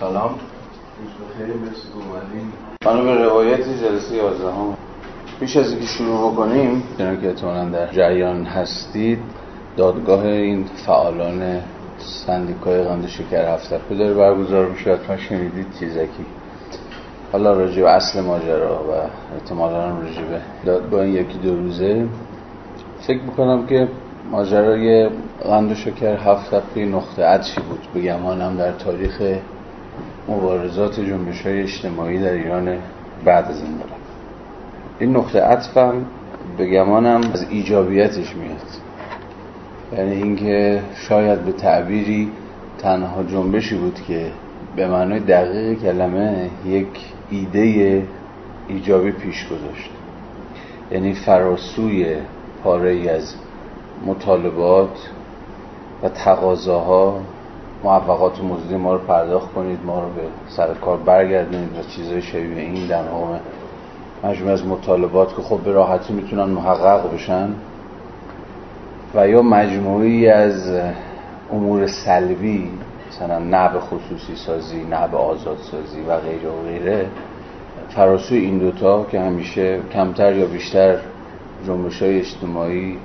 [0.00, 0.34] سلام.
[1.38, 2.52] خیلی مرسی اومدین.
[2.84, 4.74] خانم به روایت جلسه 11 هم
[5.40, 9.18] پیش از اینکه شروع بکنیم چون که احتمالا در جریان هستید
[9.76, 11.60] دادگاه این فعالان
[11.98, 14.94] سندیکای قند شکر هفته داره برگزار میشه.
[14.94, 16.26] حتما شنیدید چیزکی.
[17.32, 18.90] حالا راجع به اصل ماجرا و
[19.34, 22.06] احتمالا راجع به دادگاه یکی دو روزه
[23.00, 23.88] فکر می‌کنم که
[24.30, 25.10] ماجرای
[25.44, 27.88] قند و شکر هفت هفته نقطه عطفی بود.
[27.94, 29.22] به گمانم در تاریخ
[30.28, 32.78] مبارزات جنبش های اجتماعی در ایران
[33.24, 33.98] بعد از انقلاب
[34.98, 36.06] این نقطه عطفم
[36.58, 38.66] به گمانم از ایجابیتش میاد.
[39.92, 42.30] یعنی اینکه شاید به تعبیری
[42.78, 44.26] تنها جنبشی بود که
[44.76, 46.86] به معنای دقیق کلمه یک
[47.30, 48.02] ایده
[48.68, 49.90] ایجابی پیش گذاشت.
[50.90, 52.16] یعنی فراسوی
[52.64, 53.34] پاره از
[54.06, 55.10] مطالبات
[56.02, 57.20] و تقاضاها
[57.84, 62.62] موفقات مزدی ما رو پرداخت کنید ما رو به سر کار برگردونید و چیزهای شبیه
[62.62, 63.40] این در مقام
[64.24, 67.48] مجموعه از مطالبات که خب به راحتی می‌تونن محقق بشن
[69.14, 70.80] و یا مجموعی از
[71.52, 72.70] امور سلبی
[73.08, 77.06] مثلا نب خصوصی سازی نب آزاد سازی و غیره و غیره
[77.88, 80.96] فراسوی این دوتا که همیشه کمتر یا بیشتر
[81.66, 82.98] جنبش های اجتماعی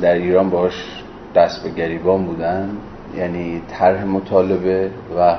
[0.00, 1.02] در ایران باش
[1.34, 2.70] دست به گریبان بودن.
[3.16, 5.36] یعنی طرح مطالبه و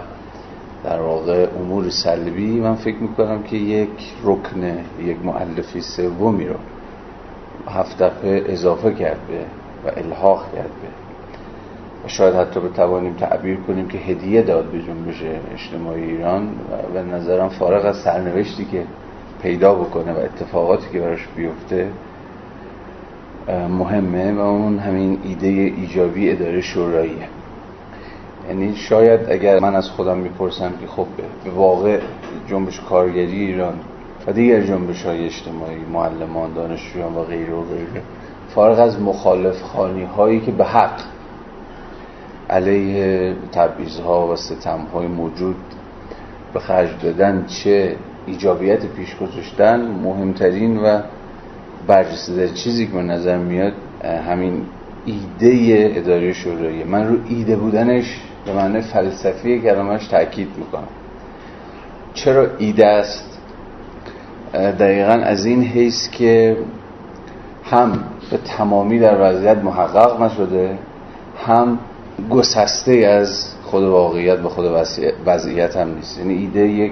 [0.83, 4.63] در واقع امور سلبی من فکر می‌کنم که یک رکن
[4.99, 6.55] یک معلفی سومی رو
[7.67, 9.45] هفت دفعه اضافه کرده
[9.85, 10.89] و الحاق کرده
[12.05, 17.01] و شاید حتی بتوانیم تعبیر کنیم که هدیه داد به جنبش اجتماعی ایران و به
[17.01, 18.83] نظرم فارغ از سرنوشتی که
[19.41, 21.87] پیدا بکنه و اتفاقاتی که براش بیفته
[23.69, 27.38] مهمه و اون همین ایده ایجابی اداره شوراییه.
[28.49, 31.07] یعنی شاید اگر من از خودم می‌پرسم که خب
[31.43, 31.99] به واقع
[32.49, 33.73] جنبش کارگری ایران
[34.27, 38.01] و دیگر جنبش های اجتماعی معلمان دانشجویان و غیره و غیره
[38.55, 40.99] فارغ از مخالف خانی هایی که به حق
[42.49, 45.55] علیه تبعیض ها و ستم های موجود
[46.53, 47.95] به خرج دادن چه
[48.25, 51.01] ایجابیت پیش گذاشتن مهمترین و
[51.87, 54.61] بررسی چیزی که به نظر میاد همین
[55.05, 56.83] ایده اداره شورایی.
[56.83, 60.87] من رو ایده بودنش به معنی فلسفی کلمش تاکید می‌کنم.
[62.13, 63.39] چرا ایده است؟
[64.53, 66.57] دقیقا از این حیث که
[67.63, 70.77] هم به تمامی در وضعیت محقق نشده
[71.45, 71.79] هم
[72.29, 74.65] گسسته از خود واقعیت به خود
[75.25, 76.17] وضعیت هم نیست.
[76.19, 76.91] یعنی ایده یک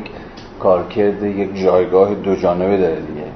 [0.60, 3.28] کارکرد یک جایگاه دو جانبه داره دیگه.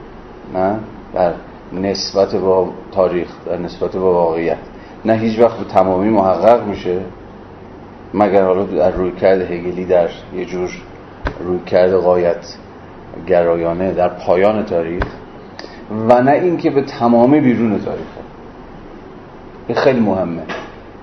[0.53, 0.79] نه؟
[1.13, 1.33] در
[1.73, 4.57] نسبت با تاریخ در نسبت با واقعیت.
[5.05, 6.99] نه هیچ وقت به تمامی محقق میشه.
[8.13, 10.69] مگر حالا در روی کرد هگلی در یه جور
[11.39, 12.55] روی کرد قایت
[13.27, 15.03] گرایانه در پایان تاریخ
[16.09, 18.21] و نه اینکه به تمامی بیرون تاریخه
[19.67, 20.41] این خیلی مهمه.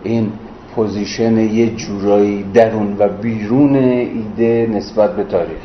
[0.02, 0.32] این
[0.74, 5.62] پوزیشن یه جورایی درون و بیرون ایده نسبت به تاریخ.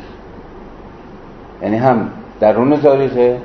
[1.62, 2.08] یعنی هم
[2.40, 3.38] درون تاریخه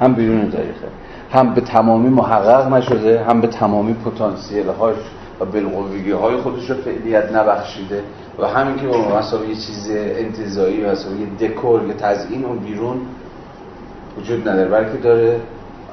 [0.00, 0.86] هم بیرون تاریخه.
[1.32, 4.96] هم به تمامی محقق نشده هم به تمامی پتانسیل هاش
[5.42, 8.02] و های خودش رو فعلیت نبخشیده
[8.38, 13.00] و همین که به مسابقه یه چیز انتظایی و یه دکور یا تزیین اون بیرون
[14.18, 15.40] وجود نداره بلکه داره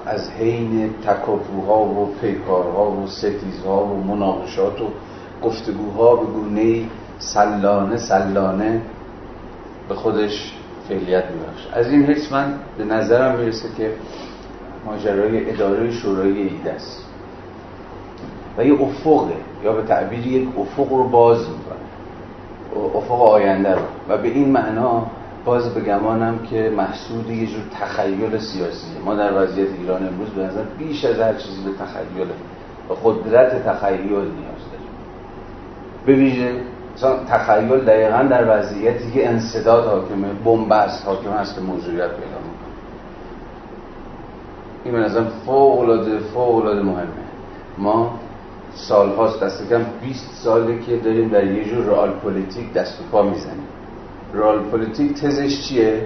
[0.05, 4.87] از حین تکاپوها و پیکارها و ستیزها و مناقشات و
[5.43, 6.85] گفتگوها به گونه
[7.19, 8.81] سلانه سلانه
[9.89, 10.53] به خودش
[10.89, 13.91] فعلیت میبخش از این حیث من به نظرم می‌رسه که
[14.85, 17.08] ماجرای اداره شورای ایده است.
[18.59, 19.35] و یه افقه.
[19.63, 22.95] یا به تعبیر یک افق رو باز می‌کنه.
[22.95, 23.81] افق آینده رو.
[24.09, 25.05] و به این معنا
[25.45, 30.63] باز بگمانم که محصول یه جور تخیل سیاسیه ما در وضعیت ایران امروز به نظر
[30.77, 32.27] بیش از هر چیزی به تخیل
[32.89, 34.89] و قدرت تخیل نیاز داریم.
[36.05, 36.61] به ویژه
[37.29, 42.69] تخیل دقیقا در وضعیتی که انصداد حاکمه بنبست حاکم هست که موضوعیت پیدا می‌کنه.
[44.83, 47.05] این به نظر فوق العاده مهمه.
[47.77, 48.19] ما
[48.75, 53.03] سال هاست دست کم 20 ساله که داریم در یه جور رئال پلیتیک دست و
[53.11, 53.67] پا می‌زنیم.
[54.33, 56.05] رئال پلیتیک تزش چیه؟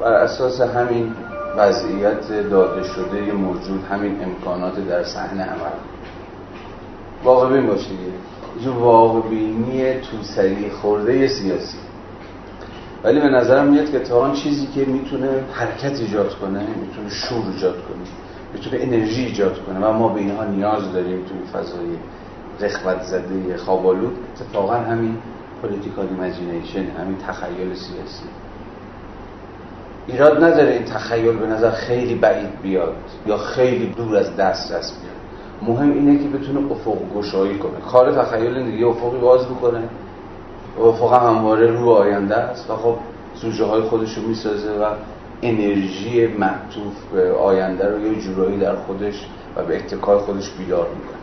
[0.00, 1.14] بر اساس همین
[1.56, 5.78] وضعیت داده شده موجود همین امکانات در صحنه عمل.
[7.24, 7.98] واقع بین باشید.
[8.64, 11.78] جو واقع بینی توسری خورده سیاسی.
[13.04, 17.74] ولی به نظرم میاد که تا چیزی که می‌تونه حرکت ایجاد کنه می‌تونه شور ایجاد
[17.74, 18.27] کنه.
[18.54, 21.98] می‌تونه انرژی ایجاد کنه و ما به اینها نیاز داریم توی فضای
[22.60, 25.16] رخوت زده خوابالود اتفاقا همین
[25.62, 28.24] political imagination همین تخیل سیاسی.
[30.06, 32.94] ایراد نداره این تخیل به نظر خیلی بعید بیاد
[33.26, 35.18] یا خیلی دور از دسترس بیاد.
[35.70, 37.80] مهم اینه که بتونه افق گشایی کنه.
[37.92, 39.82] کار تخیل دیگه افقی باز بکنه
[40.80, 42.96] افق همواره رو آینده است و خب
[43.34, 44.84] سوژه های خودش رو می‌سازه و
[45.42, 49.26] انرژی معطوف به آینده رو یه جورایی در خودش
[49.56, 51.18] و به اتکای خودش بیدار می‌کنه.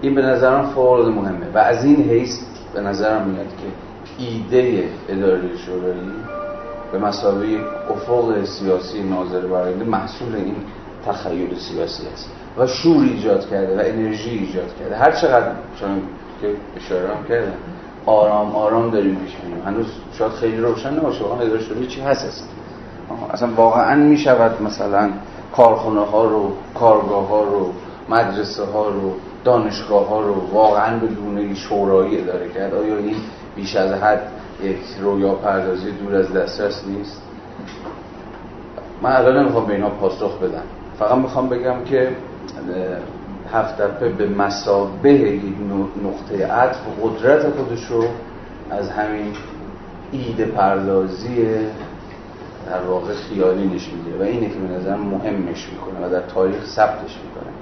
[0.00, 1.46] این به نظرم فوق مهمه.
[1.54, 2.38] و از این حیث
[2.74, 3.68] به نظرم میاد که
[4.24, 6.12] ایده اداره شوروی
[6.92, 7.46] به مسابقه
[7.90, 10.56] افق سیاسی ناظر برای محصول این
[11.06, 14.96] تخیل سیاسی است و شور ایجاد کرده و انرژی ایجاد کرده.
[14.96, 16.02] هر چقدر چون
[16.40, 17.52] که اشاره هم کرده
[18.06, 19.64] آرام آرام داریم پیش میریم.
[19.66, 21.24] هنوز شاید خیلی روشن نباشه.
[21.24, 22.46] واقعا اداره شوروی چی هست اصلا؟
[23.30, 25.10] اصلا واقعا می‌شود مثلا
[25.56, 27.72] کارخونه ها رو کارگاه ها رو
[28.08, 29.12] مدرسه ها رو
[29.44, 32.74] دانشگاه ها رو واقعا به گونه شورایی اداره کرد.
[32.74, 33.16] آیا این
[33.56, 34.22] بیش از حد
[34.62, 37.22] یک رویا پردازی دور از دسترس نیست؟
[39.02, 40.62] من الان نمی‌خوام به اینا پاسخ بدم.
[40.98, 42.08] فقط می‌خوام بگم که
[43.52, 43.76] هفت
[44.18, 45.54] به مسابه یک
[46.04, 48.04] نقطه عطف قدرت خودش رو
[48.70, 49.32] از همین
[50.12, 51.46] ایده پردازی
[52.70, 57.16] در واقع خیالی میده و اینه که به نظر مهمش می‌کنه و در تاریخ ثبتش
[57.24, 57.52] می‌کنه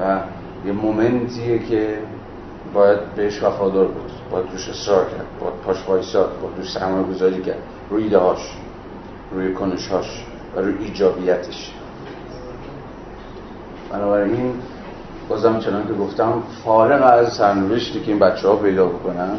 [0.00, 0.20] و
[0.66, 1.98] یه مومنتیه که
[2.74, 7.42] باید بهش وفادار بود باید توش اصرار کرد باید پاش وایساد باید توش سرمایه گذاری
[7.42, 7.62] کرد.
[7.90, 8.56] روی ایده هاش
[9.32, 10.24] روی کنشهاش
[10.56, 11.72] و روی ایجابیتش.
[13.92, 14.54] بنابراین
[15.28, 19.38] بازم چنان که گفتم فارغ از سرنوشتی که این بچه ها پیدا بکنن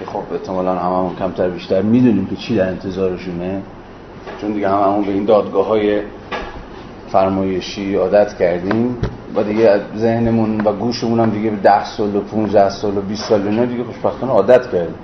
[0.00, 3.62] که خب احتمالا هممون کمتر بیشتر می‌دونیم که چی در انتظارشونه.
[4.40, 6.00] چون دیگه هممون به این دادگاه های
[7.08, 8.96] فرمایشی عادت کردیم
[9.36, 13.28] و دیگه ذهنمون و گوشمون هم دیگه به 10 سال و 15 سال و 20
[13.28, 14.94] سال اینا دیگه خوشبختانه عادت کردیم.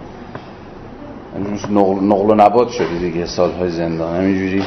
[1.71, 4.17] نقل, نقل و نبات شده دیگه سالهای زندان.
[4.17, 4.65] همینجوری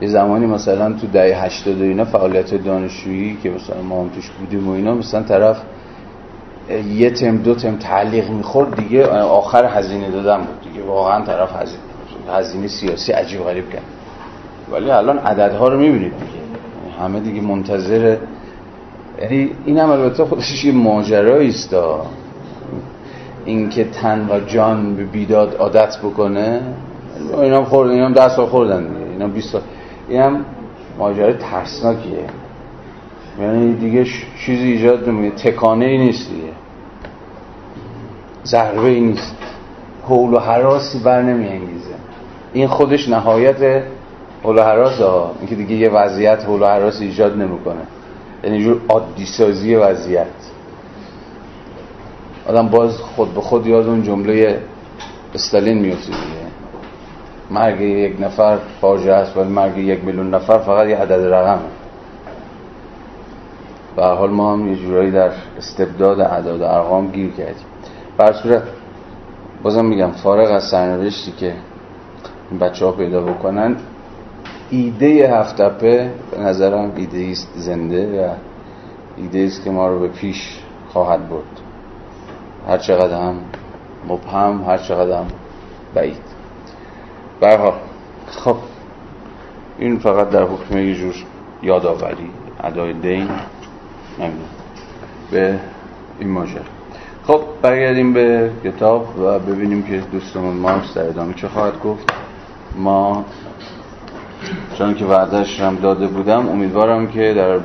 [0.00, 4.30] یه زمانی مثلا تو دهه 80 و اینا فعالیت دانشجویی که مثلا ما هم توش
[4.30, 5.56] بودیم و اینا مثلا طرف
[6.70, 10.86] یه تم دو تم تعلیق می‌خورد دیگه آخر هزینه دادن بود دیگه.
[10.86, 11.82] واقعا طرف هزینه
[12.32, 13.82] هزینه سیاسی عجیب غریب کرد.
[14.72, 17.02] ولی الان عددها رو می‌بینید دیگه.
[17.02, 18.16] همه دیگه منتظر
[19.22, 21.76] یعنی این هم البته خودش یه ماجرایی است.
[23.44, 26.60] اینکه تن و جان به بیداد عادت بکنه
[27.42, 29.10] اینا هم خوردن اینا هم 10 سال خوردن دیگه.
[29.10, 29.60] اینا 20 سال
[30.08, 30.44] این هم
[30.98, 32.24] ماجرای ترسناکیه.
[33.40, 34.06] یعنی دیگه
[34.46, 36.52] چیزی ایجاد نمیده تکانه ای نیست دیگه.
[38.44, 39.36] ضربه ای نیست.
[40.08, 41.94] حول و حراسی بر نمیانگیزه.
[42.52, 43.82] این خودش نهایت
[44.42, 45.34] حول و حراس ها.
[45.38, 47.80] اینکه دیگه یه وضعیت حول و حراس ایجاد نمی‌کنه.
[48.44, 50.26] یعنی جور عادی سازی وضعیت.
[52.48, 54.60] آدم باز خود به خود یاد اون جمله
[55.34, 56.48] استالین میفته دیگه.
[57.50, 61.77] مرگ یک نفر فاجعه است ولی مرگ یک میلیون نفر فقط یه عدد رقمه.
[63.98, 67.66] به حال ما هم یه جورایی در استبداد اعداد ارقام گیر کردیم.
[68.18, 68.62] بر صورت
[69.62, 71.54] بازم میگم فارغ از سرنوشتی که
[72.50, 73.76] این بچه ها پیدا بکنن
[74.70, 78.34] ایده هفتپه به نظرم ایده است زنده و
[79.16, 81.60] ایده است که ما رو به پیش خواهد برد.
[82.68, 83.36] هر چقدر هم
[84.08, 85.26] مبهم هر چقدر هم
[85.94, 86.22] بعید.
[87.40, 87.74] برها
[88.26, 88.56] خب
[89.78, 91.14] این فقط در حکم یه جور
[91.62, 92.30] یادآوری
[92.64, 93.28] ادای دین.
[94.20, 94.48] نمی‌دونم
[95.30, 95.58] به
[96.18, 96.60] این ماجر
[97.26, 102.12] خب برگردیم به کتاب و ببینیم که دوستمون مارکس در ادامه چه خواهد گفت.
[102.76, 103.24] ما
[104.78, 107.58] چون که وعدش هم داده بودم امیدوارم که در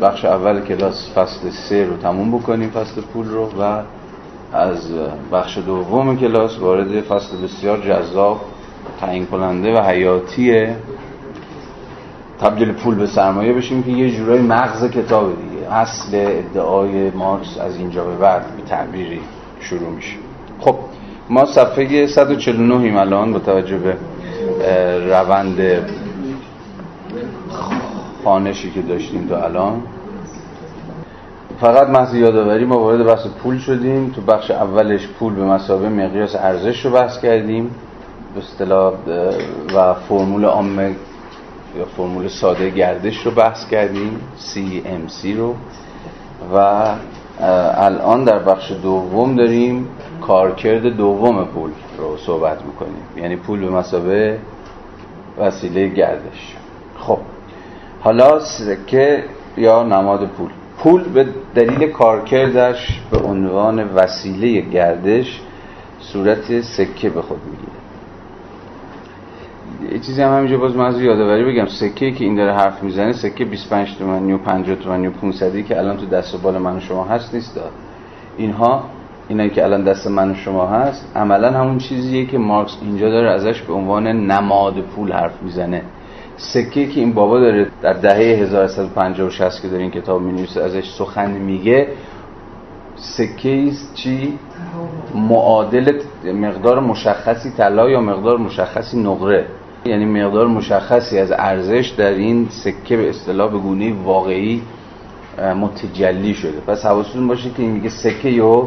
[0.00, 3.82] بخش اول کلاس فصل سه رو تموم بکنیم فصل پول رو و
[4.52, 4.92] از
[5.32, 8.40] بخش دوم کلاس وارد فصل بسیار جذاب
[9.00, 10.66] تعیین کننده و حیاتی
[12.40, 15.57] تبدیل پول به سرمایه بشیم که یه جورای مغز کتاب دیگه.
[15.70, 19.20] اصل ادعای مارکس از اینجا به بعد به تعبیری
[19.60, 20.16] شروع میشه.
[20.60, 20.76] خب
[21.30, 23.96] ما صفحه 149 ایم الان با توجه به
[25.08, 25.58] روند
[28.24, 29.82] خانشی که داشتیم تا الان.
[31.60, 34.10] فقط محض یادآوری ما وارد بحث پول شدیم.
[34.10, 37.70] تو بخش اولش پول به مسابه مقیاس ارزش رو بحث کردیم.
[38.34, 38.94] به اصطلاح
[39.76, 40.96] و فرمول عامه
[41.76, 45.54] یا فرمول ساده گردش رو بحث کردیم CMC رو.
[46.54, 46.84] و
[47.76, 49.88] الان در بخش دوم داریم
[50.20, 53.02] کارکرد دوم پول رو صحبت می‌کنیم.
[53.16, 54.38] یعنی پول به مسابه
[55.38, 56.56] وسیله گردش.
[56.98, 57.18] خب
[58.00, 59.24] حالا سکه
[59.56, 60.50] یا نماد پول.
[60.78, 65.40] پول به دلیل کارکردش به عنوان وسیله گردش
[66.00, 67.72] صورت سکه به خود می‌گیره.
[69.82, 71.66] یه چیزی هم همینجا باز من از یادآوری بگم.
[71.66, 75.78] سکه که این داره حرف می‌زنه سکه 25 تومانی و 50 تومانی و 500 که
[75.78, 77.70] الان تو دست و بال من و شما هست نیست داد
[78.38, 78.84] اینها
[79.28, 83.30] اینایی که الان دست من و شما هست عملا همون چیزیه که مارکس اینجا داره
[83.30, 85.82] ازش به عنوان نماد پول حرف می‌زنه.
[86.36, 90.62] سکه که این بابا داره در دهه 1150 و 60 که داره این کتاب می‌نویسه
[90.62, 91.88] ازش سخن میگه.
[92.96, 94.38] سکه چی؟
[95.14, 99.46] معادل مقدار مشخصی طلا یا مقدار مشخصی نقره.
[99.84, 104.62] یعنی مقدار مشخصی از ارزش در این سکه به اصطلاح به گونه واقعی
[105.60, 106.60] متجلی شده.
[106.66, 108.66] پس حواستون باشه که این میگه سکه یو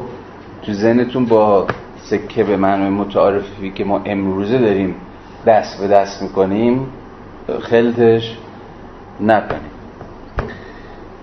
[0.61, 4.95] تو ذهنتون با سکه به معنی متعارفی که ما امروزه داریم
[5.45, 6.87] دست به دست می‌کنیم
[7.61, 8.37] خلطش
[9.19, 9.71] نکنیم.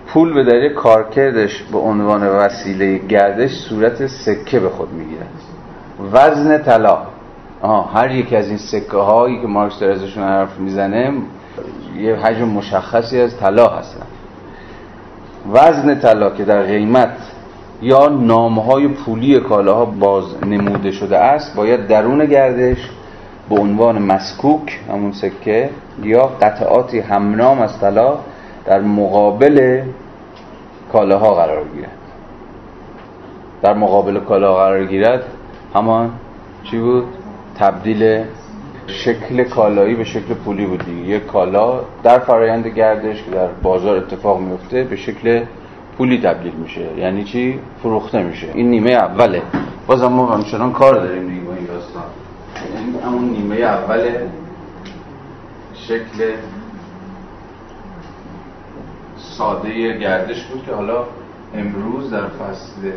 [0.07, 5.29] پول به دلیل کارکردش به عنوان وسیله گردش صورت سکه به خود می‌گیرد.
[6.13, 6.97] وزن طلا.
[7.61, 11.13] آه هر یک از این سکه هایی که مارکس در ازشون حرف می‌زنه
[11.97, 14.05] یه حجم مشخصی از طلا هستن
[15.53, 17.17] وزن طلا که در قیمت
[17.81, 22.89] یا نامهای پولی کالاها باز نموده شده است باید درون گردش
[23.49, 25.69] به عنوان مسکوک همون سکه
[26.03, 28.17] یا قطعاتی همنام از طلا
[28.65, 29.81] در مقابل
[30.93, 31.97] کالاها قرار گیرد
[33.61, 35.23] در مقابل کالاها قرار گیرد
[35.75, 36.11] همان
[36.63, 37.03] چی بود؟
[37.59, 38.25] تبدیل
[38.87, 41.01] شکل کالایی به شکل پولی بود دیگه.
[41.01, 45.43] یک کالا در فرایند گردش که در بازار اتفاق میفته به شکل
[45.97, 46.97] پولی تبدیل میشه.
[46.97, 48.47] یعنی چی؟ فروخته میشه.
[48.53, 49.41] این نیمه اوله.
[49.87, 52.03] باز ما همچنان کار داریم دیگه با این داستان.
[52.75, 54.09] یعنی همون نیمه اول
[55.73, 56.33] شکل
[59.17, 61.03] ساده گردش بود که حالا
[61.55, 62.91] امروز در فصل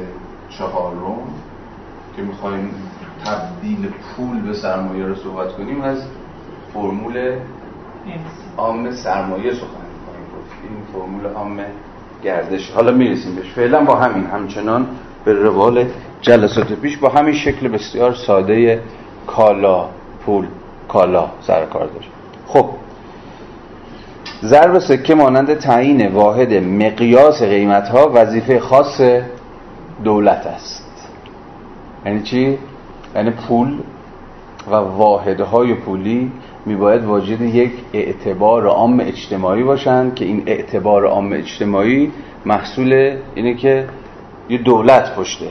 [0.51, 1.19] چهارم
[2.17, 2.71] که می‌خوایم
[3.25, 5.99] تبدیل پول به سرمایه رو صحبت کنیم از
[6.75, 7.37] فرمول
[8.57, 10.27] عام سرمایه سخن می‌کنیم.
[10.63, 11.61] این فرمول عام
[12.25, 12.71] گردش.
[12.71, 13.53] حالا می‌رسیم بهش.
[13.53, 14.87] فعلا با همین همچنان
[15.25, 15.87] به روال
[16.21, 18.81] جلسات پیش با همین شکل بسیار ساده
[19.27, 19.89] کالا
[20.27, 20.47] پول
[20.89, 22.11] کالا سر کار داشت.
[22.47, 22.69] خب.
[24.43, 29.01] ضرب سکه مانند تعیین واحد مقیاس قیمت ها وظیفه خاص
[30.05, 31.09] دولت است.
[32.07, 32.59] یعنی چی؟
[33.17, 33.79] یعنی پول
[34.71, 36.33] و واحدهای پولی
[36.67, 42.13] میباید واجد یک اعتبار عام اجتماعی باشند که این اعتبار عام اجتماعی
[42.47, 43.89] محصول اینه که
[44.49, 45.47] یه دولت پشته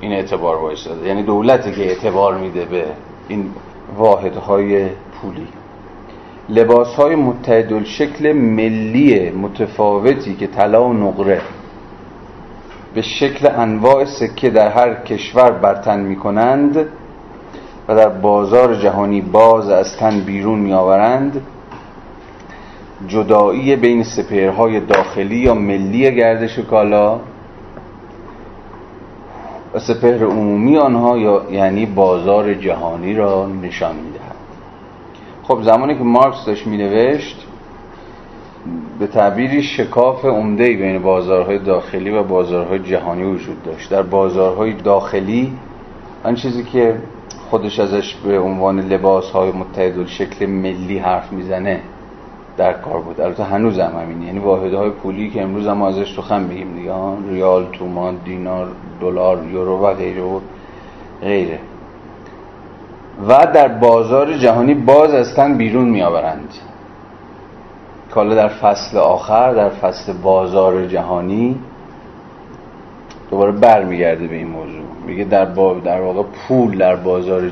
[0.00, 2.84] این اعتبار وایستاده یعنی دولتی که اعتبار میده به
[3.28, 3.50] این
[3.96, 5.46] واحدهای پولی.
[6.48, 11.40] لباس های متعدل شکل ملی متفاوتی که طلا و نقره
[12.94, 16.76] به شکل انواع سکه در هر کشور برتن می کنند
[17.88, 21.42] و در بازار جهانی باز از تن بیرون می آورند
[23.08, 27.20] جدایی بین سپهرهای داخلی یا ملی گردش کالا.
[29.74, 34.36] و سپهر عمومی آنها یا یعنی بازار جهانی را نشان می‌دهد.
[35.42, 37.46] خب زمانی که مارکس داشت می نوشت
[38.98, 43.90] به تعبیری شکاف عمده بین بازارهای داخلی و بازارهای جهانی وجود داشت.
[43.90, 45.52] در بازارهای داخلی
[46.24, 46.94] آن چیزی که
[47.50, 51.80] خودش ازش به عنوان لباس های متحد شکل ملی حرف می‌زنه
[52.56, 53.20] در کار بود.
[53.20, 56.92] البته هنوز هم همین یعنی واحدهای پولی که امروز هم ازش خم بگیم دیگه.
[57.28, 58.68] ریال تومان دینار
[59.00, 60.40] دلار یورو و غیره و
[61.20, 61.58] غیره.
[63.28, 66.54] و در بازار جهانی باز از تن بیرون میآورند.
[68.14, 71.58] کالا در فصل آخر در فصل بازار جهانی
[73.30, 74.82] دوباره برمیگرده به این موضوع.
[75.06, 77.48] میگه در, با در واقع پول در بازار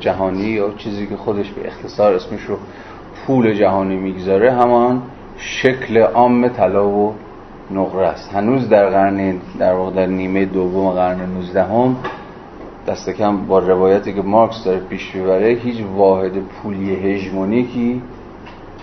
[0.00, 2.56] جهانی یا چیزی که خودش به اختصار اسمش رو
[3.26, 5.02] پول جهانی می‌گذاره همان
[5.36, 7.14] شکل عام طلا و
[7.70, 8.34] نقره است.
[8.34, 11.96] هنوز در قرن در واقع در نیمه دوم قرن 19 هم
[12.86, 18.02] دست کم با روایتی که مارکس داره پیش می‌بره هیچ واحد پولی هژمونیکی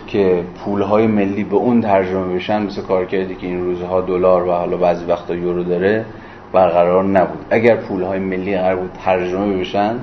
[0.08, 4.52] که پولهای ملی به اون ترجمه بشن مثل کار کردی که این روزها دلار و
[4.52, 6.06] حالا بعضی وقتا یورو داره
[6.54, 7.46] برقرار نبود.
[7.50, 9.96] اگر پولهای ملی قرار بود ترجمه بشن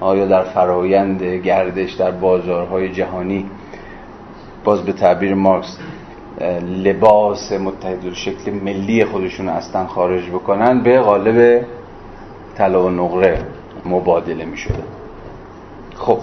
[0.00, 3.46] آیا در فرایند گردش در بازارهای جهانی
[4.64, 5.78] باز به تعبیر مارکس
[6.84, 11.64] لباس متحد شکل ملی خودشون اصلا خارج بکنن به قالب
[12.54, 13.38] طلا و نقره
[13.86, 14.82] مبادله می شده
[15.94, 16.18] خب.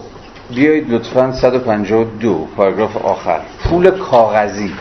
[0.56, 3.40] بیایید لطفا 152 پاراگراف آخر.
[3.64, 4.72] پول کاغذی.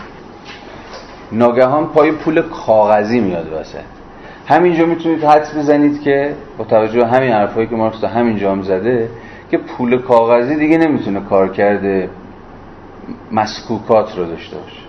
[1.32, 3.78] ناگهان پای پول کاغذی میاد واسه.
[4.46, 9.08] همینجا می‌تونید حدس بزنید که با توجه همین حرفایی که مارکس همینجا هم زده
[9.50, 12.10] که پول کاغذی دیگه نمی‌تونه کار کرده
[13.32, 14.88] مسکوکات رو داشته باشه.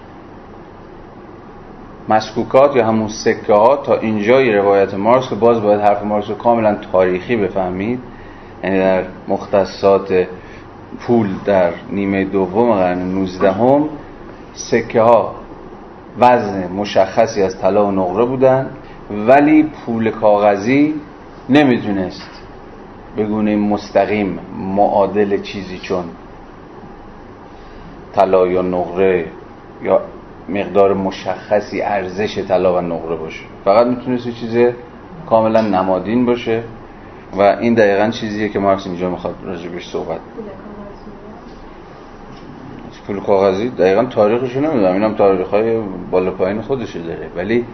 [2.10, 6.36] مسکوکات یا همون سکه ها تا اینجای روایت مارکس که باز باید حرف مارکس رو
[6.36, 8.00] کاملا تاریخی بفهمید
[8.64, 10.28] یعنی در مختصات
[11.00, 13.90] پول در نیمه دوم قرن 19 هم
[14.54, 15.36] سکه ها
[16.20, 18.70] وزن مشخصی از طلا و نقره بودن
[19.28, 20.96] ولی پول کاغذی
[21.50, 22.30] نمی‌تونست
[23.16, 24.40] به گونه مستقیم
[24.76, 26.04] معادل چیزی چون
[28.14, 29.26] طلا یا نقره
[29.84, 30.02] یا
[30.50, 33.44] مقدار مشخصی ارزش طلا و نقره باشه.
[33.66, 34.74] فقط می‌تونست یه چیز
[35.30, 36.64] کاملا نمادین باشه.
[37.38, 40.20] و این دقیقا چیزیه که مارکس اینجا می‌خواد راجبش صحبت
[43.10, 44.94] پول کاغذی دقیقا تاریخش نمی‌دونم.
[44.94, 45.80] اینم تاریخ های
[46.12, 47.30] بالا پایین خودش داره.
[47.36, 47.66] ولی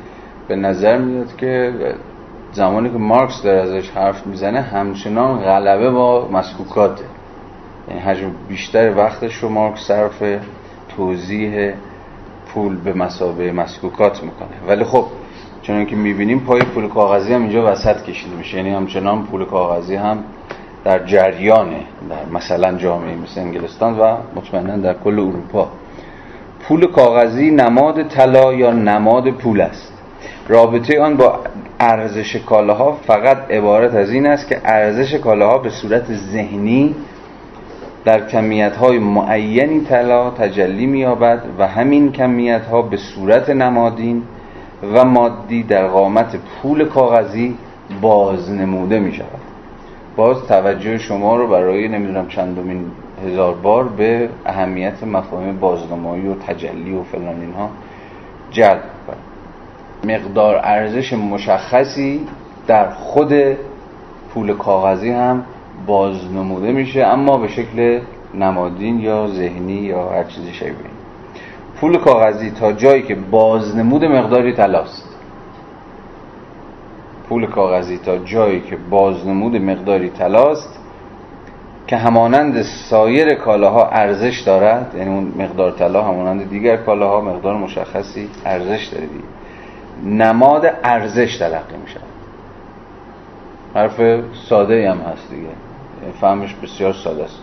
[0.47, 1.73] به نظر میاد که
[2.51, 7.03] زمانی که مارکس داره ازش حرف می‌زنه همچنان غلبه با مسکوکاته.
[7.87, 10.23] یعنی حجم بیشتر وقتش رو مارکس صرف
[10.97, 11.73] توضیح
[12.47, 14.57] پول به مسابه مسکوکات می‌کنه.
[14.67, 15.05] ولی خب
[15.61, 18.57] چون که می‌بینیم پای پول کاغذی هم اینجا وسط کشیده میشه.
[18.57, 20.17] یعنی همچنان پول کاغذی هم
[20.85, 25.67] در جریانه در مثلا جامعه مثل انگلستان و مطمئنا در کل اروپا.
[26.67, 29.93] پول کاغذی نماد طلا یا نماد پول است.
[30.47, 31.39] رابطه آن با
[31.79, 36.95] ارزش کالاها فقط عبارت از این است که ارزش کالاها به صورت ذهنی
[38.05, 44.23] در کمیت های معینی طلا تجلی مییابد و همین کمیت ها به صورت نمادین
[44.93, 47.57] و مادی در قامت پول کاغذی
[48.01, 49.44] بازنموده می شود
[50.15, 52.91] باز توجه شما رو برای نمی‌دونم چندمین
[53.25, 57.69] هزار بار به اهمیت مفاهیم بازنمایی و تجلی و فلان اینها
[58.51, 58.83] جلب
[60.03, 62.27] مقدار ارزش مشخصی
[62.67, 63.33] در خود
[64.33, 65.43] پول کاغذی هم
[65.87, 67.99] بازنموده میشه اما به شکل
[68.33, 70.75] نمادین یا ذهنی یا هر چیزی شبیه.
[71.81, 75.04] پول کاغذی تا جایی که بازنمود مقداری تلاست.
[77.29, 80.79] پول کاغذی تا جایی که بازنمود مقداری تلاست
[81.87, 88.29] که همانند سایر کالاها ارزش دارد یعنی اون مقدار طلا همانند دیگر کالاها مقدار مشخصی
[88.45, 89.07] ارزش داره
[90.03, 92.01] نماد ارزش تلقی می شود
[93.75, 95.47] حرف ساده هم هست دیگه.
[96.21, 97.39] فهمش بسیار ساده است.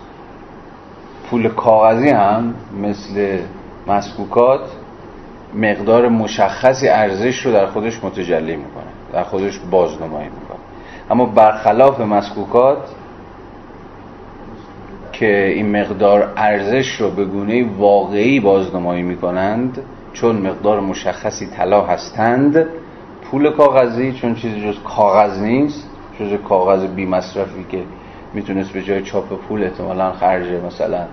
[1.30, 3.38] پول کاغذی هم مثل
[3.86, 4.60] مسکوکات
[5.54, 8.91] مقدار مشخصی ارزش رو در خودش متجلی می‌کنه.
[9.12, 10.58] در خودش بازنمایی می‌کنه.
[11.10, 12.78] اما برخلاف مسکوکات
[15.12, 19.78] که این مقدار ارزش رو به گونه واقعی بازنمایی می‌کنند
[20.12, 22.66] چون مقدار مشخصی طلا هستند
[23.24, 27.82] پول کاغذی چون چیزی جز کاغذ نیست جز کاغذ بی مصرفی که
[28.34, 31.04] می‌تونست به جای چاپ پول احتمالا خرج مثلا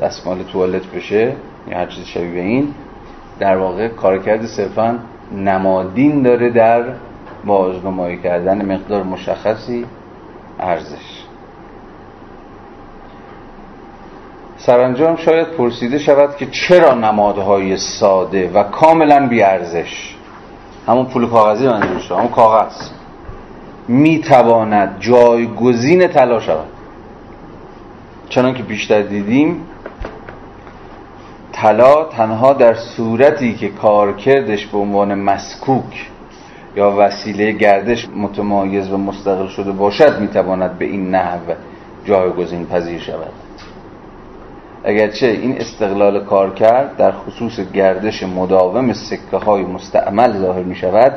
[0.00, 1.32] دستمال توالت بشه
[1.68, 2.68] یا هر چیز شبیه این
[3.38, 4.98] در واقع کارکرد صرفا
[5.36, 6.84] نمادین داره در
[7.46, 9.86] بازنمایی کردن مقدار مشخصی
[10.60, 11.24] ارزش.
[14.56, 20.14] سرانجام شاید پرسیده شود که چرا نمادهای ساده و کاملا بیارزش
[20.86, 22.90] همون پول کاغذی منظورش همون کاغذ.
[23.88, 26.68] می‌تواند جایگزین طلا شود.
[28.28, 29.66] چنان که بیشتر دیدیم
[31.52, 36.10] طلا تنها در صورتی که کارکردش به عنوان مسکوک
[36.76, 41.52] یا وسیله گردش متمایز و مستقل شده باشد می‌تواند به این نحو
[42.04, 43.32] جایگزین پذیر شود.
[44.84, 51.12] اگرچه این استقلال کار کرد در خصوص گردش مداوم سکه های مستعمل ظاهر می شود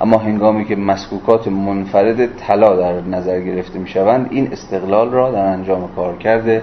[0.00, 5.46] اما هنگامی که مسکوکات منفرد طلا در نظر گرفته می شوند این استقلال را در
[5.46, 6.62] انجام کار کرده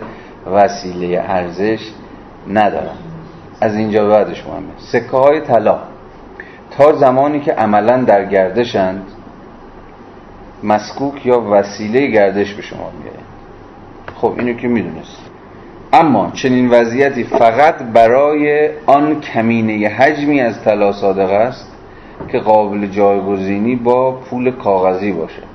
[0.54, 1.80] وسیله ارزش
[2.50, 3.00] ندارند
[3.62, 4.68] از اینجا بعدش مهمه.
[4.78, 5.80] سکه های طلا
[6.78, 9.04] تا زمانی که عملا در گردشند
[10.64, 13.16] مسکوک یا وسیله گردش به شما میاد
[14.16, 15.22] خب اینو که می‌دونست.
[15.94, 21.72] اما چنین وضعیتی فقط برای آن کمینه حجمی از طلا صادق است
[22.32, 25.52] که قابل جایگزینی با پول کاغذی باشد.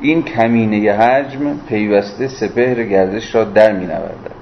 [0.00, 4.33] این کمینه حجم پیوسته سپهر گردش را در می نوردد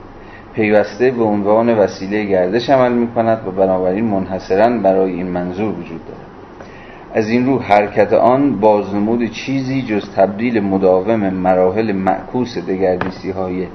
[0.54, 6.00] پیوسته به عنوان وسیله گردش عمل می کند و بنابراین منحصرا برای این منظور وجود
[6.06, 6.32] دارد.
[7.14, 13.66] از این رو حرکت آن بازنمود چیزی جز تبدیل مداوم مراحل معکوس دگردیسی های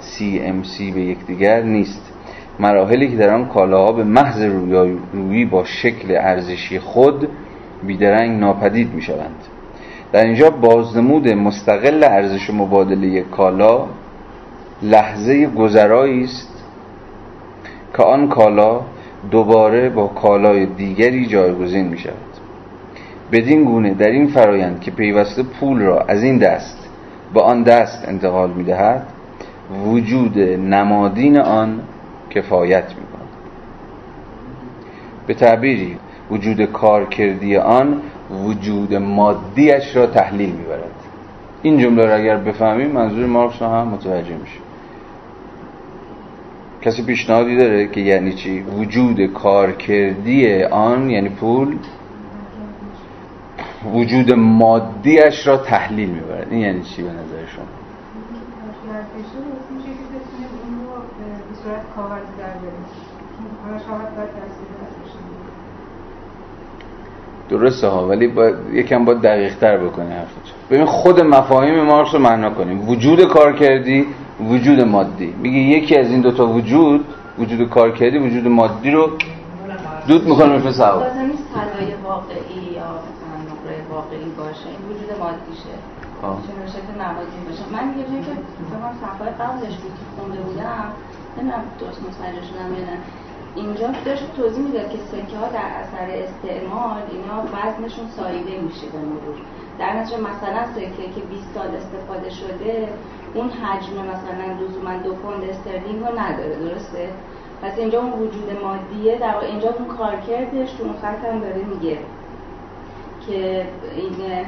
[0.00, 2.12] CMC به یکدیگر نیست.
[2.60, 4.42] مراحلی که در آن کالاها به محض
[5.12, 7.28] روی با شکل ارزشی خود
[7.86, 9.44] بیدرنگ ناپدید می شوند
[10.12, 13.86] در اینجا بازنمود مستقل ارزش مبادله کالا
[14.84, 16.64] لحظه گذرایی است
[17.96, 18.80] که آن کالا
[19.30, 22.14] دوباره با کالای دیگری جایگزین می شود
[23.32, 26.88] بدین گونه در این فرایند که پیوسته پول را از این دست
[27.34, 29.06] به آن دست انتقال می دهد
[29.86, 31.80] وجود نمادین آن
[32.30, 33.28] کفایت می کند
[35.26, 35.98] به تعبیری
[36.30, 38.02] وجود کارکردی آن
[38.44, 40.90] وجود مادیش را تحلیل می‌برد.
[41.62, 44.63] این جمله را اگر بفهمیم منظور مارکس رو هم متوجه میشه
[46.84, 51.76] کسی پیشنهادی داره که یعنی چی؟ وجود کارکردی آن یعنی پول؟
[53.92, 56.48] وجود مادیش را تحلیل می‌برد.
[56.50, 57.64] این یعنی چی به نظر شما؟
[67.48, 68.52] درسته ها ولی با...
[68.72, 72.88] یکم باید دقیق تر بکنی حرفتو ببین خود مفاهیم مارکس رو معنا کنیم.
[72.88, 74.06] وجود کارکردی
[74.40, 75.26] وجود مادی.
[75.26, 77.04] میگه یکی از این دوتا وجود
[77.38, 79.10] وجود کارکردی وجود مادی رو
[80.08, 84.66] دود می‌کنه مثل سوا لازم نیست صدای واقعی یا مثلا نقره واقعی باشه.
[84.74, 85.74] این وجود مادیشه.
[86.22, 87.64] چون شکل نمادین باشه.
[87.72, 90.86] من یه جایی که مثلا صفحه قبلش بود که خونده بودم
[91.36, 92.98] نمی‌دونم درست متوجه شدم یا نه.
[93.56, 98.98] اینجا داشت توضیح می‌داد که سکه ها در اثر استعمال اینا وزنشون ساییده میشه به
[99.10, 99.38] مرور.
[99.78, 102.88] در نتیجه مثلا سکه که 20 سال استفاده شده
[103.34, 107.08] اون حجم مثلا لزوما دو پوند استرلینگ رو نداره درسته؟
[107.62, 111.98] پس اینجا اون وجود مادیه در اینجا اون کارکردش تو اون خط هم داره میگه
[113.26, 114.46] که این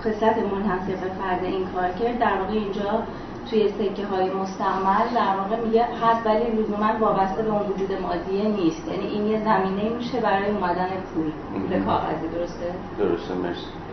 [0.00, 3.02] خصلت منحصر به فرد این کارکرد در واقع اینجا
[3.50, 8.48] توی سکه های مستعمل در واقع میگه هست ولی لزوما وابسته به اون وجود مادیه
[8.48, 8.88] نیست.
[8.88, 13.85] یعنی این یه زمینه میشه برای اومدن پول پول کاغذی درسته؟ درسته مرسی.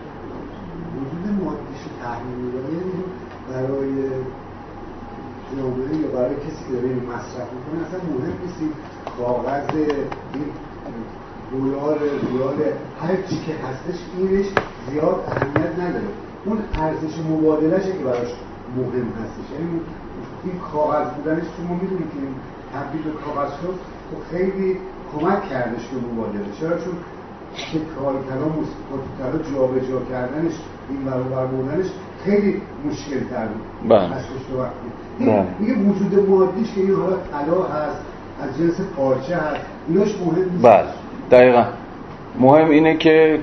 [1.45, 3.03] مادیش تحلیل یعنی
[3.49, 3.93] برای
[5.51, 8.59] جامعه یا برای کسی که داره این مصرف می‌کنه اصلا مهم نیست.
[9.17, 9.69] کاغذ
[10.33, 10.47] این
[11.51, 12.57] دلار
[13.01, 14.45] هر چی که هستش اینش
[14.89, 16.07] زیاد اهمیت نداره.
[16.45, 18.31] اون ارزش مبادلشه که براش
[18.77, 19.47] مهم هستش.
[19.53, 19.79] یعنی
[20.43, 22.35] این کاغذ بودنش شما می‌دونید که این
[22.73, 23.75] تبدیل به کاغذ شد
[24.09, 24.77] خب خیلی
[25.11, 26.51] کمک کردش به مبادله.
[26.59, 26.93] چرا؟ چون
[28.29, 28.53] کلام
[29.19, 30.53] جا جابجا کردنش
[30.89, 31.85] این برابر بودنش
[32.25, 33.47] خیلی مشکل تر
[33.89, 34.01] بله.
[34.01, 34.29] هستش
[35.19, 35.43] بله.
[35.59, 38.01] میگه وجود مادیش که این حالا طلا هست
[38.43, 40.63] از جنس پارچه هست ایناش مهم نیست.
[40.63, 40.83] بله.
[41.31, 41.63] دقیقا.
[42.39, 43.39] مهم اینه که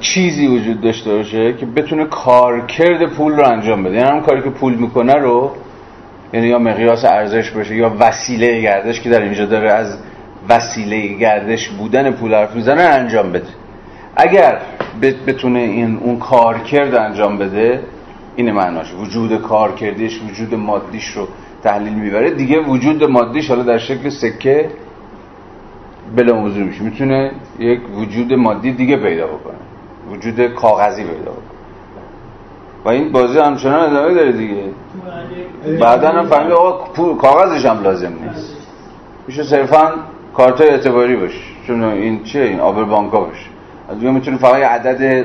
[0.00, 3.96] چیزی وجود داشته باشه که بتونه کارکرد پول رو انجام بده.
[3.96, 5.50] یعنی هم کاری که پول می‌کنه رو
[6.32, 9.98] یعنی یا مقیاس ارزش باشه یا وسیله گردش که در اینجا داره از
[10.48, 13.46] وسیله گردش بودن پول حرف می‌زنه انجام بده.
[14.16, 14.58] اگر
[15.00, 17.82] بتونه این اون کارکرد انجام بده
[18.36, 18.94] این معناش.
[18.94, 21.28] وجود کارکردیش وجود مادیش رو
[21.62, 22.30] تحلیل می‌بره.
[22.30, 24.70] دیگه وجود مادیش حالا در شکل سکه
[26.16, 26.82] بلا موضوع میشه.
[26.82, 29.54] می‌تونه یک وجود مادی دیگه پیدا بکنه.
[30.10, 31.54] وجود کاغذی پیدا بکنه.
[32.84, 34.62] و این بازی همچنان ادامه داره دیگه.
[35.80, 38.56] بعدا هم فهمید آقا کاغذش هم لازم نیست.
[39.26, 39.92] میشه صرفا
[40.34, 41.40] کارت اعتباری باشه.
[41.66, 43.53] چون این چیه؟ این آبر بانکا باشه.
[43.88, 45.24] از دیگه می‌تونه فقط عدد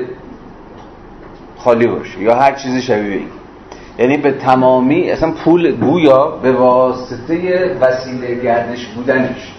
[1.58, 3.28] خالی باشه یا هر چیزی شبیه این.
[3.98, 9.52] یعنی به تمامی اصلا پول گویا به واسطه وسیله گردش بودنش.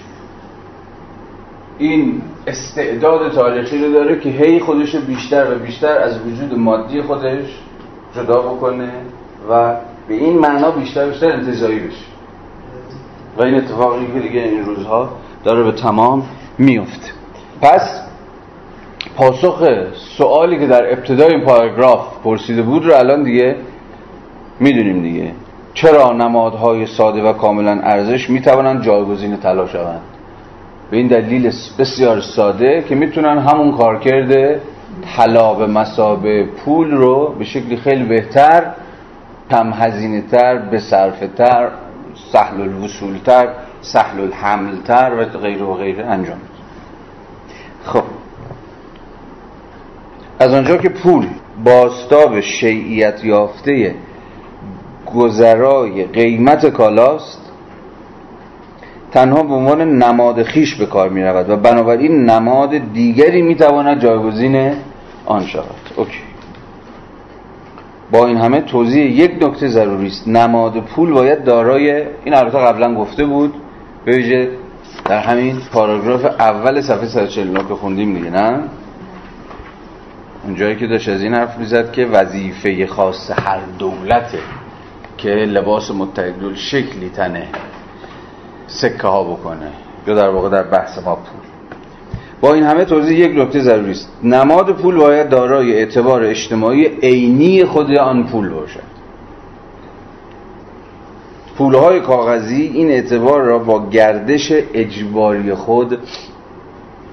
[1.77, 7.59] این استعداد تاریخی رو داره که هی خودش بیشتر و بیشتر از وجود مادی خودش
[8.15, 8.91] جدا بکنه
[9.49, 9.75] و
[10.07, 12.05] به این معنا بیشتر بیشتر انتظایی بشه.
[13.37, 15.09] و این اتفاقی که دیگه این روزها
[15.43, 16.23] داره به تمام
[16.57, 17.11] میفته.
[17.61, 18.01] پس
[19.15, 19.69] پاسخ
[20.17, 23.55] سوالی که در ابتدای این پاراگراف پرسیده بود رو الان دیگه
[24.59, 25.31] می‌دونیم دیگه.
[25.73, 30.01] چرا نمادهای ساده و کاملا ارزش می‌توانند جایگزین طلا شوند؟
[30.91, 34.61] به این دلیل بسیار ساده که می‌تونن همون کارکرد
[35.17, 38.63] طلا به مسابه پول رو به شکلی خیلی بهتر
[39.51, 41.69] کم هزینه تر به صرفه تر
[42.31, 43.47] سهل الوصول تر
[43.81, 46.37] سهل الحمل تر و غیره و غیره انجام
[47.85, 48.03] خب
[50.41, 51.27] از آنجا که پول
[51.63, 53.95] باستاب شیعیت یافته
[55.15, 57.51] گذرای قیمت کالاست
[59.11, 64.01] تنها به عنوان نماد خیش به کار می رود و بنابراین نماد دیگری می تواند
[64.01, 64.73] جایگزین
[65.25, 65.65] آن شود.
[65.95, 66.19] اوکی.
[68.11, 70.27] با این همه توضیح یک نکته ضروری است.
[70.27, 71.91] نماد پول باید دارای
[72.25, 73.53] این البته قبلا گفته بود
[74.05, 74.49] به
[75.05, 78.59] در همین پاراگراف اول صفحه 149 که خوندیم دیگه نه؟
[80.43, 84.39] اونجایی که داشت از این حرف می‌زد که وظیفه خاص هر دولته
[85.17, 87.47] که لباس متحدل شکلی تنه
[88.67, 89.71] سکه ها بکنه
[90.07, 91.41] یا در واقع در بحث ما پول.
[92.41, 94.09] با این همه توضیح یک نکته ضروری است.
[94.23, 98.91] نماد پول باید دارای اعتبار اجتماعی عینی خود آن پول باشد.
[101.57, 105.99] پولهای کاغذی این اعتبار را با گردش اجباری خود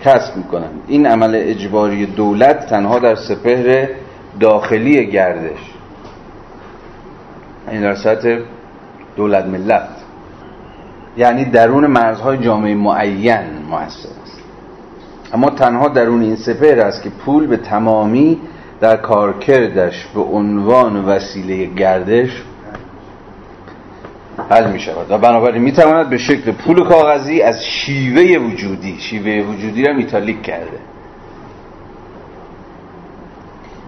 [0.05, 3.89] کسب می‌کنند این عمل اجباری دولت تنها در سپهر
[4.41, 5.59] داخلی گردش.
[7.71, 8.39] این در سطح
[9.17, 9.89] دولت ملت.
[11.17, 14.43] یعنی درون مرزهای جامعه معین موثر است.
[15.33, 18.41] اما تنها درون این سپهر است که پول به تمامی
[18.81, 22.43] در کارکردش به عنوان وسیله گردش
[24.51, 29.47] حل می شود و بنابراین می تواند به شکل پول کاغذی از شیوه وجودی شیوه
[29.47, 30.79] وجودی را میتالیک کرده.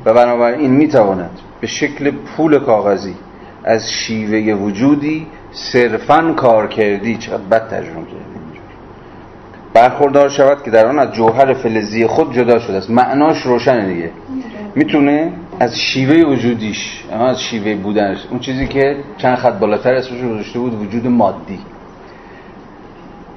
[0.05, 3.15] و بنابراین می تواند به شکل پول کاغذی
[3.65, 8.41] از شیوه وجودی صرفا کار کردی چقدر بد ترجمه کردی
[9.75, 12.91] برخوردار شود که در آن از جوهر فلزی خود جدا شده است.
[12.91, 14.11] معناش روشن دیگه.
[14.75, 18.18] می‌تونه از شیوه وجودیش اما از شیوه بودنش.
[18.31, 21.59] اون چیزی که چند خط بالاتر اسمش گذاشته بود وجود مادی.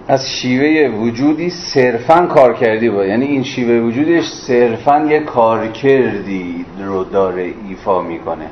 [0.07, 6.65] از شیوه وجودی صرفا کار کردی بود یعنی این شیوه وجودش صرفا یه کار کردی
[6.79, 8.47] رو داره ایفا می‌کنه.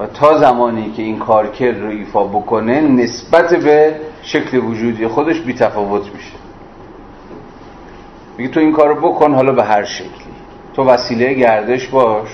[0.00, 5.52] و تا زمانی که این کارکرد رو ایفا بکنه نسبت به شکل وجودی خودش بی
[5.52, 6.36] تفاوت میشه.
[8.38, 10.10] میگه تو این کارو بکن حالا به هر شکلی.
[10.74, 12.28] تو وسیله گردش باش.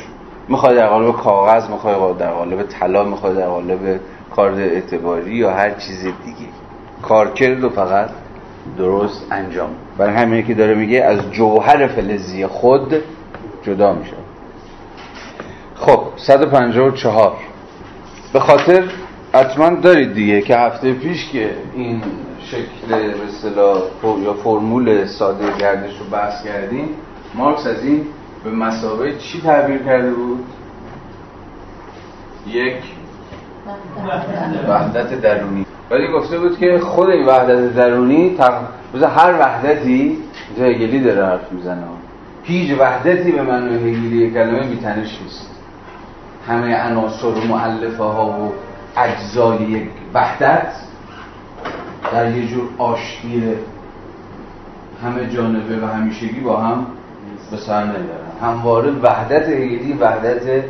[0.48, 4.00] می‌خوای در قالب کاغذ می‌خوای در قالب طلا می‌خوای در قالب
[4.36, 6.48] کارد اعتباری یا هر چیز دیگه.
[7.02, 8.10] کارکرد رو فقط
[8.78, 9.70] درست انجام.
[9.98, 12.94] برای همینه که داره میگه از جوهر فلزی خود
[13.62, 14.16] جدا میشه.
[15.74, 17.32] خب 154
[18.32, 18.84] به خاطر
[19.34, 22.02] حتما دارید دیگه که هفته پیش که این
[22.44, 22.94] شکل
[23.28, 23.78] اصطلاح
[24.24, 26.88] یا فرمول ساده گردش رو بحث کردیم
[27.34, 28.06] مارکس از این
[28.44, 30.44] به مسابقه چی تعبیر کرده بود؟
[32.46, 32.76] یک
[34.68, 35.66] وحدت درونی.
[35.90, 38.60] ولی گفته بود که خود این وحدت درونی تق...
[38.94, 40.18] هر وحدتی
[40.58, 41.82] هگلی داره حرف می‌زنه.
[42.42, 45.50] هیچ وحدتی به معنی هگلی کلمه میتنش نیست.
[46.48, 48.52] همه عناصر و معلفه ها و
[48.96, 50.66] اجزای یک وحدت
[52.12, 53.42] در یه جور آشتی
[55.04, 56.86] همه جانبه و همیشگی با هم
[57.50, 57.84] به سر
[58.44, 60.64] همواره وحدت هیلی وحدت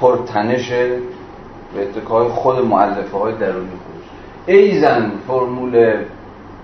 [0.00, 4.08] پرتنش به اتکای خود معلفه های درونی خودش.
[4.46, 5.94] ایزن فرمول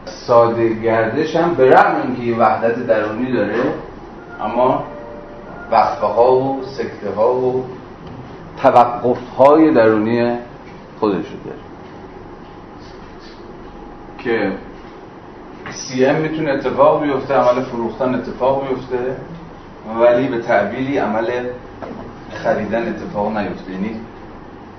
[0.05, 3.55] ساده گردش هم به رغم اینکه یه وحدت درونی داره
[4.41, 4.85] اما
[5.71, 7.65] وقفه ها و سکته ها و
[8.63, 10.37] توقف های درونی
[11.01, 11.59] خودش داره.
[14.19, 14.53] که
[15.71, 19.17] سی ام می‌تونه اتفاق بیفته عمل فروختن اتفاق بیفته.
[20.01, 21.31] ولی به تعبیری عمل
[22.33, 23.73] خریدن اتفاق نیفته.
[23.73, 24.01] یعنی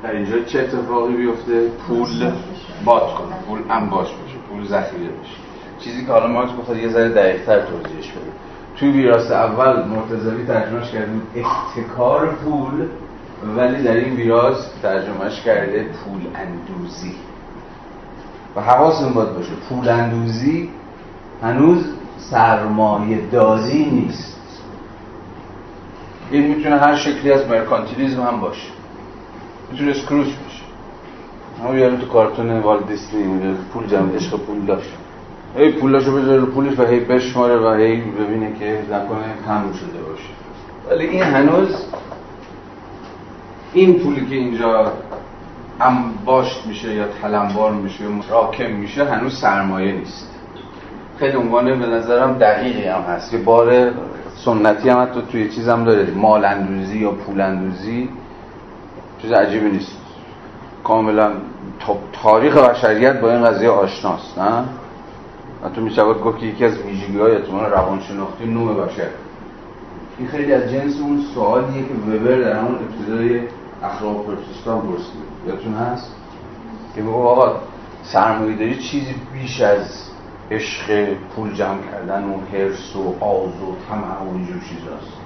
[0.04, 2.32] در اینجا چه اتفاقی بیفته؟ پول
[2.86, 3.36] باد کنه.
[3.48, 4.36] پول انباش بشه.
[4.50, 5.36] پول ذخیره بشه.
[5.80, 8.32] چیزی که حالا مارکس بخواد یه ذره دقیق‌تر توضیحش بده
[8.80, 12.88] توی ویراس اول مرتضوی ترجمهش کرده بود پول
[13.58, 17.16] ولی در این ویراس ترجمهش کرده پول اندوزی.
[18.56, 19.52] و حواسمون باید باشه.
[19.70, 20.70] پول اندوزی
[21.44, 21.86] هنوز
[22.18, 24.39] سرمایه داری نیست.
[26.32, 28.68] این می‌تونه هر شکلی از مرکانتیلیزم هم باشه.
[29.72, 30.64] می‌تونه اسکروچ باشه
[31.64, 34.90] همون یارو تو کارتون والد دیسنی پول جمع عشق پول داشت
[35.58, 40.30] هی پولاشو بذاره پولش و هی بشماره و هی ببینه که نکنه تموم شده باشه.
[40.90, 41.86] ولی این هنوز
[43.74, 44.92] این پولی که اینجا
[45.82, 50.30] انباشت میشه یا تلمبار میشه یا راکم میشه هنوز سرمایه نیست.
[51.20, 53.92] خیلی عنوان به نظرم دقیقی هم هست یه بار
[54.46, 56.12] سنتی هم حتی توی چیز هم داره.
[56.12, 58.10] مال اندوزی یا پول اندوزی
[59.22, 60.00] چیز عجیبی نیست.
[60.84, 61.32] کاملا
[62.24, 64.64] تاریخ بشریت با این قضیه آشناست نه؟
[65.76, 69.10] تو میشه گفت که یکی از ویژگی های اعتماد روانشناختی نوع بشر
[70.18, 73.42] این خیلی از جنس اون سوالیه که وبر در همون ابتدای
[73.84, 76.16] اخلاق پرسیستان پرسید یادتون هست؟
[76.96, 77.56] که میگه آقا
[78.04, 80.09] سرمایه داری چیزی بیش از
[80.52, 85.18] عشق پول جمع کردن و حرس و آز و طمع و اینجور چیزاست.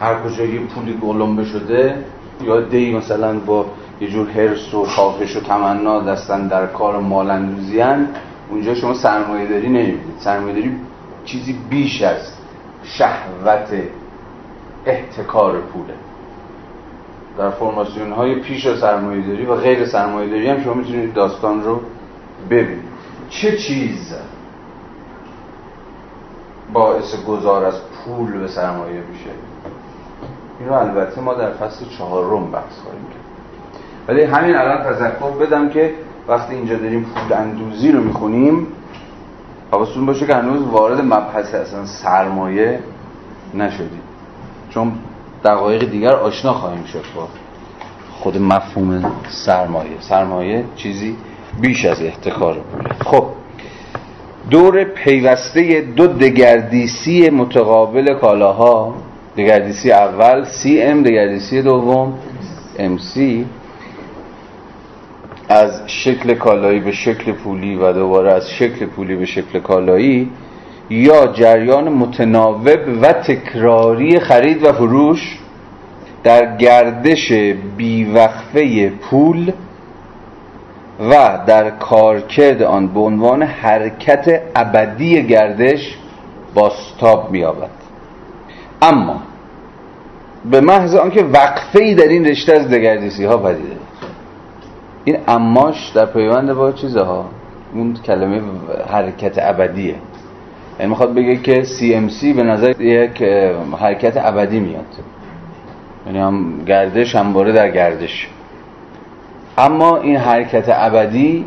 [0.00, 2.04] هر کجا یه پولی گلمبه شده
[2.42, 3.66] یا دی مثلا با
[4.00, 8.08] یه جور حرس و خواهش و تمنا دستن در کار مالندوزیان
[8.50, 10.18] اونجا شما سرمایه داری نمی‌بینید.
[10.18, 10.76] سرمایه داری
[11.24, 12.32] چیزی بیش از
[12.84, 13.68] شهوت
[14.86, 15.94] احتکار پوله.
[17.38, 21.80] در فرماسیون های پیش سرمایه داری و غیر سرمایه داری هم شما می‌تونید داستان رو
[22.50, 22.89] ببینید.
[23.30, 24.14] چه چیز
[26.72, 29.30] باعث گذار از پول به سرمایه میشه؟
[30.60, 33.20] این رو البته ما در فصل چهارم بحث خواهیم کرد.
[34.08, 35.94] ولی همین الان تذکر بدم که
[36.28, 38.66] وقتی اینجا داریم پول اندوزی رو می‌خونیم
[39.72, 42.80] حواستون باشه که هنوز وارد مبحث اصلا سرمایه
[43.54, 44.02] نشدیم.
[44.70, 44.92] چون
[45.44, 47.28] دقایق دیگر آشنا خواهیم شد با
[48.12, 50.00] خود مفهوم سرمایه.
[50.00, 51.16] سرمایه چیزی
[51.60, 53.24] بیش از احتکار پوله خب
[54.50, 58.94] دور پیوسته دو دگردیسی متقابل کالاها
[59.36, 62.18] دگردیسی اول سی ام دگردیسی دوم
[62.78, 63.46] ام سی
[65.48, 70.30] از شکل کالایی به شکل پولی و دوباره از شکل پولی به شکل کالایی
[70.90, 75.38] یا جریان متناوب و تکراری خرید و فروش
[76.24, 77.32] در گردش
[77.76, 79.52] بیوقفه پول
[81.00, 85.98] و در کارکرد آن به عنوان حرکت ابدی گردش
[86.54, 87.70] باستاب مییابد.
[88.82, 89.20] اما
[90.50, 93.76] به محض آنکه وقفه ای در این رشته از دگردیسی ها پدیده
[95.04, 97.24] این اماش در پیوند با چیزها
[97.74, 98.40] اون کلمه
[98.88, 99.94] حرکت ابدیه.
[100.78, 103.22] یعنی می‌خواد بگه که CMC به نظر یک
[103.80, 104.86] حرکت ابدی میاد.
[106.06, 108.28] یعنی هم گردش همواره در گردش.
[109.58, 111.44] اما این حرکت ابدی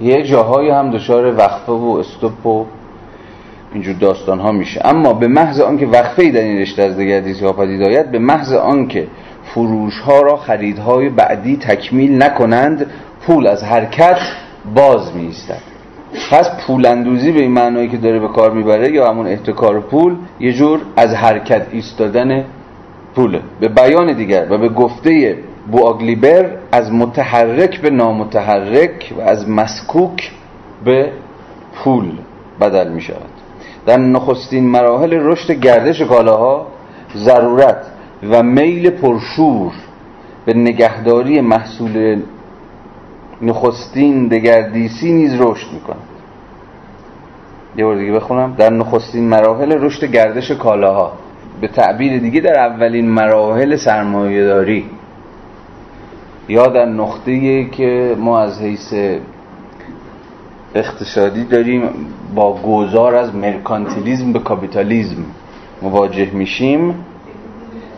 [0.00, 2.66] یه جاهایی هم دچار وقفه و استوپ و
[3.72, 4.80] اینجور داستان ها میشه.
[4.84, 8.18] اما به محض آنکه وقفه ای در این رشته از دگردیسی ها پدید آید به
[8.18, 9.06] محض آنکه
[9.44, 12.86] فروش ها را خریدهای بعدی تکمیل نکنند
[13.26, 14.18] پول از حرکت
[14.74, 15.32] باز می
[16.30, 20.16] پس پول اندوزی به این معنایی که داره به کار می‌بره یا همون احتکار پول
[20.40, 22.44] یه جور از حرکت ایستادن
[23.14, 23.40] پوله.
[23.60, 25.38] به بیان دیگر و به گفته
[25.70, 30.32] بواگلیبر از متحرک به نامتحرک و از مسکوک
[30.84, 31.12] به
[31.74, 32.12] پول
[32.60, 33.30] بدل می شود.
[33.86, 36.66] در نخستین مراحل رشد گردش کالاها
[37.16, 37.86] ضرورت
[38.30, 39.72] و میل پرشور
[40.44, 42.22] به نگهداری محصول
[43.42, 45.96] نخستین دگردیسی نیز رشد می کند.
[47.76, 48.54] یه بار دیگه بخونم.
[48.58, 51.12] در نخستین مراحل رشد گردش کالاها.
[51.60, 54.90] به تعبیر دیگه در اولین مراحل سرمایه داری
[56.48, 58.94] یا در نقطه که ما از حیث
[60.74, 61.82] اقتصادی داریم
[62.34, 65.24] با گذار از مرکانتیلیزم به کاپیتالیزم
[65.82, 66.94] مواجه میشیم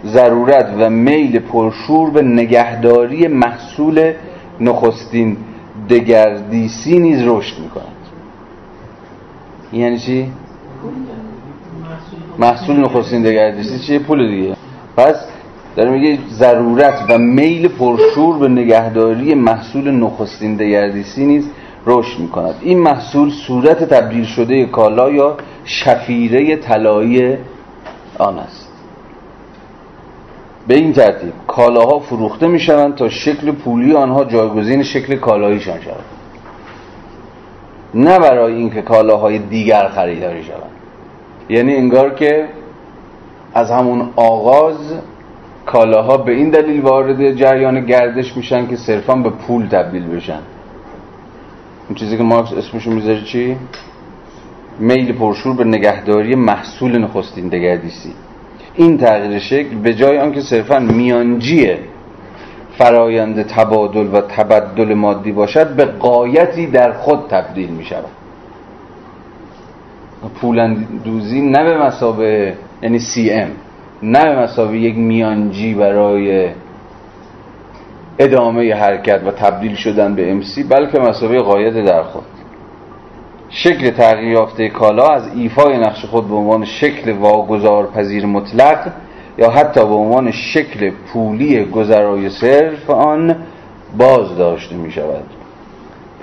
[0.06, 4.12] ضرورت و میل پرشور به نگهداری محصول
[4.60, 5.36] نخستین
[5.90, 7.84] دگردیسی نیز رشد می‌کند
[9.72, 10.32] یعنی چی؟
[12.38, 14.56] محصول نخستین دگردیسی چیه؟ پول دیگه
[14.96, 15.14] پس
[15.76, 21.50] داره میگه ضرورت و میل پرشور به نگهداری محصول نخستین دگردیسی نیز
[21.86, 22.54] رشد می‌کند.
[22.60, 27.36] این محصول صورت تبدیل شده کالا یا شفیره طلایی
[28.18, 28.68] آن است.
[30.68, 36.04] به این ترتیب کالاها فروخته می‌شوند تا شکل پولی آنها جایگزین شکل کالاییشان شود.
[37.94, 40.70] نه برای اینکه کالاهای دیگر خریداری شوند.
[41.48, 42.48] یعنی انگار که
[43.54, 44.94] از همون آغاز
[45.72, 50.40] کالاها به این دلیل وارد جریان گردش میشن که صرفا به پول تبدیل بشن.
[51.88, 53.56] اون چیزی که مارکس اسمشو می‌ذاره چی؟
[54.78, 58.12] میل پرشور به نگهداری محصول نخستین دگردیسی.
[58.74, 61.74] این تغییر شکل به جای آنکه صرفا میانجی
[62.78, 68.04] فرایند تبادل و تبدل مادی باشد به قایتی در خود تبدیل می شود
[70.40, 73.50] پولندوزی نه به مسابه یعنی سی ام.
[74.02, 76.50] نه به مسابه یک میانجی برای
[78.18, 82.24] ادامه حرکت و تبدیل شدن به امسی بلکه مسابه قایت در خود
[83.50, 88.92] شکل تغییر یافته کالا از ایفای نقش خود به عنوان شکل واگذار پذیر مطلق
[89.38, 93.36] یا حتی به عنوان شکل پولی گذرای صرف آن
[93.98, 95.24] باز داشته می شود.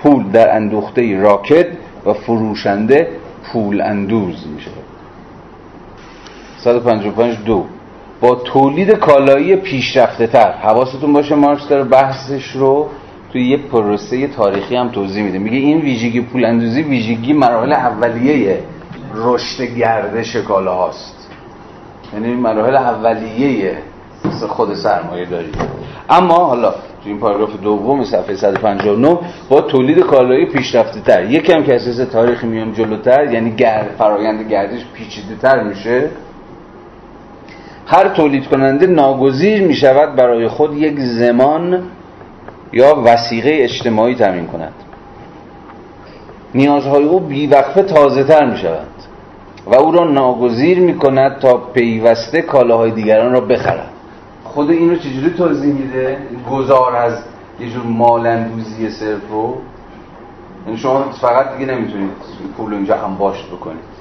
[0.02, 1.66] پول در اندوخته راکت
[2.06, 3.08] و فروشنده
[3.52, 4.77] پول اندوز می شود.
[6.58, 7.64] 155 دو.
[8.20, 12.86] با تولید کالایی پیشرفته تر حواستون باشه مارکس داره بحثش رو
[13.32, 15.38] توی یه پروسه تاریخی هم توضیح میده.
[15.38, 18.58] میگه این ویژگی پول اندوزی ویژگی مراحل اولیه
[19.14, 21.30] رشد گردش کالا هاست
[22.14, 23.78] یعنی مراحل اولیه
[24.48, 25.50] خود سرمایه داری.
[26.10, 31.74] اما حالا تو این پاراگراف دوم صفحه 159 با تولید کالایی پیشرفته تر یکم که
[31.74, 36.10] اساس تاریخی میام جلوتر یعنی گر فرایند گردش پیچیده تر میشه.
[37.90, 41.82] هر تولید کننده ناگزیر می شود برای خود یک زمان
[42.72, 44.72] یا وسیقه اجتماعی تمین کند.
[46.54, 48.86] نیازهای او بیوقفه تازه تر می شود
[49.66, 53.90] و او را ناگزیر می کند تا پیوسته کالاهای دیگران را بخرد.
[54.44, 56.18] خود این رو چجوری توضیح میده؟
[56.50, 57.12] گذار از
[57.60, 59.54] یه جور مالندوزی صرف رو.
[60.66, 62.10] یعنی شما فقط دیگه نمی‌تونید
[62.56, 63.97] پول اینجا انباشت بکنید.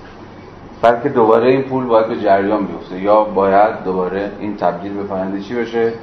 [0.81, 2.99] بلکه دوباره این پول باید به جریان بیفته.
[2.99, 5.93] یا باید دوباره این تبدیل به پرنده چی بشه؟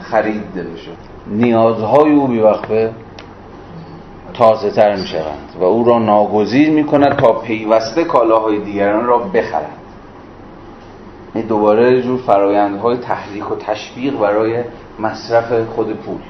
[0.00, 0.90] خریده بشه.
[1.26, 2.92] نیازهای او بیوقفه
[4.34, 9.18] تازه تر می شوند و او را ناگزیر می کند تا پیوسته کالاهای دیگران را
[9.18, 9.78] بخرد.
[11.34, 14.64] این دوباره جور فرایندهای تحریک و تشویق برای
[14.98, 16.20] مصرف خود پول.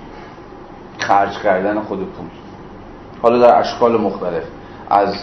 [0.98, 2.26] خرج کردن خود پول.
[3.22, 4.42] حالا در اشکال مختلف.
[4.90, 5.14] از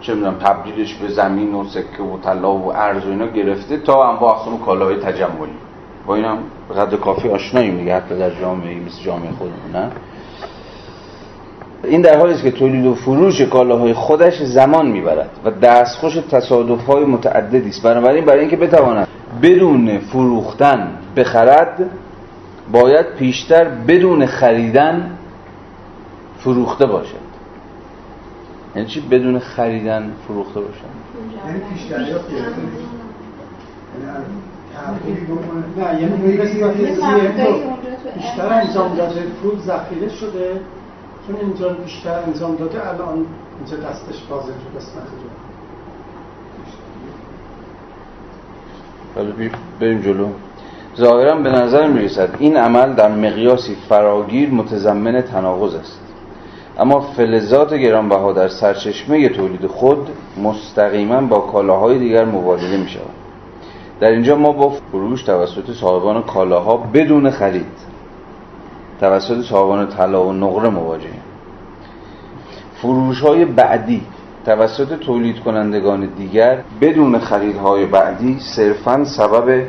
[0.00, 4.10] چه می‌دونم تبدیلش به زمین و سکه و طلا و ارز و اینا گرفته تا
[4.10, 5.52] انواع اقسام کالاهای تجملی.
[6.06, 6.38] با اینم
[6.68, 9.90] به قدر کافی آشناییم دیگه حتی در جامعه مثل جامعه خودمون نه؟
[11.84, 16.86] این در حالی است که تولید و فروش کالاهای خودش زمان می‌برد و دستخوش تصادف
[16.86, 17.82] های متعددی است.
[17.82, 19.08] بنابراین برای اینکه بتواند
[19.42, 21.90] بدون فروختن بخرد
[22.72, 25.10] باید پیشتر بدون خریدن
[26.38, 27.25] فروخته باشد.
[28.76, 30.74] یعنی چی بدون خریدن فروخته باشد
[31.46, 32.08] یعنی پیشتر نه
[36.00, 36.16] یعنی
[38.14, 40.60] بیشتر انجام داده پول ذخیره شده
[41.26, 43.26] چون اینجا بیشتر انجام داده الان
[43.58, 45.02] اینجا دستش بازه تو قسمت
[49.14, 49.32] حالا
[49.80, 50.28] بریم جلو.
[50.96, 56.05] ظاهرا به نظر می رسد این عمل در مقیاسی فراگیر متضمن تناقض است.
[56.78, 60.08] اما فلزات گرانبها در سرچشمه تولید خود
[60.42, 63.10] مستقیما با کالاهای دیگر مبادله می شود
[64.00, 67.76] در اینجا ما با فروش توسط صاحبان کالاها بدون خرید
[69.00, 71.22] توسط صاحبان طلا و نقره مواجهیم.
[72.74, 74.02] فروش های بعدی
[74.46, 79.66] توسط تولید کنندگان دیگر بدون خریدهای بعدی صرفا سبب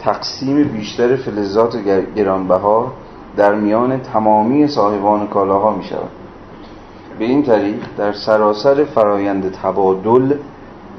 [0.00, 1.76] تقسیم بیشتر فلزات
[2.16, 2.92] گرانبها
[3.36, 6.17] در میان تمامی صاحبان کالاها می شود
[7.18, 10.34] به این طریق در سراسر فرایند تبادل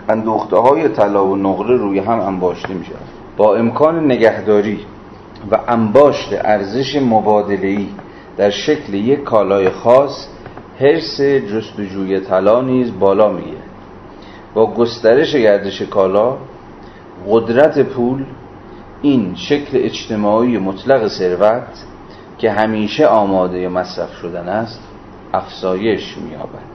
[0.09, 2.97] اندوخته های طلا و نقره روی هم انباشته می شود
[3.37, 4.79] با امکان نگهداری
[5.51, 7.87] و انباشت ارزش مبادله‌ای
[8.37, 10.27] در شکل یک کالای خاص
[10.79, 13.61] حرس جستجوی طلا نیز بالا می‌گیره
[14.53, 16.37] با گسترش گردش کالا
[17.27, 18.25] قدرت پول
[19.01, 21.85] این شکل اجتماعی مطلق ثروت
[22.37, 24.88] که همیشه آماده مصرف شدن است
[25.33, 26.69] افزایش مییابد.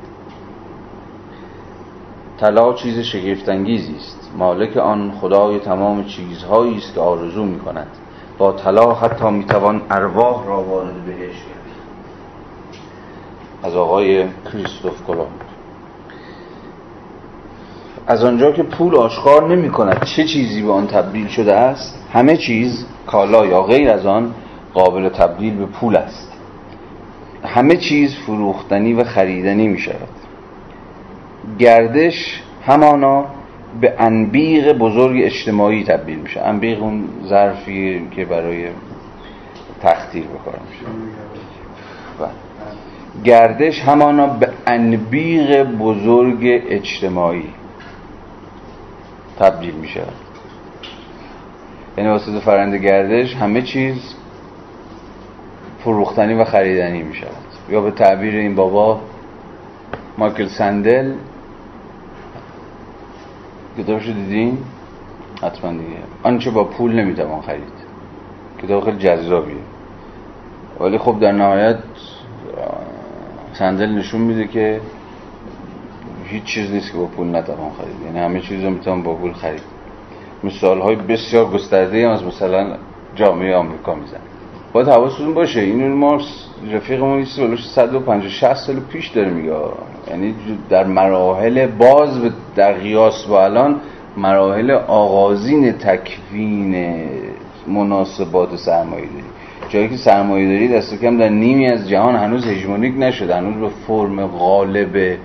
[2.40, 4.30] طلا چیز شگفتانگیزی است.
[4.38, 7.86] مالک آن خدای تمام چیزهایی است که آرزو می کند
[8.38, 11.64] با طلا حتی می‌توان ارواح را وارد بهش کرد.
[13.62, 15.28] از آقای کریستوف کلمب
[18.06, 22.36] از آنجا که پول آشکار نمی کند چه چیزی به آن تبدیل شده است همه
[22.36, 24.34] چیز کالا یا غیر از آن
[24.74, 26.33] قابل تبدیل به پول است.
[27.44, 30.08] همه چیز فروختنی و خریدنی می شود
[31.58, 33.24] گردش همانا
[33.80, 36.40] به انبیغ بزرگ اجتماعی تبدیل میشه.
[36.40, 38.68] انبیغ اون ظرفی که برای
[39.82, 40.84] تختیر بکار میشه
[42.20, 42.30] بله.
[43.24, 47.48] گردش همانا به انبیغ بزرگ اجتماعی
[49.38, 50.02] تبدیل میشه
[51.98, 54.14] یعنی واسه فرند گردش همه چیز
[55.84, 57.30] فروختنی و خریدنی می شود
[57.68, 59.00] یا به تعبیر این بابا
[60.18, 61.12] مایکل سندل.
[63.78, 64.58] کتابشو دیدین؟
[65.42, 65.96] حتما دیگه.
[66.22, 67.72] آنچه با پول نمی‌توان خرید.
[68.62, 69.56] کتاب خیلی جذابیه.
[70.80, 71.78] ولی خب در نهایت
[73.52, 74.80] سندل نشون میده که
[76.24, 78.02] هیچ چیز نیست که با پول نتوان خرید.
[78.06, 79.62] یعنی همه چیز رو می‌توان با پول خرید.
[80.44, 82.76] مثال های بسیار گسترده هم از مثلا
[83.14, 84.20] جامعه آمریکا میزن
[84.74, 86.20] باید حواستون باشه این ما
[86.72, 89.52] رفیقمون یه سالش 150 60 سال پیش داره میگه.
[90.10, 90.34] یعنی
[90.70, 92.20] در مراحل باز
[92.56, 93.80] در قیاس با الان
[94.16, 96.96] مراحل آغازین تکوین
[97.66, 99.24] مناسبات سرمایه داری.
[99.68, 103.76] جایی که سرمایه داری دست کم در نیمی از جهان هنوز هژمونیک نشده هنوز به
[103.86, 105.18] فرم غالب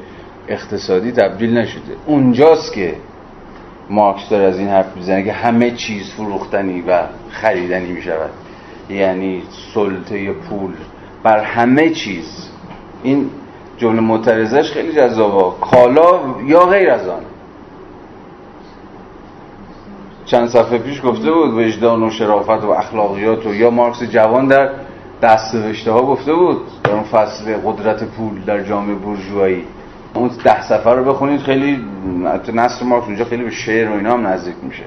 [0.47, 1.93] اقتصادی تبدیل نشده.
[2.05, 2.93] اونجاست که
[3.89, 8.29] مارکس داره از این حرف می‌زنه که همه چیز فروختنی و خریدنی می‌شود.
[8.89, 10.71] یعنی سلطه پول
[11.23, 12.49] بر همه چیز.
[13.03, 13.29] این
[13.77, 15.57] جمله معترضش خیلی جذابه.
[15.61, 17.21] کالا یا غیر از آن.
[20.25, 24.69] چند صفحه پیش گفته بود وجدان و شرافت و اخلاقیات و یا مارکس جوان در
[25.21, 25.55] دست
[25.87, 29.63] ها گفته بود در اون فصل قدرت پول در جامعه بورژوایی
[30.13, 31.85] اون ده صفحه رو بخونید خیلی
[32.53, 34.83] نصر مارکس اونجا خیلی به شعر و اینا هم نزدیک میشه.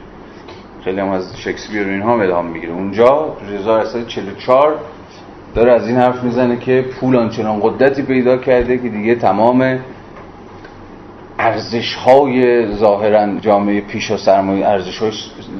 [0.85, 2.73] خیلی هم از شکسپیر و اینها الهام می‌گیره.
[2.73, 4.77] اونجا 1944
[5.55, 9.79] داره از این حرف می‌زنه که پول آنچنان قدرتی پیدا کرده که دیگه تمام
[11.39, 15.13] ارزش های ظاهرا جامعه پیش و سرمایه ارزش های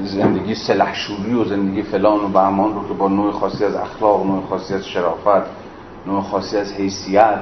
[0.03, 4.43] زندگی سلحشوری و زندگی فلان و بهمان رو که با نوع خاصی از اخلاق نوع
[4.49, 5.49] خاصی از شرافت
[6.07, 7.39] نوع خاصی از حیثیت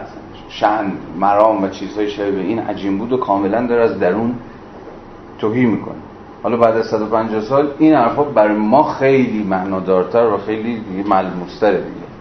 [0.50, 4.36] شن مرام و چیزهای شبیه به این عجیم بود و کاملا داره از درون
[5.40, 6.11] توهی می‌کنه.
[6.44, 12.12] حالا بعد از 150 سال این حرفا برای ما خیلی معنادارتر و خیلی ملموستره دیگه.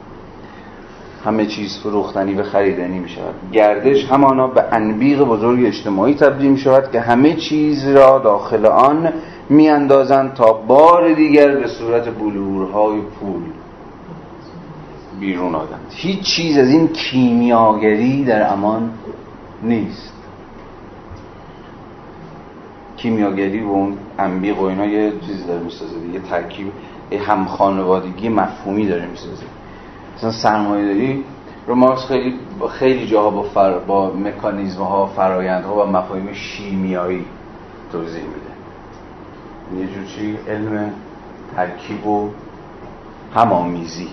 [1.25, 3.35] همه چیز فروختنی و خریدنی می شود.
[3.53, 9.13] گردش همانا به انبیق بزرگ اجتماعی تبدیل می شود که همه چیز را داخل آن
[9.49, 9.89] می
[10.35, 13.43] تا بار دیگر به صورت بلورهای پول
[15.21, 18.91] بیرون آدند هیچ چیز از این کیمیاگری در امان
[19.63, 20.20] نیست.
[23.03, 26.73] کیمیاگری و اون انبیق و اینا یه چیزی داره می‌سازه یه ترکیب
[27.27, 29.45] هم خانوادگی مفهومی داره می‌سازه.
[30.17, 31.25] مثلا سرمایه داری
[31.67, 32.39] رو مارکس خیلی
[32.71, 33.79] خیلی جاها با, فر...
[33.79, 37.25] با مکانیزم ها فرایند ها و مفاهیم شیمیایی
[37.93, 39.87] توضیح میده.
[39.87, 40.93] یه جور چی؟ علم
[41.57, 42.31] ترکیب و
[43.35, 44.09] همامیزی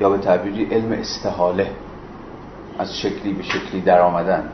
[0.00, 1.70] یا به تعبیری علم استحاله.
[2.78, 4.48] از شکلی به شکلی در آمدن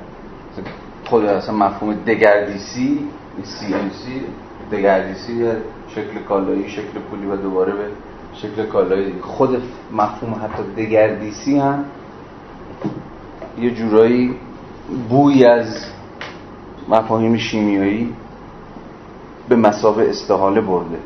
[1.09, 3.01] خود اصلا مفهوم دگردیسی
[3.43, 4.23] سی ام سی
[4.73, 5.47] دگردیسی
[5.89, 7.85] شکل کالایی شکل پولی و دوباره به
[8.35, 9.15] شکل کالایی.
[9.23, 11.85] خود مفهوم حتی دگردیسی هم
[13.61, 14.35] یه جورایی
[15.09, 15.87] بوی از
[16.89, 18.15] مفاهیم شیمیایی
[19.49, 20.99] به مسابه استحاله برده.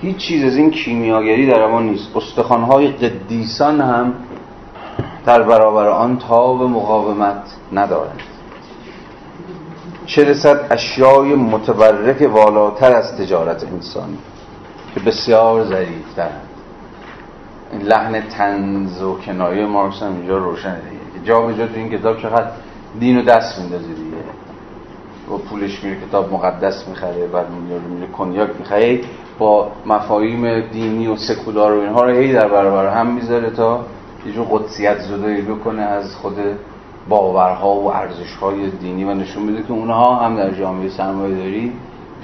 [0.00, 2.16] هیچ چیز از این کیمیاگری در اما نیست.
[2.16, 4.14] استخوانهای قدیسان هم
[5.26, 7.42] در برابر آن تاب مقاومت
[7.72, 8.20] ندارند.
[10.08, 14.18] چه رسد اشیای متبرک والاتر از تجارت انسانی
[14.94, 16.48] که بسیار ظریفترند
[17.72, 21.26] این لحن تنز و کنایه مارکس هم اینجا روشنه دیگه.
[21.26, 22.50] جا به جا تو این کتاب چقدر
[23.00, 24.16] دین و دست میندازه دیگه.
[25.34, 29.00] و پولش میره کتاب مقدس می‌خره بعد میره میره کنیاک می‌خره.
[29.38, 33.84] با مفاهیم دینی و سکولار و اینها رو هی در برابر هم می‌ذاره تا
[34.26, 36.36] یه جور قدسیت زدایی بکنه از خود
[37.08, 41.72] باورها و ارزشهای دینی و نشون میده که اونها هم در جامعه سرمایه داری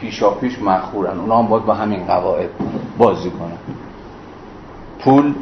[0.01, 1.18] پیشا پیش مخورن.
[1.18, 2.51] اونها هم باید با همین قواعد
[2.99, 3.59] بازی کنن.
[4.99, 5.35] پول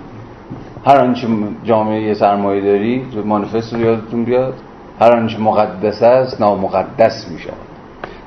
[0.86, 1.28] هر آنچه
[1.64, 4.55] جامعه سرمایه داری مانیفست رو یادتون بیاد
[5.01, 7.55] هر آنچه مقدس است نامقدس می شود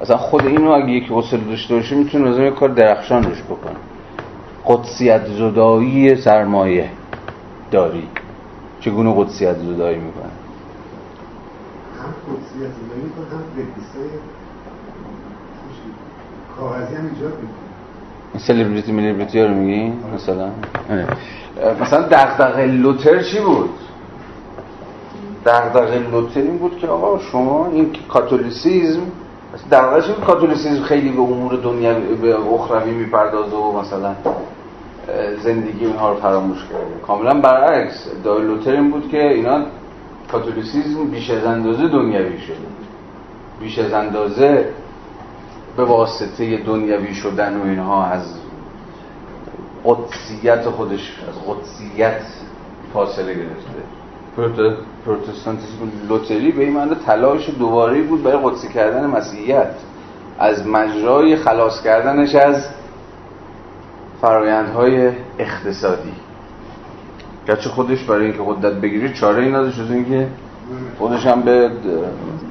[0.02, 3.76] اصلا خود اینو اگه یکی اصل داشته باشه می‌تونه از کار درخشان روش بکنه.
[4.66, 6.90] قدسیت زدایی سرمایه
[7.72, 8.08] داری.
[8.80, 10.32] چگونه قدسیت زدایی می‌کنه؟
[12.60, 13.44] زدایی می‌کنه هم
[16.60, 17.66] کاغذی هم ایجاد می‌کنه
[18.38, 20.50] سلیبریتی میلیبریتی رو میگی؟ مثلا؟
[20.90, 21.08] آره.
[21.82, 23.70] مثلا دغدغه لوتر چی بود؟
[25.46, 29.02] دغدغه لوتر این بود که آقا شما این کاتولیسیزم
[29.72, 34.16] دغدغه‌ش این کاتولیسیزم خیلی به امور دنیا به اخروی می‌پردازه و مثلا
[35.44, 37.00] زندگی اینها رو فراموش کرده.
[37.08, 38.08] کاملا برعکس.
[38.24, 39.66] دای لوتر این بود که اینا
[40.36, 42.56] کاتولیسیزم بیش از اندازه دنیوی شده.
[43.60, 44.70] بیش از اندازه
[45.78, 48.34] به واسطه دنیوی شدن و اینها از
[49.86, 52.22] قدسیت خودش از قدسیت
[52.94, 54.76] فاصله گرفته.
[55.06, 59.72] پروتستانتیسم لوتری به این معنی تلاش دوباره بود برای قدسی کردن مسیحیت.
[60.40, 62.68] از مجرای خلاص کردنش از
[64.22, 66.25] فرایندهای اقتصادی.
[67.48, 70.28] گرچه خودش برای اینکه قدرت بگیره چاره این نداشت از اینکه
[71.00, 71.72] خودش هم به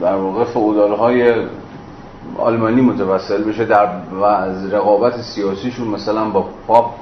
[0.00, 1.34] در واقع فعودالهای
[2.38, 6.94] آلمانی متوسل بشه در و از رقابت سیاسیشون مثلا با پاپ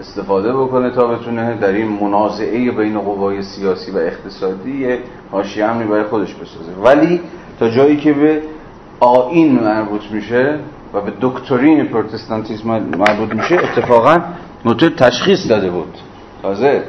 [0.00, 4.86] استفاده بکنه تا بتونه در این منازعه بین قوای سیاسی و اقتصادی
[5.30, 6.72] حاشیه امنی برای خودش بسازه.
[6.82, 7.20] ولی
[7.58, 8.42] تا جایی که به
[9.00, 10.58] آین مربوط میشه
[10.94, 14.18] و به دکترین پروتستانتیسم مربوط میشه اتفاقا
[14.64, 15.98] نوتر تشخیص داده بود.
[16.42, 16.82] تازه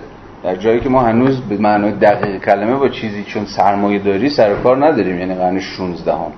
[0.43, 4.53] در جایی که ما هنوز به معنای دقیق کلمه با چیزی چون سرمایه داری سر
[4.53, 6.31] کار نداریم یعنی قرن 16 هم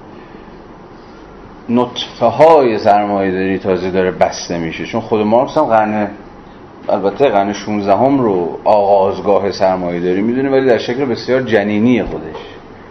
[1.70, 4.86] نطفه های سرمایه داری تازه داره بسته میشه.
[4.86, 6.08] چون خود مارکس هم قرن
[6.90, 12.36] البته قرن 16 هم رو آغازگاه سرمایه داری می‌دونه ولی در شکل بسیار جنینی خودش.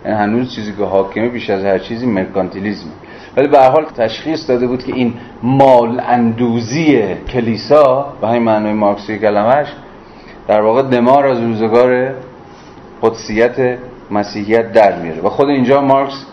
[0.04, 2.90] یعنی هنوز چیزی که حاکمه بیش از هر چیزی مرکانتیلیزم
[3.36, 7.02] ولی به حال تشخیص داده بود که این مال اندوزی
[7.32, 9.66] کلیسا به همین معنای مارکسی کلمش
[10.49, 12.14] در واقع دمار از روزگار
[13.03, 13.78] قدسیت
[14.11, 15.20] مسیحیت در میاره.
[15.20, 16.26] و خود اینجا مارکس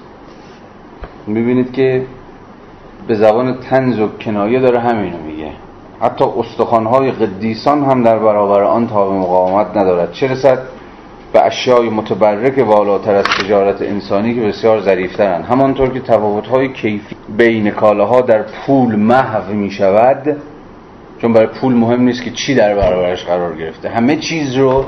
[1.27, 2.05] می‌بینید که
[3.07, 5.51] به زبان تنز و کنایه داره همینو میگه.
[6.01, 10.11] حتی استخوانهای قدیسان هم در برابر آن تاب مقاومت ندارد.
[10.11, 10.59] چه رسد؟
[11.33, 15.45] به اشیای متبرک والاتر از تجارت انسانی که بسیار ظریفترند.
[15.45, 20.37] همانطور که تفاوت‌های کیفی بین کالاها در پول محو می شود
[21.21, 23.89] چون برای پول مهم نیست که چی در برابرش قرار گرفته.
[23.89, 24.85] همه چیز رو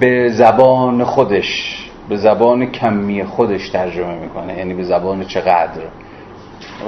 [0.00, 4.58] به زبان خودش به زبان کمی خودش ترجمه می‌کنه.
[4.58, 5.80] یعنی به زبان چقدر.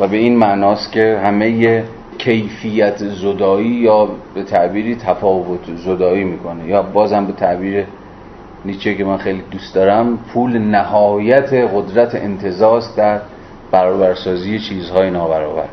[0.00, 1.84] و به این معناست که همه
[2.18, 6.66] کیفیت زدایی یا به تعبیری تفاوت زدایی می‌کنه.
[6.66, 7.84] یا بازم به تعبیر
[8.64, 13.20] نیچه که من خیلی دوست دارم پول نهایت قدرت انتظاست در
[13.70, 15.68] برابرسازی چیزهای نابرابر.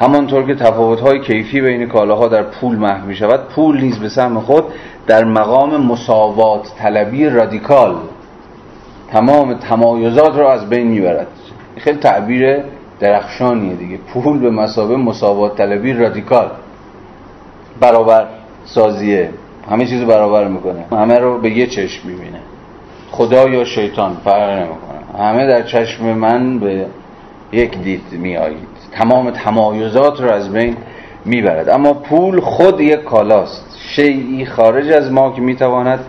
[0.00, 4.40] همانطور که تفاوت‌های کیفی بین کالاها در پول محو می شود پول نیز به سهم
[4.40, 4.64] خود
[5.06, 7.96] در مقام مساوات طلبی رادیکال
[9.12, 11.26] تمام تمایزات را از بین می‌برد.
[11.76, 12.62] خیلی تعبیر
[13.00, 13.96] درخشانیه دیگه.
[13.96, 16.50] پول به مسابه مساوات طلبی رادیکال.
[17.80, 18.26] برابر
[18.64, 19.30] سازیه.
[19.70, 20.84] همه چیز برابر می‌کنه.
[20.92, 22.40] همه رو به یه چشم می‌بینه.
[23.10, 25.24] خدا یا شیطان فرق نمی‌کنه.
[25.24, 26.86] همه در چشم من به
[27.52, 28.69] یک دید میآیید.
[28.92, 30.76] تمام تمایزات رو از بین
[31.24, 31.68] می‌برد.
[31.68, 33.78] اما پول خود یک کالاست.
[33.78, 36.00] شیعی خارج از ما که می‌تواند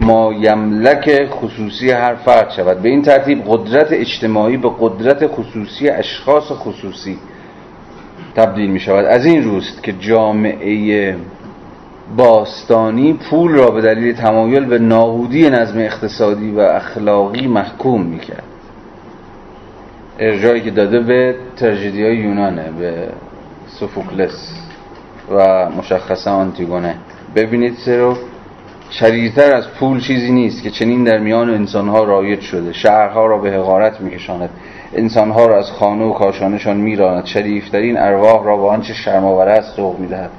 [0.00, 2.82] ما یملک خصوصی هر فرد شود.
[2.82, 7.18] به این ترتیب قدرت اجتماعی به قدرت خصوصی اشخاص خصوصی
[8.36, 11.16] تبدیل می شود از این روست که جامعه
[12.16, 18.42] باستانی پول را به دلیل تمایل به نابودی نظم اقتصادی و اخلاقی محکوم می کرد
[20.18, 23.08] ارجایی که داده به ترژدی های یونانه به
[23.66, 24.54] سوفوکلس
[25.30, 26.94] و مشخصا آنتیگونه.
[27.36, 28.16] ببینید سرو
[28.90, 32.72] شدیدتر از پول چیزی نیست که چنین در میان انسانها رایج شده.
[32.72, 34.50] شهرها را به حقارت میکشاند.
[34.94, 37.24] انسانها را از خانه و کاشانشان میراند.
[37.26, 40.30] شریفترین ارواح را با آنچه شرماوره است سوق می‌دهد.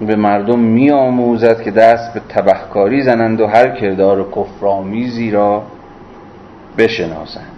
[0.00, 5.62] به مردم میآموزد که دست به تبهکاری زنند و هر کردار کفرآمیزی را
[6.78, 7.55] بشناسند.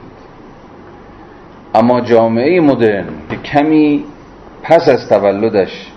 [1.79, 4.05] اما جامعه مدرن که کمی
[4.63, 5.93] پس از تولدش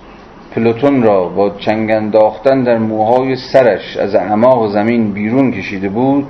[0.51, 6.27] پلوتون را با چنگ انداختن در موهای سرش از اعماق زمین بیرون کشیده بود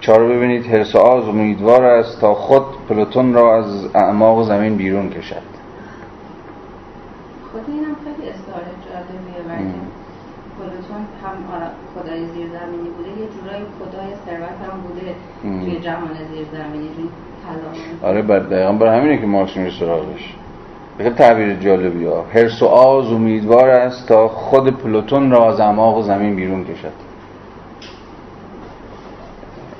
[0.00, 5.42] چاره ببینید هرس آز امیدوار است تا خود پلوتون را از اعماق زمین بیرون کشد.
[7.52, 9.72] خود اینم خیلی استعاره جالبیه
[10.58, 11.36] پلوتون هم
[11.94, 15.14] خدای زیر زمینی بوده یه جورای خدای ثروت هم بوده
[15.64, 16.90] توی جهان زیر زمینی
[18.02, 20.34] آره بر دقیقا برای همینه که مارکس میره سراغش.
[20.98, 22.24] خیلی تعبیر جالبی ها.
[22.34, 26.92] هرس و آز امیدوار است تا خود پلوتون را از اعماق زمین بیرون کشد.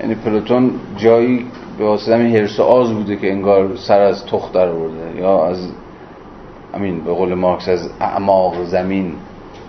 [0.01, 1.47] یعنی پلوتون جایی
[1.79, 5.47] به واسطه همین هرس و آز بوده که انگار سر از تخت در برده یا
[5.47, 5.69] از
[6.75, 9.15] امین به قول مارکس از اعماق زمین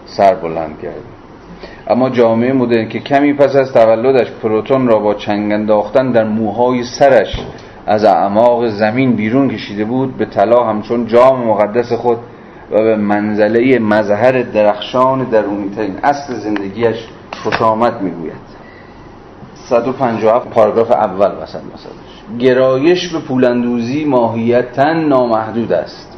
[0.05, 1.01] سر بلند کرده.
[1.87, 6.83] اما جامعه مدرن که کمی پس از تولدش پروتون را با چنگ انداختن در موهای
[6.83, 7.45] سرش
[7.87, 12.17] از اعماق زمین بیرون کشیده بود به طلا همچون جام مقدس خود
[12.71, 17.07] و به منزله مظهر درخشان درونیترین اصل زندگیش
[17.43, 18.53] خوش آمد می‌گوید.
[19.55, 26.17] 157 پاراگراف اول وسط مثلا گرایش به پولندوزی ماهیتا نامحدود است.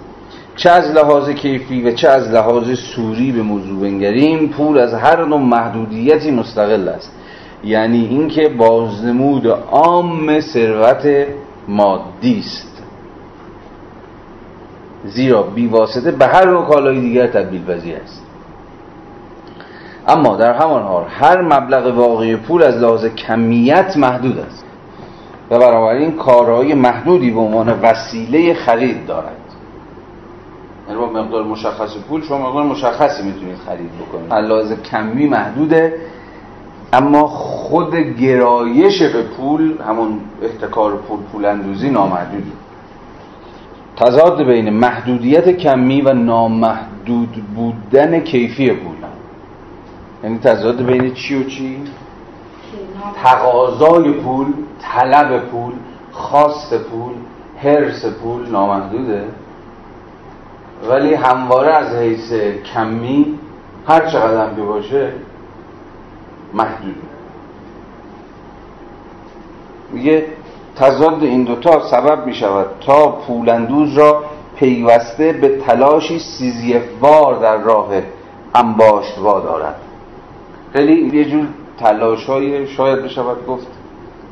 [0.55, 5.25] چه از لحاظ کیفی و چه از لحاظ سوری به موضوع بنگریم پول از هر
[5.25, 7.11] نوع محدودیتی مستقل است.
[7.63, 11.27] یعنی اینکه بازنمود عام ثروت
[11.67, 12.83] مادی است.
[15.05, 18.23] زیرا بیواسطه به هر نوع کالای دیگر تبدیل پذیر است.
[20.07, 24.65] اما در همان حال هر مبلغ واقعی پول از لحاظ کمیت محدود است
[25.51, 29.35] و بنابراین کارهای محدودی به عنوان وسیله خرید دارد.
[30.87, 34.33] یعنی با مقدار مشخص پول شما مقدار مشخصی می‌تونید خرید بکنید.
[34.33, 35.93] لحاظ کمی محدوده.
[36.95, 42.51] اما خود گرایش به پول همون احتکار پول پول اندوزی نامحدودی.
[43.95, 48.95] تضاد بین محدودیت کمی و نامحدود بودن کیفی پول.
[50.23, 51.77] یعنی تضاد بین چی و چی؟
[53.23, 54.47] تقاضای پول
[54.79, 55.73] طلب پول
[56.11, 57.13] خواست پول
[57.57, 59.23] حرس پول نامحدوده.
[60.89, 62.33] ولی همواره از حیث
[62.73, 63.39] کمی
[63.87, 65.11] هر چقدر هم که باشه
[66.55, 66.95] محدود
[69.91, 70.25] میگه
[70.75, 74.23] تضاد این دوتا سبب می شود تا پولندوز را
[74.55, 77.89] پیوسته به تلاشی سیزیفوار در راه
[78.55, 79.75] انباشت دارد
[80.73, 81.47] خیلی یه جور
[81.77, 83.67] تلاش های شاید بشود گفت.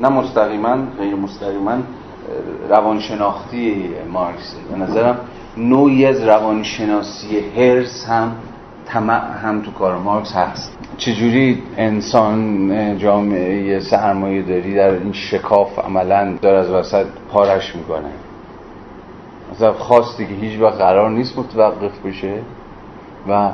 [0.00, 1.76] نه مستقیما غیر مستقیما
[2.68, 4.56] روانشناختی مارکس.
[4.70, 5.18] به نظرم
[5.56, 8.32] نوعی از روانشناسی هرس هم
[8.86, 10.78] طمع هم تو کار مارکس هست.
[10.96, 18.10] چجوری انسان جامعه سرمایه داری در این شکاف عملا داره از وسط پارش می‌کنه؟
[19.52, 22.34] مثلا خواستی که هیچ وقت قرار نیست متوقف بشه
[23.28, 23.50] و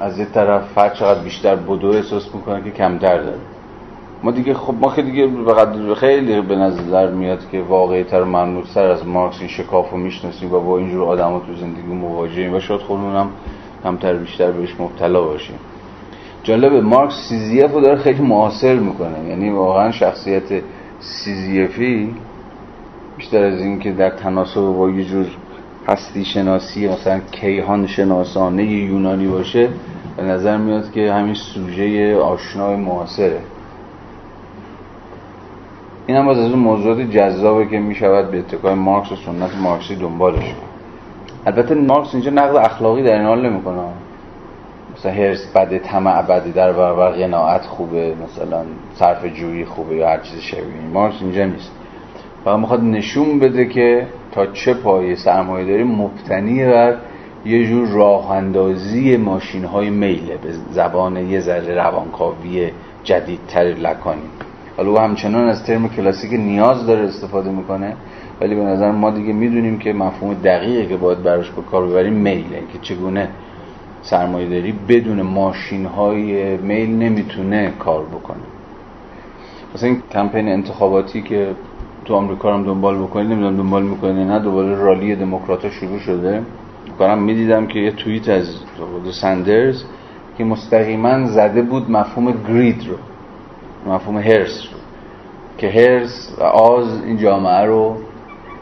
[0.00, 3.38] از یه طرف هر چقدر بیشتر بدو احساس می‌کنه که کمتر داره.
[4.22, 8.36] ما دیگه خب ما که دیگه به خیلی به نظر میاد که واقعی تر و
[8.78, 12.60] از مارکس این شکاف رو می‌شناسیم و با اینجور آدم ها تو زندگی مواجهیم و
[12.60, 13.30] شاید خودمون هم
[13.84, 15.56] کمتر بیشتر بهش مبتلا باشیم.
[16.42, 19.28] جالب مارکس سیزیف رو داره خیلی معاصر می‌کنه.
[19.28, 20.62] یعنی واقعا شخصیت
[21.00, 22.14] سیزیفی
[23.16, 25.26] بیشتر از این که در تناسب با یه جور
[25.88, 29.68] هستی شناسی مثلا کیهان شناسانه یونانی باشه
[30.16, 33.40] به نظر میاد که همین سوژه آشنای معاصره.
[36.06, 40.44] این هم از اون موضوعات جذابه که می‌شود به اتکای مارکس و سنت مارکسی دنبالش
[40.44, 40.73] کنه
[41.46, 43.82] البته مارکس اینجا نقد اخلاقی در این حال نمی‌کنه.
[44.98, 48.62] مثلا هرس بده طمع بده در برابر قناعت خوبه مثلا
[48.94, 51.70] صرف جویی خوبه یا هر چیز شبیه مارکس اینجا نیست.
[52.44, 56.96] فقط می‌خواد نشون بده که تا چه پایه سرمایه داری مبتنی بر
[57.44, 60.36] یه جور راه اندازی ماشین های میله.
[60.36, 62.70] به زبان یه ذره روانکاوی
[63.04, 64.20] جدیدتر لکانی.
[64.76, 67.96] حالا او همچنان از ترم کلاسیک نیاز داره استفاده می‌کنه.
[68.40, 72.12] ولی به نظر ما دیگه می‌دونیم که مفهوم دقیقی که باید براش به کار ببریم
[72.12, 73.28] میله که چگونه
[74.02, 78.36] سرمایه داری بدون ماشین های میل نمی‌تونه کار بکنه.
[79.74, 81.48] مثلا این کمپین انتخاباتی که
[82.04, 86.42] تو آمریکا هم دنبال بکنید نمی‌دونم دنبال می‌کنه نه دوباره رالی دموکرات شروع شده.
[86.98, 88.46] کنم می‌دیدم که یه توییت از
[89.12, 89.84] سندرز
[90.38, 92.96] که مستقیما زده بود مفهوم گرید رو
[93.92, 94.78] مفهوم هرس رو.
[95.58, 97.96] که هرس و آز این جامعه رو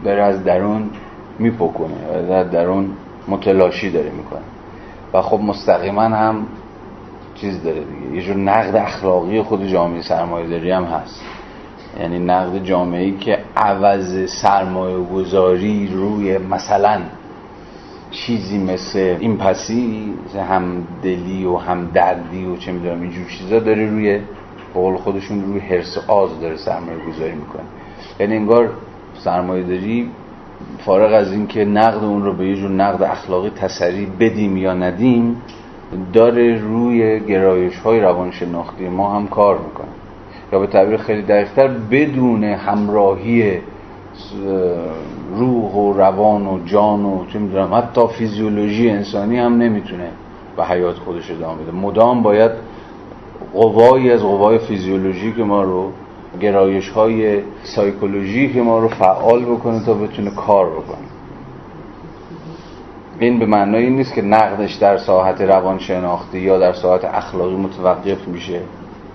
[0.05, 0.91] داره از درون
[1.39, 2.91] میپکنه و از درون
[3.29, 4.43] متلاشی داره می‌کنه.
[5.13, 6.47] و خب مستقیما هم
[7.35, 8.17] چیز داره دیگه.
[8.17, 11.23] یه جور نقد اخلاقی خود جامعه سرمایه داری هم هست.
[12.01, 17.01] یعنی نقد جامعه ای که عوض سرمایه گذاری روی مثلا
[18.11, 20.15] چیزی مثل این پسی
[20.49, 24.21] همدلی و همدردی و چه می‌دونم اینجور چیزا داره روی
[24.75, 27.63] قول خودشون روی حرس آز داره سرمایه گذاری می‌کنه.
[28.21, 28.71] یعنی انگار
[29.25, 30.11] سرمایه داری
[30.79, 35.43] فارغ از اینکه نقد اون رو به یه جور نقد اخلاقی تسری بدیم یا ندیم
[36.13, 39.89] داره روی گرایش های روانشناختی ما هم کار می‌کنه.
[40.53, 43.59] یا به تعبیر خیلی دقیقتر بدون همراهی
[45.37, 50.09] روح و روان و جان و چه می‌دونم حتی فیزیولوژی انسانی هم نمی‌تونه
[50.57, 51.73] به حیات خودش ادامه بده.
[51.73, 52.51] مدام باید
[53.55, 55.93] قوایی از قوای فیزیولوژیک ما رو
[56.41, 61.09] گرایش های سایکولوژیک ما رو فعال بکنه تا بتونه کار بکنه.
[63.19, 68.29] این به معنای این نیست که نقدش در ساحت روانشناختی یا در ساحت اخلاقی متوقف
[68.29, 68.61] میشه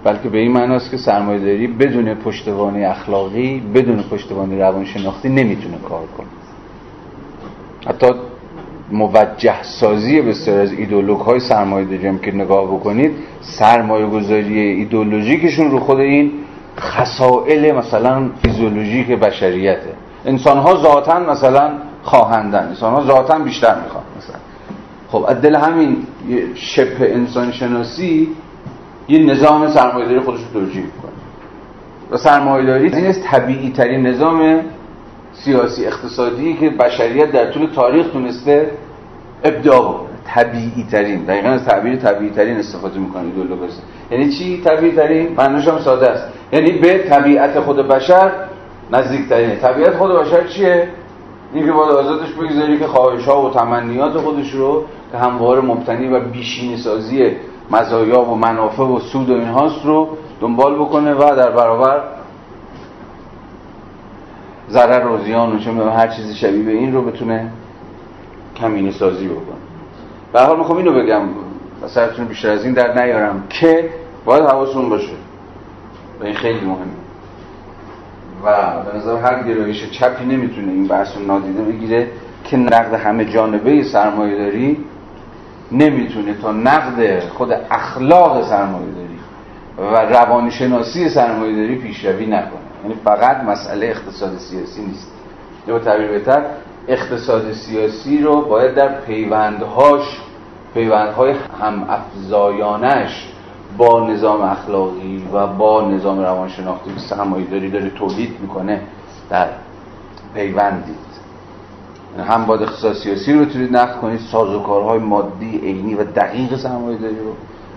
[0.04, 6.06] بلکه به این معناست که سرمایه داری بدون پشتوانی اخلاقی بدون پشتوانی روانشناختی نمی‌تونه کار
[6.18, 6.28] کنه.
[7.88, 8.08] حتی
[8.92, 13.12] موجه سازی بسیار از ایدولوگ های سرمایه که نگاه بکنید
[13.42, 16.32] سرمایه گذاری ایدولوژیکشون رو خود این
[16.80, 19.94] خسائل مثلا فیزیولوژیک بشریته
[20.26, 21.72] انسان ها ذاتا مثلا
[22.04, 22.68] خواهندن.
[22.68, 24.38] انسان ها ذاتا بیشتر می‌خوان مثلا.
[25.12, 25.98] خب از دل همین
[26.56, 28.30] شبه انسان شناسی
[29.10, 31.12] یه نظام سرمایه‌داری خودش رو توجیه می‌کنه.
[32.12, 34.60] و سرمایه‌داری این از طبیعی ترین نظام
[35.34, 38.72] سیاسی اقتصادی که بشریت در طول تاریخ تونسته
[39.44, 40.17] ابداع بکنه.
[40.28, 43.74] طبیعی ترین دقیقا از تعبیر طبیعی ترین استفاده می‌کنه ایدئولوژی
[44.12, 46.24] یعنی چی طبیعی ترین معنیش هم ساده است.
[46.52, 48.32] یعنی به طبیعت خود بشر
[48.92, 50.90] نزدیک ترین طبیعت خود بشر چیه؟
[51.54, 56.08] این که باید آزادش بگذاری که خواهش ها و تمنیات خودش رو که هموار مبتنی
[56.08, 57.32] و بیشین سازی
[57.72, 62.02] مزایا و منافع و سود و اینهاست رو دنبال بکنه و در برابر
[64.70, 67.52] ضرر و زیان و چه هر چیزی شبیه به این رو بتونه
[68.56, 69.67] کمینی سازی بکنه.
[70.34, 71.22] به حال می‌خوام اینو بگم
[71.88, 73.90] سرتون بیشتر از این در نیارم که
[74.26, 75.14] باید حواستون باشه.
[76.22, 76.98] و این خیلی مهمه.
[78.46, 82.08] و به نظر هر گرایش چپی نمی‌تونه این بحث رو نادیده بگیره
[82.44, 84.86] که نقد همه جانبه سرمایه داری
[85.72, 89.20] نمی‌تونه تا نقد خود اخلاق سرمایه داری
[89.78, 92.60] و روانشناسی سرمایه داری پیشروی نکنه.
[92.84, 95.12] یعنی فقط مسئله اقتصاد سیاسی نیست.
[95.68, 96.42] یا تعبیر بهتر
[96.88, 100.04] اقتصاد سیاسی رو باید در پیوندهاش
[100.74, 103.28] پیوندهای هم افزایانش
[103.78, 108.82] با نظام اخلاقی و با نظام روانشناختی که سرمایه داری داره تولید می‌کنه
[109.30, 109.48] در
[110.34, 110.96] پیوند دید
[112.18, 116.98] یعنی هم باید اقتصاد سیاسی رو بتونید نقد کنید سازوکارهای مادی عینی و دقیق سرمایه
[116.98, 117.34] داری رو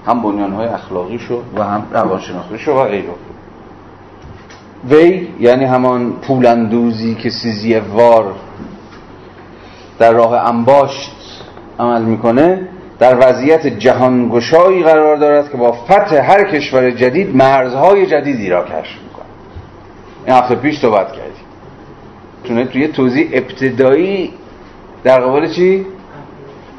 [0.07, 3.09] هم بنیانهای اخلاقی شو و هم روانشناختی شو و غیره.
[4.91, 7.31] وی یعنی همان پولاندوزی که
[7.95, 8.35] وار
[10.01, 11.11] در راه انباشت
[11.78, 18.48] عمل می‌کنه در وضعیت جهانگشایی قرار دارد که با فتح هر کشور جدید مرزهای جدیدی
[18.48, 19.26] را کشف می‌کنه
[20.26, 21.44] این هفته پیش صحبت کردیم.
[22.44, 24.32] تونه توی توضیح ابتدایی
[25.05, 25.86] در قبال چی؟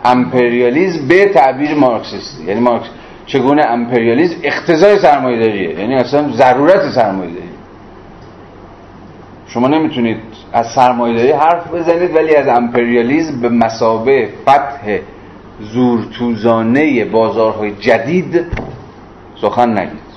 [0.05, 2.43] امپریالیزم به تعبیر مارکسیستی.
[2.43, 2.87] یعنی مارکس
[3.25, 7.49] چگونه امپریالیزم اختزای سرمایه داریه یعنی اصلا ضرورت سرمایه داری
[9.47, 10.17] شما نمی‌تونید
[10.53, 14.99] از سرمایه داری حرف بزنید ولی از امپریالیزم به مسابه فتح
[15.59, 18.45] زورتوزانه بازارهای جدید
[19.41, 20.11] سخن نگید.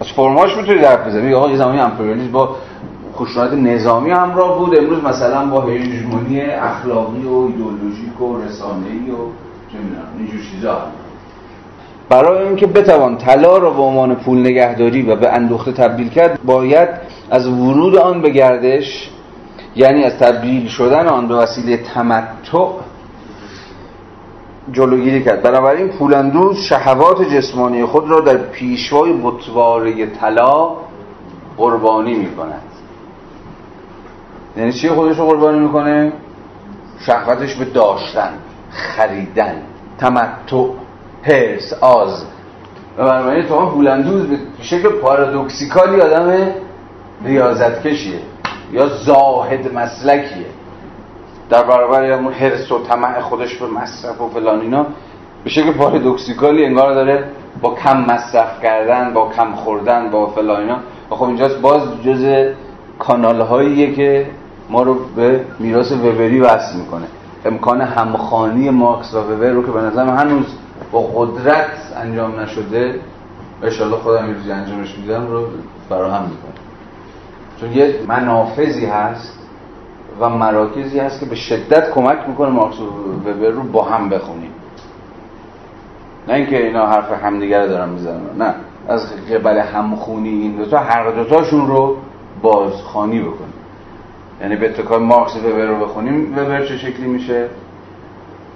[0.00, 1.34] از فرماش می‌تونید حرف بزنید.
[1.34, 2.56] آقا یه زمانی امپریالیسم با
[3.14, 9.16] خشونت نظامی همراه بود امروز مثلا با هژمونی اخلاقی و ایدئولوژیک و رسانه‌ای و
[10.18, 10.78] اینجور چیزا.
[12.08, 16.88] برای اینکه بتوان طلا را به عنوان پول نگهداری و به اندوخته تبدیل کرد باید
[17.30, 19.10] از ورود آن به گردش
[19.76, 22.68] یعنی از تبدیل شدن آن به وسیله تمتع
[24.72, 25.42] جلوگیری کرد.
[25.42, 30.70] بنابراین پولندوز شهوات جسمانی خود را در پیشوای بطواره طلا
[31.56, 32.62] قربانی می کند
[34.56, 36.12] یعنی چی خودش رو قربانی می‌کنه؟
[37.06, 38.30] شهوتش به داشتن
[38.70, 39.62] خریدن
[39.98, 40.66] تمتع
[41.22, 42.24] هرس آز.
[42.98, 46.52] و بنابراین تو پولندوز به شکل پارادوکسیکالی آدم
[47.24, 48.18] ریاضت کشیه
[48.72, 50.46] یا زاهد مسلکیه.
[51.50, 54.86] در برابر اون حرس و طمع خودش به مصرف و فلان اینا
[55.44, 57.24] به شکل پارادوکسیکالی انگار داره
[57.62, 60.76] با کم مصرف کردن با کم خوردن با فلان اینا.
[61.10, 62.46] خب اینجاست باز جز
[62.98, 64.26] کانال هاییه که
[64.70, 67.06] ما رو به میراث وبری وصل می‌کنه.
[67.44, 70.46] امکان همخانی مارکس و وبر رو که به نظر هنوز
[70.92, 73.00] با قدرت انجام نشده
[73.62, 75.46] اشالله خودم یه روزی انجامش میدم رو
[75.88, 76.49] فراهم می‌کنه
[77.60, 79.38] چون یه منافذی هست
[80.20, 82.84] و مراکزی هست که به شدت کمک می‌کنه مارکس و
[83.28, 84.50] وبر رو با هم بخونیم.
[86.28, 88.20] نه اینکه اینا حرف همدیگر دارن می‌زنن.
[88.38, 88.54] نه.
[88.88, 91.96] از قبل همخونی این دوتا هر دوتاشون رو
[92.42, 93.52] بازخانی بکنیم.
[94.40, 97.46] یعنی به اتکای مارکس وبر رو بخونیم وبر چه شکلی میشه؟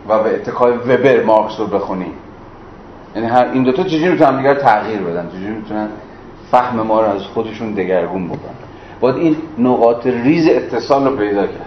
[0.08, 2.12] و به اتکای وبر مارکس رو بخونیم.
[3.16, 5.88] یعنی هر این دوتا چجوری می‌تونن دیگر تغییر بدن؟ چجوری می‌تونن
[6.50, 8.63] فهم ما رو از خودشون دگرگون بکنن؟
[9.00, 11.66] باید این نقاط ریز اتصال رو پیدا کرد.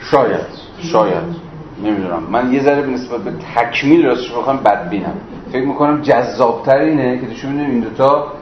[0.00, 0.46] شاید
[0.78, 1.48] شاید.
[1.84, 2.22] نمی‌دونم.
[2.30, 5.14] من یه ذره نسبت به تکمیل راستش بخوام بدبینم.
[5.52, 8.32] فکر می‌کنم جذابتر اینه که نشون این دوتا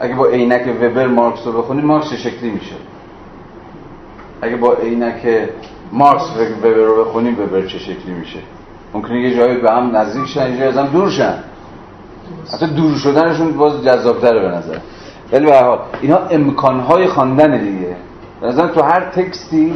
[0.00, 2.74] اگه با عینک وبر مارکس رو بخونی مارکس چه شکلی میشه؟
[4.42, 5.48] اگه با عینک
[5.92, 8.38] مارکس وبر رو بخونی وبر چه شکلی میشه؟
[8.94, 11.34] ممکنه یه جایی به هم نزدیک شن یه از هم دور شن.
[12.54, 14.78] حتی دور شدنشون باز جذابتره به نظر.
[15.32, 17.96] ولی به حال اینا امکانهای خواندن دیگه.
[18.40, 19.74] به نظر تو هر تکستی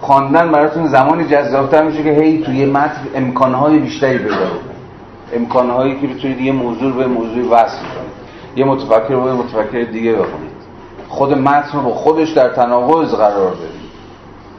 [0.00, 4.36] خواندن براتون زمانی جذابتر میشه که هی توی متن امکانهای بیشتری پیدا
[5.32, 8.16] امکانهایی که بتونید یه موضوع به موضوع وصل کنید
[8.56, 10.56] یه متفکر رو متفکر دیگه بخونید
[11.08, 13.86] خود متن رو خودش در تناقض قرار بدید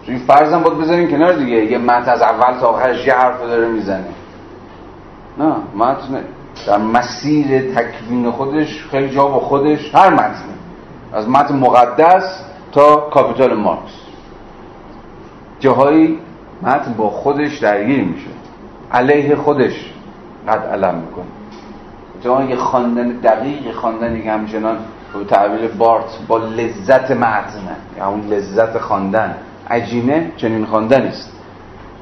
[0.08, 1.66] چون فرضم باید بذارین کنار دیگه.
[1.66, 4.06] یه متن از اول تا آخرش یه حرف داره می‌زنه.
[5.38, 6.24] نه متن
[6.66, 10.44] در مسیر تکوین خودش خیلی جا با خودش هر متن
[11.14, 13.92] از متن مقدس تا کاپیتال مارکس.
[15.60, 16.20] جاهایی
[16.62, 18.30] متن با خودش درگیر میشه.
[18.92, 19.94] علیه خودش
[20.48, 21.26] قد علم می‌کنه.
[22.22, 24.78] جایی خواندن دقیق خواندنی که همچنان
[25.14, 29.36] به تعبیر بارت با لذت متن یا اون لذت خواندن.
[29.70, 31.37] عجینه چنین خواندنی است.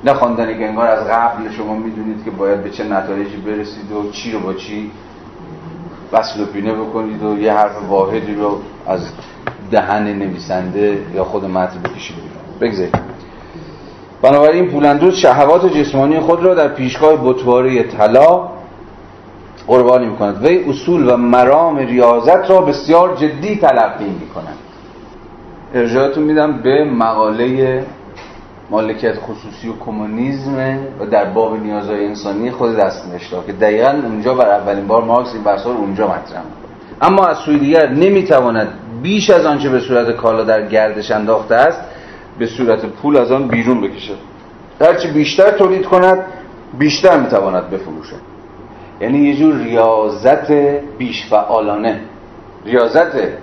[0.05, 4.31] نه که انگار از قبل شما می‌دونید که باید به چه نتایجی برسید و چی
[4.31, 4.91] رو با چی
[6.13, 9.09] وصل و پینه بکنید و یه حرف واحدی رو از
[9.71, 12.15] دهن نویسنده یا خود متن بکشید.
[12.61, 12.99] بگذارید.
[14.21, 18.49] بنابراین پولندوز شهوات جسمانی خود را در پیشگاه بطواره طلا
[19.67, 20.45] قربانی می‌کند.
[20.45, 24.57] وی اصول و مرام ریاضت را بسیار جدی تلقی می‌کند.
[25.73, 27.83] ارجاعتون میدم به مقاله
[28.69, 34.33] مالکیت خصوصی و کمونیسم و در باب نیازهای انسانی خود دست نوشته که دقیقا اونجا
[34.33, 36.41] بر اولین بار مارکس این بحث رو اونجا مطرح
[37.01, 38.67] اما از سوی دیگر نمی‌تواند
[39.01, 41.81] بیش از آنچه به صورت کالا در گردش انداخته است
[42.39, 44.17] به صورت پول از آن بیرون بکشد.
[44.81, 46.25] هرچی بیشتر تولید کند
[46.77, 48.21] بیشتر می‌تواند بفروشد.
[49.01, 50.51] یعنی یه جور ریاضت
[50.97, 51.99] بیش فعالانه.
[52.65, 53.37] ریاضته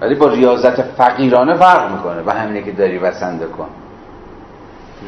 [0.00, 2.22] ولی با ریاضت فقیرانه فرق می‌کنه.
[2.26, 3.68] و همینه که داری وسنده کن.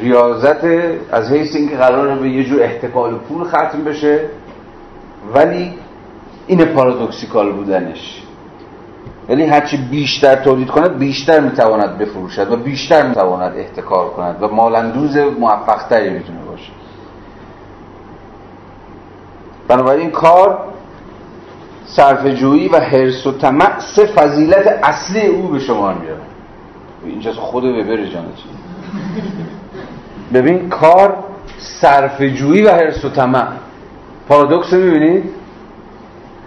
[0.01, 0.65] ریاضت
[1.13, 4.21] از حیث اینکه قراره به یه جور احتکال پول ختم بشه
[5.35, 5.75] ولی
[6.47, 8.23] این پارادوکسیکال بودنش.
[9.29, 15.17] ولی هرچی بیشتر تولید کند بیشتر می‌تواند بفروشد و بیشتر می‌تواند احتکار کند و مالندوز
[15.17, 16.73] موفقتری می‌تونه باشه.
[19.69, 20.59] بنابراین کار
[21.87, 26.21] صرفجویی و حرس و طمع سه فضیلت اصلی او به شما میاره
[27.07, 28.29] اینجا خود وبر جانه
[30.35, 31.17] ببین کار
[31.59, 33.47] صرفجویی و حرس و طمع.
[34.29, 35.25] پارادوکس می‌بینید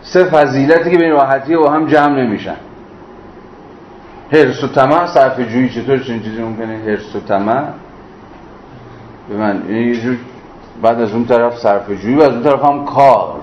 [0.01, 2.55] سه فضیلتی که به این راحتی با هم جمع نمیشن.
[4.31, 7.63] حرس و طمع صرفجویی چطور چنین چیزی ممکنه؟ حرس و طمع.
[9.29, 9.63] به من
[9.93, 10.17] جور
[10.81, 13.41] بعد از اون طرف صرفجویی و از اون طرف هم کار.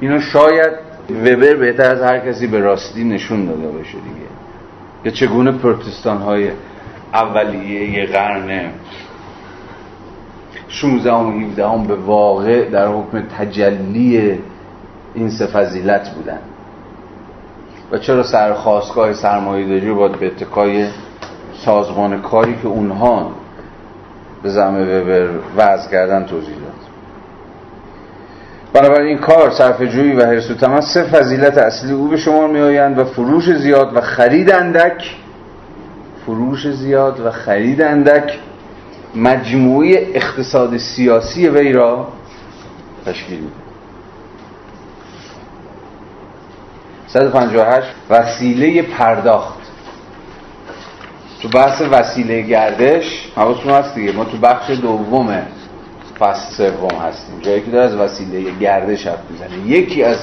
[0.00, 0.72] اینو شاید
[1.10, 4.28] وبر بهتر از هر کسی به راستی نشون داده باشه دیگه.
[5.04, 6.50] که چگونه پروتستان های
[7.14, 8.70] اولیه قرن
[10.68, 14.38] 16 و 17 هم به واقع در حکم تجلی
[15.14, 16.38] این سه فضیلت بودن.
[17.92, 20.86] و چرا سرخواستگاه سرمایه داری باید به اتکای
[21.64, 23.30] سازمان کاری که اونها
[24.42, 26.82] به زمه وبر وضع کردن توضیح داد.
[28.72, 33.04] بنابراین کار صرفه‌جویی و حرص و سه فضیلت اصلی او به شما می آیند و
[33.04, 35.16] فروش زیاد و خرید اندک
[36.26, 38.38] فروش زیاد و خرید اندک
[39.14, 42.08] مجموعه اقتصاد سیاسی وی را
[43.06, 43.52] تشکیل میده.
[47.06, 49.58] 158 وسیله پرداخت.
[51.42, 54.12] تو بحث وسیله گردش حواستون هست دیگه.
[54.12, 55.42] ما تو بخش دومه
[56.18, 57.40] فصل سوم هستیم.
[57.40, 59.66] جایی که داره از وسیله گردش حرف می‌زنه.
[59.66, 60.18] یکی از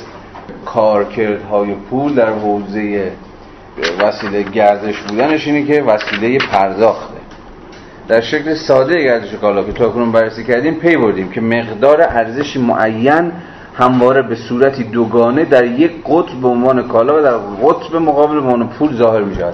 [0.65, 3.11] کارکردهای پول در حوزه
[4.01, 7.19] وسیله گردش بودنش اینه که وسیله پرداخته.
[8.07, 12.57] در شکل ساده گردش کالا که تا کنون بررسی کردیم پی بردیم که مقدار ارزش
[12.57, 13.31] معین
[13.77, 18.65] همواره به صورتی دوگانه در یک قطب به عنوان کالا و در قطب مقابل به
[18.65, 19.53] پول ظاهر می شود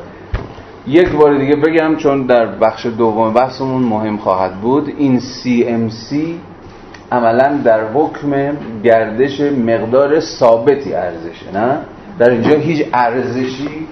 [0.88, 6.16] یک بار دیگه بگم چون در بخش دوم بحثمون مهم خواهد بود این CMC
[7.12, 11.78] عملا در حکم گردش مقدار ثابتی ارزشه نه؟
[12.20, 13.88] در اینجا هیچ ارزشی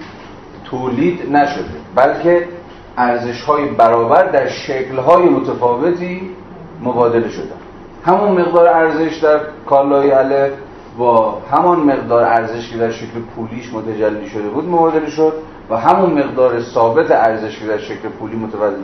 [0.64, 2.48] تولید نشده بلکه
[2.96, 6.30] ارزش های برابر در شکل های متفاوتی
[6.82, 7.52] مبادله شده.
[8.04, 10.52] همون مقدار ارزش در کالای الف
[10.98, 15.32] با همان مقدار ارزش که در شکل پولیش متجلی شده بود مبادله شد
[15.70, 18.74] و همون مقدار ثابت ارزش که در شکل پولی متولد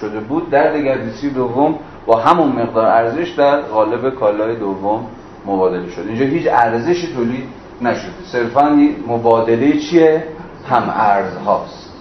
[0.00, 1.74] شده بود در دگردیسی دوم
[2.06, 5.06] با همون مقدار ارزش در قالب کالای دوم
[5.46, 6.02] مبادله شد.
[6.08, 7.44] اینجا هیچ ارزشی تولید
[7.82, 8.12] نشده.
[8.32, 8.78] صرفا
[9.08, 10.24] مبادله چیه؟
[10.70, 11.92] هم ارز هاست.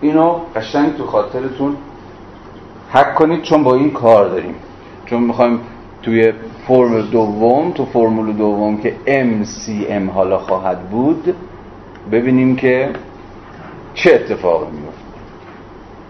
[0.00, 1.76] اینو قشنگ تو خاطرتون
[2.92, 4.54] حک کنید چون با این کار داریم.
[5.06, 5.60] چون می‌خوایم
[6.02, 6.32] توی
[6.68, 11.34] فرم دوم تو فرمول دوم که MCM حالا خواهد بود
[12.12, 12.90] ببینیم که
[13.94, 15.00] چه اتفاقی میفته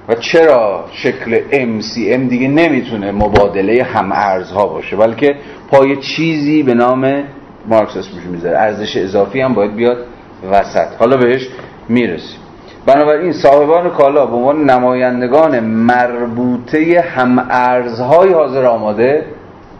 [0.08, 5.36] و چرا شکل MCM دیگه نمی‌تونه مبادله هم ارزها باشه؟ بلکه
[5.70, 7.22] پای چیزی به نام
[7.68, 8.58] مارکس اسمش می‌ذاره.
[8.58, 10.06] ارزش اضافی هم باید بیاد
[10.50, 10.86] وسط.
[10.98, 11.48] حالا بهش
[11.88, 12.38] می‌رسیم.
[12.86, 19.24] بنابراین صاحبان کالا به عنوان نمایندگان مربوطه هم ارزهای حاضر آماده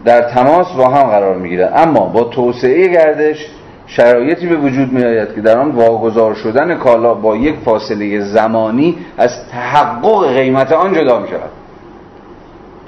[0.05, 1.73] در تماس با هم قرار می‌گیرند.
[1.75, 3.47] اما با توسعه گردش
[3.87, 8.97] شرایطی به وجود می آید که در آن واگذار شدن کالا با یک فاصله زمانی
[9.17, 11.49] از تحقق قیمت آن جدا می شود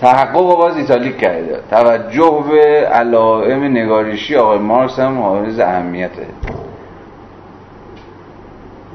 [0.02, 1.60] تحقق باز ایتالیک کرده.
[1.72, 6.26] توجه به علائم نگاریشی آقای مارکس هم حائز اهمیته.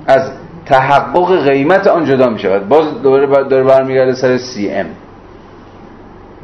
[0.08, 0.30] از
[0.66, 2.68] تحقق قیمت آن جدا می شود.
[2.68, 4.86] باز دوباره داره برمیگرده سر سی ام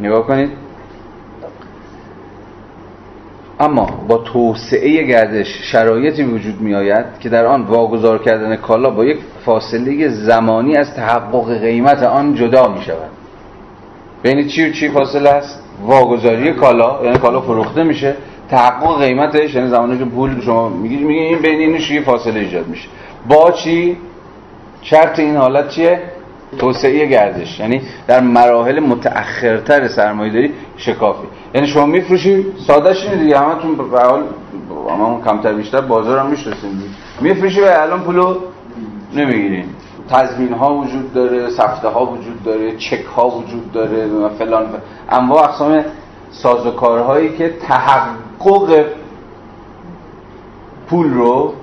[0.00, 0.50] نگاه کنید.
[3.60, 9.04] اما با توسعه گردش شرایطی وجود می آید که در آن واگذار کردن کالا با
[9.04, 13.10] یک فاصله زمانی از تحقق قیمت آن جدا می شود.
[14.22, 18.16] بین چی و چی فاصله است؟ واگذاری کالا یعنی کالا فروخته میشه.
[18.50, 22.66] تحقق قیمتش یعنی زمانی که پول شما میگی میگه این بین اینش یه فاصله ایجاد
[22.66, 22.88] میشه.
[23.28, 23.96] با چی؟
[24.82, 26.02] شرط این حالت چیه؟
[26.58, 27.60] توسعه گردش.
[27.60, 31.26] یعنی در مراحل متأخرتر سرمایه داری شکافی.
[31.54, 33.38] یعنی شما میفروشی سادهش اینه دیگه.
[33.38, 34.22] همتون به حال
[34.90, 36.70] همون کمتر بیشتر بازار هم می‌شناسین
[37.20, 38.36] میفروشی و الان پولو
[39.14, 39.64] نمی‌گیرین
[40.10, 44.66] تضمین ها وجود داره سفته ها وجود داره چک ها وجود داره فلان.
[45.10, 45.84] انواع اقسام
[46.30, 48.84] سازوکارهایی که تحقق
[50.88, 51.54] پول رو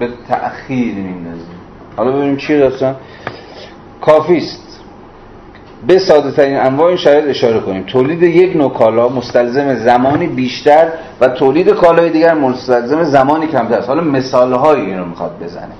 [0.00, 1.44] به تأخیر میندازه.
[1.96, 2.94] حالا ببینیم چی داستان.
[4.00, 4.80] کافیست.
[5.86, 7.82] به ساده ترین انواع این شاید اشاره کنیم.
[7.82, 10.88] تولید یک نوع کالا مستلزم زمانی بیشتر
[11.20, 13.88] و تولید کالای دیگر مستلزم زمانی کمتر است.
[13.88, 15.72] حالا مثال هایی این رو می‌خواد بزنه.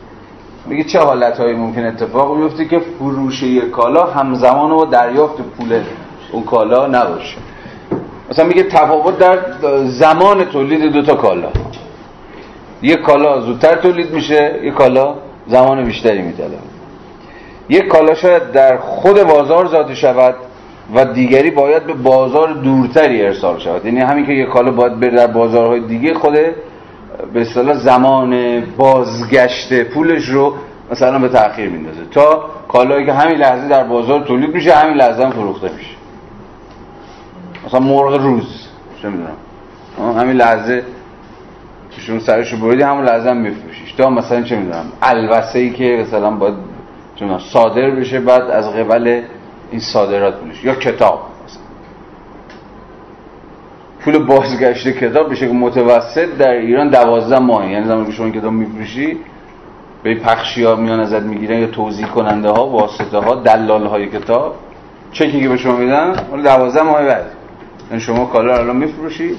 [0.66, 5.80] میگه چه حالت هایی ممکن اتفاق بیفته که فروش یک کالا همزمان با دریافت پول
[6.32, 7.36] اون کالا نباشه.
[8.30, 9.38] مثلا میگه تفاوت در
[9.84, 11.48] زمان تولید دو تا کالا.
[12.82, 15.14] یک کالا زودتر تولید میشه یک کالا
[15.46, 16.56] زمان بیشتری میطلبه
[17.68, 20.34] یک کالا شاید در خود بازار ذاتی شود
[20.94, 23.84] و دیگری باید به بازار دورتری ارسال شود.
[23.84, 26.32] یعنی همین که یک کالا باید بره در بازارهای دیگه خود
[27.32, 30.54] به اصطلاح زمان بازگشت پولش رو
[30.90, 32.00] مثلا به تاخیر میندازه.
[32.10, 35.94] تا کالایی که همین لحظه در بازار تولید میشه همین لحظه هم فروخته میشه.
[37.66, 38.68] مثلا مرغ روز
[39.02, 39.36] چه می‌دونم.
[40.20, 40.84] همین لحظه
[42.00, 43.92] شما سرشو بریدی همون هم میفروشیش.
[43.92, 46.54] تا مثلا چه می‌دونم البسه ای که مثلا باید
[47.52, 49.22] صادر بشه بعد از قبل
[49.70, 51.62] این صادرات پولش یا کتاب مثلا.
[54.00, 58.52] پول بازگشت کتاب بشه که متوسط در ایران دوازده ماه یعنی زمانی که شما کتاب
[58.52, 59.16] میفروشی
[60.02, 64.54] به پخشی ها میان ازت می‌گیرن یا توضیح کننده ها واسطه ها دلال های کتاب.
[65.12, 66.12] چکی که به شما میدن
[66.44, 67.26] دوازده ماه بعد.
[67.90, 69.34] یعنی شما کالا الان میفروشی.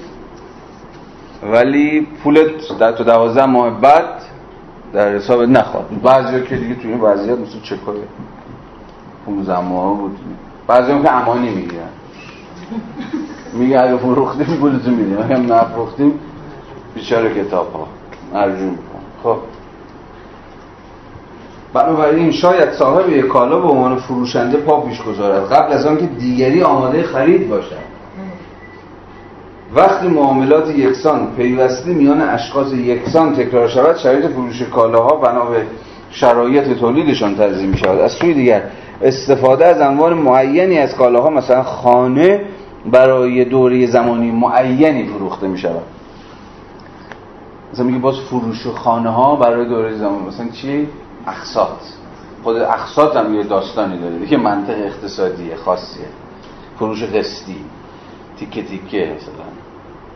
[1.44, 4.22] ولی پولت در تو دوازده ماه بعد
[4.94, 5.86] در حساب نخواد.
[6.04, 7.98] بعضی که دیگه توی این وضعیت مثل چکای
[9.26, 10.18] 15 ماه بود.
[10.68, 11.90] بعضی که امانی می‌گیرن
[13.54, 15.18] میگه اگه فروختیم پولتو میدیم.
[15.18, 16.20] اگه نفروختیم
[16.96, 17.88] بیچاره کتاب ها
[18.40, 18.78] ارجون
[19.24, 19.38] خب.
[21.74, 25.54] بنابراین شاید صاحب یک کالا به عنوان فروشنده پا پیش گذارد.
[25.54, 27.91] قبل از آنکه دیگری آماده خرید باشد.
[29.76, 35.66] وقتی معاملات یکسان پیوسته میان اشخاص یکسان تکرار شود شرایط فروش کالاها بنا به
[36.12, 38.64] شرایط تولیدشان تنظیم می شود از سوی دیگر
[39.02, 42.42] استفاده از انواع معینی از کالاها مثلا خانه
[42.92, 45.84] برای دوره زمانی معینی فروخته می شود
[47.74, 50.88] مثلا میگه باز فروش خانه ها برای دوره زمانی مثلا چی؟
[51.28, 51.80] اقساط.
[52.44, 54.18] خود اقساط هم یه داستانی داره.
[54.18, 56.06] دیگه منطق اقتصادی خاصیه.
[56.80, 57.56] فروش قسطی
[58.38, 59.51] تیکه تیکه مثلا.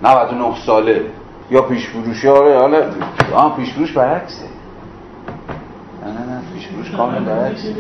[0.02, 1.02] 99 ساله.
[1.52, 2.84] یا پیش فروشی آره حالا
[3.36, 4.46] آه پیش فروش برعکسه.
[6.06, 7.76] نه نه نه پیش فروش کامل برعکسه.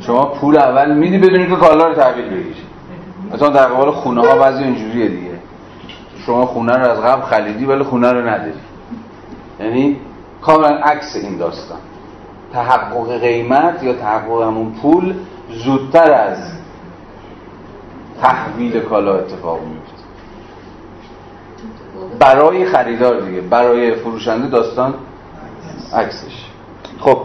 [0.00, 2.54] شما پول اول میدی بدونی که کالا رو تحویل بگیری.
[3.32, 5.38] مثلا در قبال خونه ها بعضی اینجوریه دیگه.
[6.26, 8.52] شما خونه رو از قبل خریدی ولی خونه رو نداری.
[9.60, 9.96] یعنی
[10.42, 11.78] کاملا عکس این داستان.
[12.52, 15.14] تحقق قیمت یا تحقق همون پول
[15.64, 16.38] زودتر از
[18.22, 19.85] تحویل کالا اتفاق میفته
[22.18, 24.94] برای خریدار دیگه برای فروشنده داستان
[25.94, 26.46] عکسش.
[27.00, 27.18] خب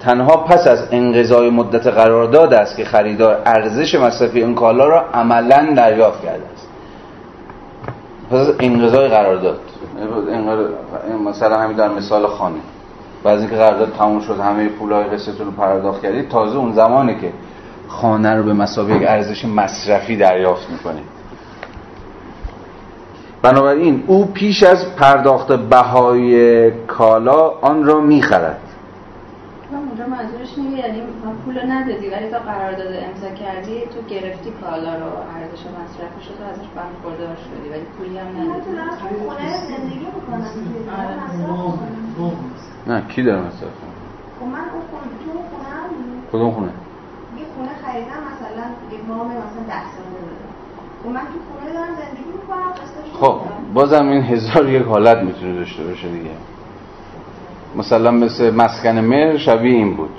[0.00, 5.74] تنها پس از انقضای مدت قرارداد است که خریدار ارزش مصرفی این کالا را عملا
[5.76, 6.68] دریافت کرده است.
[8.30, 9.60] پس از انقضای قرارداد.
[11.24, 12.60] مثلا همین در مثال خانه.
[13.24, 17.32] بعد اینکه قرارداد تموم شد همه پولای قسطتون رو پرداخت کردید تازه اون زمانه که
[17.88, 21.00] خانه رو به مسابقه ارزش مصرفی دریافت می‌کنه
[23.42, 28.60] بنابراین او پیش از پرداخت بهای کالا آن را می‌خرد.
[29.72, 31.02] اونجا منظورش اینه یعنی
[31.44, 36.44] پول ندادی ولی تا قرارداد امضا کردی تو گرفتی کالا رو ارزش مصرفی شد و
[36.52, 38.70] ازش برخوردار شدی ولی پولی هم ندادی.
[39.68, 40.06] زندگی
[42.86, 43.76] نه کی داره مصرف
[44.40, 45.72] خب من اون خونه تو خونه
[46.32, 46.72] کدوم خونه؟
[47.56, 50.55] خونه خریدم مثلا یک ماه مثلا 10 ساله دارم
[51.06, 52.72] خب من تو خونه دارم زندگی می‌کنم
[53.20, 53.40] خب
[53.74, 56.30] بازم این هزار یک حالت می‌تونه داشته باشه دیگه.
[57.76, 60.10] مثلا مثل مسکن مهر شبیه این بود.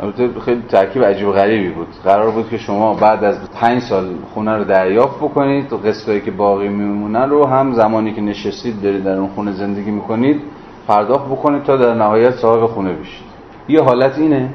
[0.00, 1.86] البته خیلی ترکیب عجیب غریبی بود.
[2.04, 6.30] قرار بود که شما بعد از پنج سال خونه رو دریافت بکنید و قسطایی که
[6.30, 10.42] باقی میمونه رو هم زمانی که نشستید دارید در اون خونه زندگی می‌کنید
[10.88, 13.26] پرداخت بکنید تا در نهایت صاحب خونه بشید.
[13.68, 14.50] یه حالت اینه.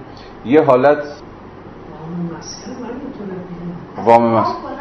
[0.45, 0.98] یه حالت
[4.06, 4.73] وام مسکن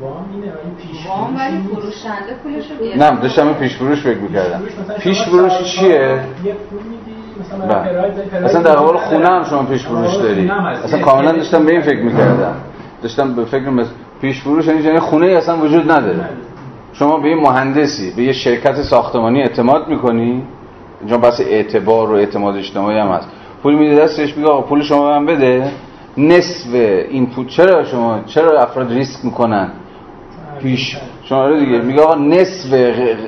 [0.00, 0.52] وام اینه
[0.82, 4.62] پیش وام ولی فروشنده پولشو نه داشتم پیش فروش فکر می‌کردم.
[5.00, 10.50] پیش فروش چیه؟ یه پول میدی مثلا در قبال خونه هم شما پیش فروش داری.
[10.84, 12.54] اصلا کاملا داشتم به این فکر می‌کردم.
[13.02, 16.28] داشتم به فکر مثل پیش فروش یعنی خونه ای اصلا وجود نداره.
[16.92, 20.42] شما به یه مهندسی به یه شرکت ساختمانی اعتماد می‌کنی؟
[21.00, 23.28] اینجا بس اعتبار و اعتماد اجتماعی هم هست.
[23.62, 25.70] پول میده دستش میگه آقا پول شما من بده.
[26.18, 29.70] نصف این پول چرا شما چرا افراد ریسک می‌کنن؟
[30.58, 30.96] پیش.
[31.24, 32.74] شما رو دیگه میگه آقا نصف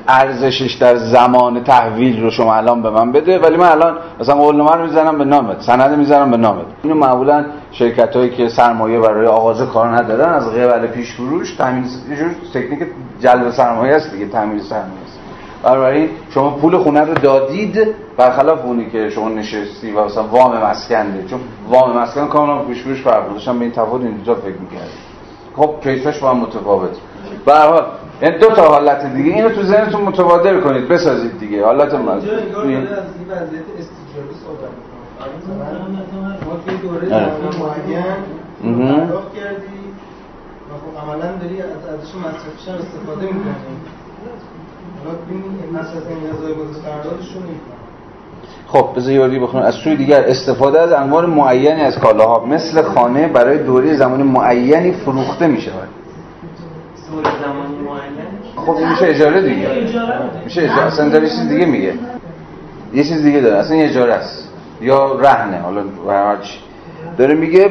[0.09, 4.59] ارزشش در زمان تحویل رو شما الان به من بده ولی من الان مثلا قول
[4.61, 6.65] رو می‌زنم به نامت سند می‌زنم به نامت.
[6.83, 11.85] اینو معمولا شرکت هایی که سرمایه برای آغاز کار ندارن از قبل پیش فروش تامین
[12.55, 12.79] تکنیک
[13.21, 15.19] جلب سرمایه است دیگه تامین سرمایه است.
[15.63, 21.25] بنابراین شما پول خونه رو دادید برخلاف اونی که شما نشستی و مثلا وام مسکنده.
[21.31, 24.91] چون وام مسکن کاملا پیش فروش فرق به این تفاوت اینجا فکر می‌کردم.
[25.57, 26.91] خب کیفش با هم متفاوت.
[27.47, 27.87] به هر حال
[28.23, 32.25] یعنی دو تا حالت دیگه اینو تو ذهنتون متبادر کنید بسازید دیگه حالت من از
[32.25, 32.33] این
[33.29, 34.71] وضعیت استیجابی صحبت
[36.47, 38.05] ما توی دوره زمان معین
[38.97, 39.81] پرداخت کردی
[40.71, 43.77] و خب عملا داری ازش مصرفش هم استفاده می‌کنی
[45.05, 47.43] حالا ببین از انقضای بازی قراردادشون
[48.67, 49.65] خب بذار یاری بخونم.
[49.65, 54.93] از سوی دیگر استفاده از انواع معینی از کالاها مثل خانه برای دوره زمانی معینی
[54.93, 55.89] فروخته می شود
[58.57, 59.69] خب این میشه اجاره دیگه.
[60.45, 61.95] میشه اجاره؟ اصلا داره چیز دیگه میگه.
[62.95, 63.57] یه چیز دیگه داره.
[63.57, 64.49] اصلا یه اجاره است.
[64.81, 65.61] یا رهنه.
[65.61, 66.59] حالا هرچی
[67.19, 67.71] داره میگه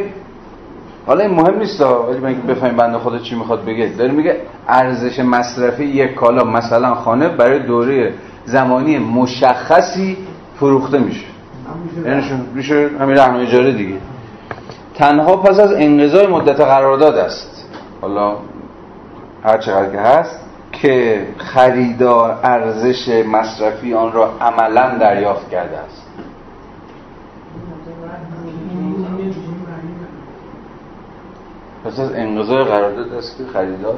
[1.05, 3.89] حالا این مهم نیست ولی من بفهمیم بنده خدا چی می‌خواد بگه.
[3.97, 4.37] داره میگه
[4.67, 8.13] ارزش مصرفی یک کالا مثلا خانه برای دوره
[8.45, 10.17] زمانی مشخصی
[10.59, 11.25] فروخته میشه.
[12.05, 13.95] یعنی میشه همین رهن اجاره دیگه.
[14.95, 17.65] تنها پس از انقضای مدت قرارداد است.
[18.01, 18.35] حالا
[19.43, 20.39] هر چقدر که هست
[20.71, 26.05] که خریدار ارزش مصرفی آن را عملا دریافت کرده است.
[31.85, 33.95] پس از انقضای قرارداد است که خریدار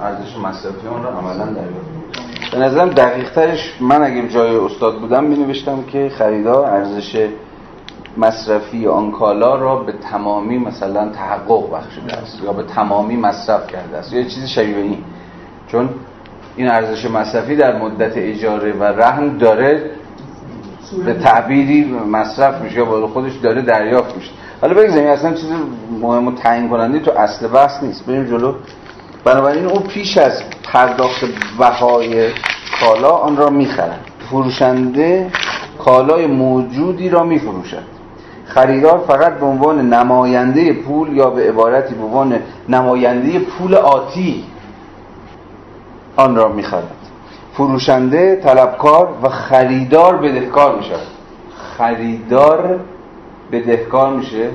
[0.00, 2.02] ارزش مصرفی آن را عملا دریافت
[2.52, 7.28] به نظرم دقیق ترش من اگه جای استاد بودم می نوشتم که خریدار ارزش
[8.16, 13.96] مصرفی آن کالا را به تمامی مثلا تحقق بخشیده است یا به تمامی مصرف کرده
[13.96, 14.12] است.
[14.12, 14.98] یا چیزی شبیه این.
[15.68, 15.88] چون
[16.56, 19.90] این ارزش مصرفی در مدت اجاره و رهن داره
[21.04, 24.30] به تعبیری مصرف میشه یا با خودش داره دریافت میشه.
[24.60, 25.50] حالا بگذاریم اصلا چیز
[26.00, 28.06] مهم و تعیین کننده تو اصل بحث نیست.
[28.06, 28.54] بریم جلو.
[29.24, 31.24] بنابراین او پیش از پرداخت
[31.58, 32.28] بهای
[32.80, 35.30] کالا آن را می‌خرد فروشنده
[35.78, 37.91] کالای موجودی را میفروشد.
[38.54, 42.38] خریدار فقط به عنوان نماینده پول یا به عبارتی به عنوان
[42.68, 44.44] نماینده پول آتی
[46.16, 46.88] آن را می‌خرد.
[47.52, 50.94] فروشنده طلبکار و خریدار بدهکار میشه
[51.78, 52.80] خریدار
[53.52, 54.48] بدهکار میشه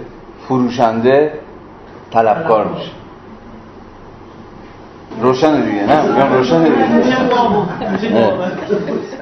[0.48, 1.34] فروشنده
[2.11, 2.91] طلبکار میشه.
[5.22, 6.76] روشن دیگه نه روشن دیگه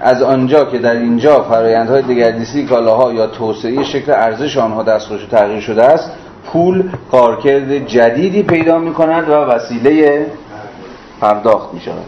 [0.01, 5.59] از آنجا که در اینجا فرایندهای دگردیسی کالاها یا توسعه شکل ارزش آنها دستخوش تغییر
[5.59, 6.11] شده است
[6.45, 10.25] پول کارکرد جدیدی پیدا می کند و وسیله
[11.21, 12.05] پرداخت می شود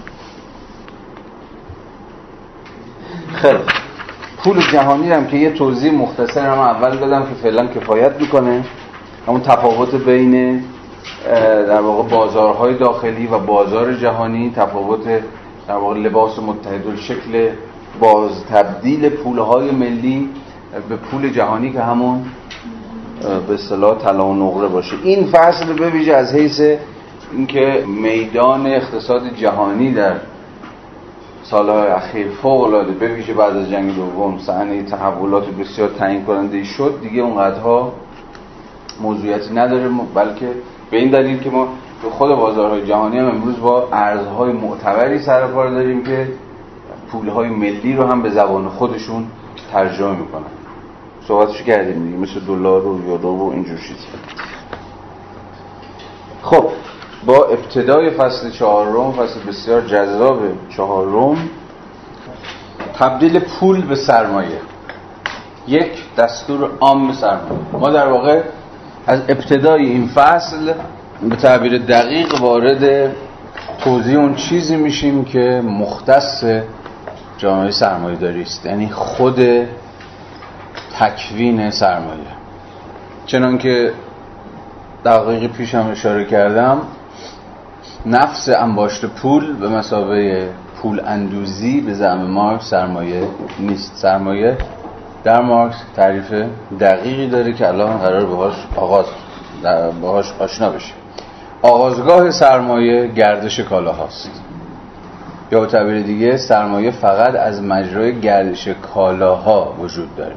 [3.34, 3.59] خیلی
[4.38, 8.64] پول جهانی هم که یه توضیح مختصر هم اول بدم که فعلا کفایت می‌کنه.
[9.27, 10.64] همون تفاوت بین
[11.67, 15.07] در واقع بازارهای داخلی و بازار جهانی تفاوت
[15.67, 17.49] در واقع لباس متحد شکل
[17.99, 20.29] باز تبدیل پولهای ملی
[20.89, 22.25] به پول جهانی که همون
[23.47, 24.95] به اصطلاح طلا و نقره باشه.
[25.03, 26.61] این فصل به ویژه از حیث
[27.31, 30.15] اینکه میدان اقتصاد جهانی در
[31.43, 36.63] سالهای اخیر فوق العاده به ویژه بعد از جنگ دوم صحنه تحولات بسیار تعیین کننده
[36.63, 37.93] شد دیگه اونقدرها
[39.01, 40.47] موضوعیتی نداره بلکه
[40.91, 41.68] به این دلیل که ما
[42.01, 46.27] تو خود بازارهای جهانی هم امروز با ارزهای معتبری سر کار داریم که
[47.11, 49.27] پولهای ملی رو هم به زبان خودشون
[49.72, 50.43] ترجمه می‌کنن.
[51.27, 54.07] صحبتشو کردیم دیگه مثل دلار و یورو و اینجور چیزی
[56.41, 56.69] خب
[57.26, 60.39] با ابتدای فصل چهارم فصل بسیار جذاب
[60.69, 61.49] چهارم
[62.99, 64.61] تبدیل پول به سرمایه.
[65.68, 67.59] یک دستور عام سرمایه.
[67.73, 68.43] ما در واقع
[69.07, 70.73] از ابتدای این فصل
[71.29, 73.11] به تعبیر دقیق وارد
[73.79, 76.43] توضیح اون چیزی میشیم که مختص
[77.38, 78.65] جامعه سرمایه داری است.
[78.65, 79.39] یعنی خود
[80.99, 82.27] تکوین سرمایه.
[83.25, 83.93] چنان که
[85.05, 86.81] دقیقی پیش هم اشاره کردم
[88.05, 90.49] نفس انباشت پول به مسابقه
[90.81, 93.27] پول اندوزی به زعم مارکس سرمایه
[93.59, 93.95] نیست.
[93.95, 94.57] سرمایه
[95.27, 96.33] در مارکس تعریف
[96.79, 99.05] دقیقی داره که الان قرار باهاش آغاز
[100.01, 100.93] باهاش آشنا بشه.
[101.61, 104.41] آغازگاه سرمایه گردش کالا هاست
[105.51, 110.35] یا به تعبیر دیگه سرمایه فقط از مجرای گردش کالاها وجود داره.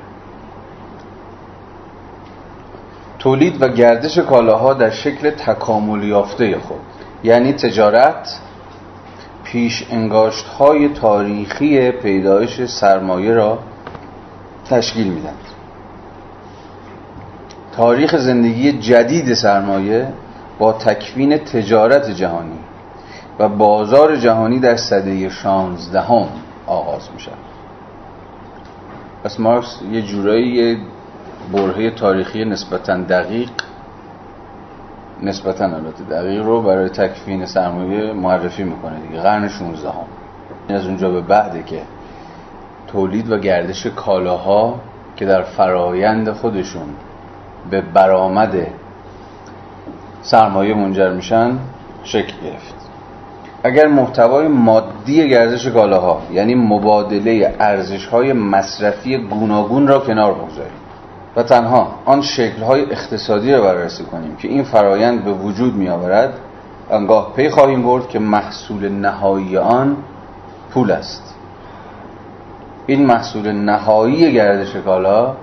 [3.19, 6.81] تولید و گردش کالاها در شکل تکامل یافته خود.
[7.25, 8.41] یعنی تجارت
[9.45, 13.59] پیش انگاشت های تاریخی پیدایش سرمایه را
[14.71, 15.39] تشکیل میدند
[17.73, 20.09] تاریخ زندگی جدید سرمایه
[20.59, 22.59] با تکوین تجارت جهانی
[23.39, 26.29] و بازار جهانی در سده شانزدهم
[26.67, 27.35] آغاز می شود
[29.25, 30.79] پس مارکس یه جورایی
[31.53, 33.51] برهه تاریخی نسبتا دقیق
[35.23, 39.95] نسبتا البته دقیق رو برای تکفین سرمایه معرفی می‌کنه دیگه قرن 16 هم.
[40.69, 41.83] از اونجا به بعده که
[42.93, 44.81] تولید و گردش کالاها
[45.17, 46.89] که در فرایند خودشون
[47.71, 48.67] به برآمد
[50.23, 51.59] سرمایه منجر میشن
[52.05, 52.75] شکل گرفت.
[53.63, 60.81] اگر محتوای مادی گردش کالاها یعنی مبادله ارزش های مصرفی گوناگون را کنار بگذاریم
[61.37, 66.35] و تنها آن شکل‌های اقتصادی را بررسی کنیم که این فرایند به وجود می آورد
[66.91, 69.97] انگاه پی خواهیم برد که محصول نهایی آن
[70.71, 71.30] پول است.
[72.91, 75.37] این محصول نهایی گردش کالا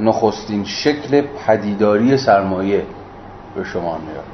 [0.00, 2.82] نخستین شکل پدیداری سرمایه
[3.56, 4.24] به شما میاد.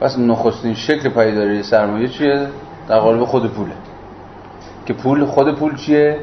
[0.00, 2.48] پس نخستین شکل پدیداری سرمایه چیه؟
[2.88, 3.72] در قالب خود پوله.
[4.86, 6.18] که پول خود پول چیه؟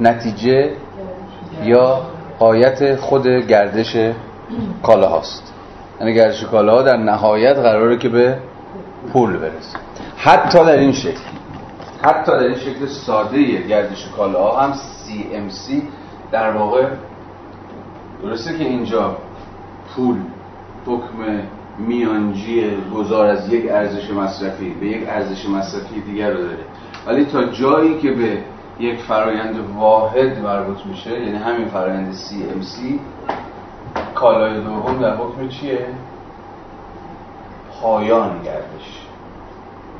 [0.00, 0.70] نتیجه
[1.64, 2.00] یا
[2.38, 3.96] قایت خود گردش
[4.82, 5.52] کالا هاست.
[6.00, 8.38] یعنی گردش کالا در نهایت قراره که به
[9.12, 9.78] پول برسه.
[10.16, 11.35] حتی در این شکل.
[12.06, 15.72] حتی در این شکل ساده گردش کالا ها هم CMC
[16.32, 16.86] در واقع
[18.22, 19.16] درسته که اینجا
[19.94, 20.16] پول
[20.86, 21.42] حکم
[21.78, 26.58] میانجی گذار از یک ارزش مصرفی به یک ارزش مصرفی دیگر رو داره
[27.06, 28.38] ولی تا جایی که به
[28.80, 32.78] یک فرایند واحد مربوط میشه یعنی همین فرایند CMC
[34.14, 35.86] کالای دوم در حکم چیه؟
[37.82, 39.00] پایان گردش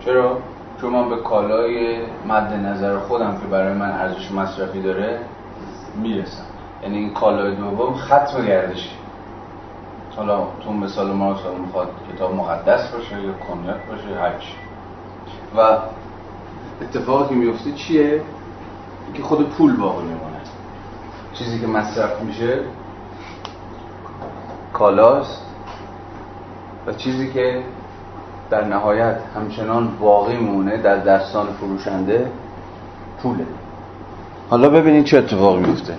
[0.05, 0.39] چرا؟
[0.81, 1.99] چون من به کالای
[2.29, 5.21] مد نظر خودم که برای من ارزش مصرفی داره
[5.95, 6.45] می‌رسم.
[6.83, 8.91] یعنی این کالای دوم ختم گردشی.
[10.17, 11.37] حالا تو مثال ما
[11.67, 14.53] می‌خواد کتاب مقدس باشه یا کنیاک باشه هرچی
[15.57, 15.79] و
[16.83, 18.23] اتفاقی که میفته چیه؟
[19.15, 20.41] که خود پول باقی میمونه.
[21.33, 22.61] چیزی که مصرف میشه
[24.73, 25.43] کالاست
[26.87, 27.63] و چیزی که
[28.51, 32.27] در نهایت همچنان باقی مونه در دستان فروشنده
[33.23, 33.45] پوله.
[34.51, 35.95] حالا ببینید چه اتفاقی میفته.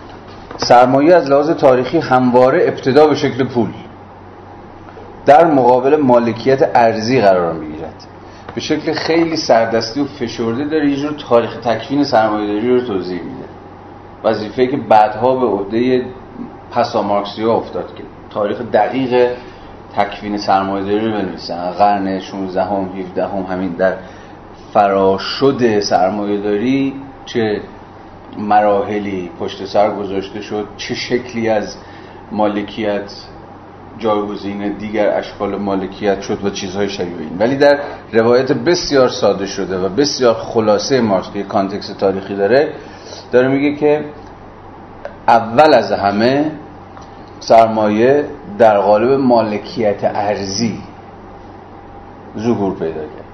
[0.57, 3.69] سرمایه از لحاظ تاریخی همواره ابتدا به شکل پول.
[5.25, 8.05] در مقابل مالکیت ارزی قرار می‌گیرد.
[8.55, 13.45] به شکل خیلی سردستی و فشرده داره یه جور تاریخ تکوین سرمایه‌داری رو توضیح میده.
[14.23, 16.05] وظیفه که بعدها به عهده
[16.71, 19.29] پسا مارکسیا افتاد که تاریخ دقیق
[19.97, 21.71] تکوین سرمایه‌داری رو بنویسن.
[21.71, 23.93] قرن 16 هم 17 هم همین در
[24.73, 26.93] فراشد سرمایه‌داری
[27.25, 27.61] چه
[28.37, 31.75] مراحلی پشت سر گذاشته شد چه شکلی از
[32.31, 33.11] مالکیت
[33.99, 37.37] جایگزین دیگر اشکال مالکیت شد و چیزهای شبیه این.
[37.39, 37.79] ولی در
[38.13, 42.73] روایت بسیار ساده شده و بسیار خلاصه مارکس که context تاریخی داره.
[43.31, 44.05] داره میگه که
[45.27, 46.51] اول از همه
[47.39, 48.25] سرمایه
[48.57, 50.79] در قالب مالکیت ارزی
[52.39, 53.27] ظهور پیدا کرد.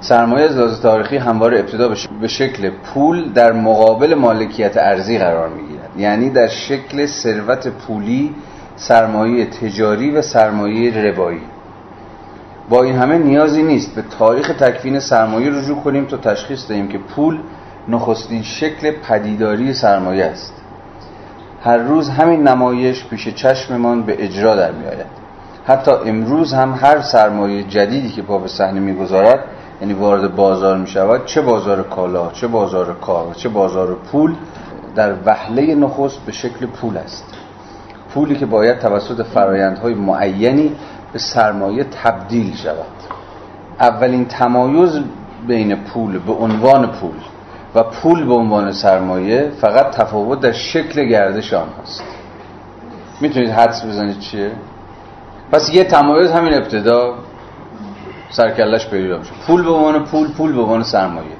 [0.00, 5.90] سرمایه از لحاظ تاریخی همواره ابتدا به شکل پول در مقابل مالکیت ارزی قرار می‌گیرد.
[5.96, 8.34] یعنی در شکل ثروت پولی
[8.76, 11.42] سرمایه تجاری و سرمایه روایی
[12.68, 16.98] با این همه نیازی نیست به تاریخ تکوین سرمایه رجوع کنیم تا تشخیص دهیم که
[16.98, 17.38] پول
[17.88, 20.57] نخستین شکل پدیداری سرمایه است.
[21.62, 25.06] هر روز همین نمایش پیش چشممان به اجرا در می آید
[25.64, 29.44] حتی امروز هم هر سرمایه جدیدی که پا به صحنه می‌گذارد
[29.80, 34.34] یعنی وارد بازار می شود چه بازار کالا چه بازار کار چه بازار پول
[34.94, 37.24] در وهله نخست به شکل پول است.
[38.14, 40.72] پولی که باید توسط فرایندهای معینی
[41.12, 42.86] به سرمایه تبدیل شود.
[43.80, 45.00] اولین تمایز
[45.46, 47.16] بین پول به عنوان پول
[47.74, 52.04] و پول به عنوان سرمایه فقط تفاوت در شکل گردش آن هست.
[53.20, 54.52] می‌تونید حدس بزنید چیه؟
[55.52, 57.14] پس یه تمایز همین ابتدا
[58.30, 59.32] سرکلش پیدا میشه.
[59.46, 61.36] پول به عنوان پول پول به عنوان سرمایه.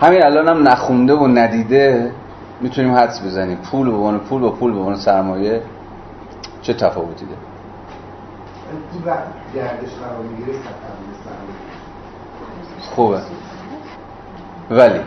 [0.00, 2.12] همین الان هم نخونده و ندیده
[2.60, 3.56] می‌تونیم حدس بزنیم.
[3.56, 5.62] پول به عنوان پول و پول به عنوان سرمایه
[6.62, 7.38] چه تفاوتی داره؟
[12.94, 13.20] خوبه.
[14.70, 15.00] ولی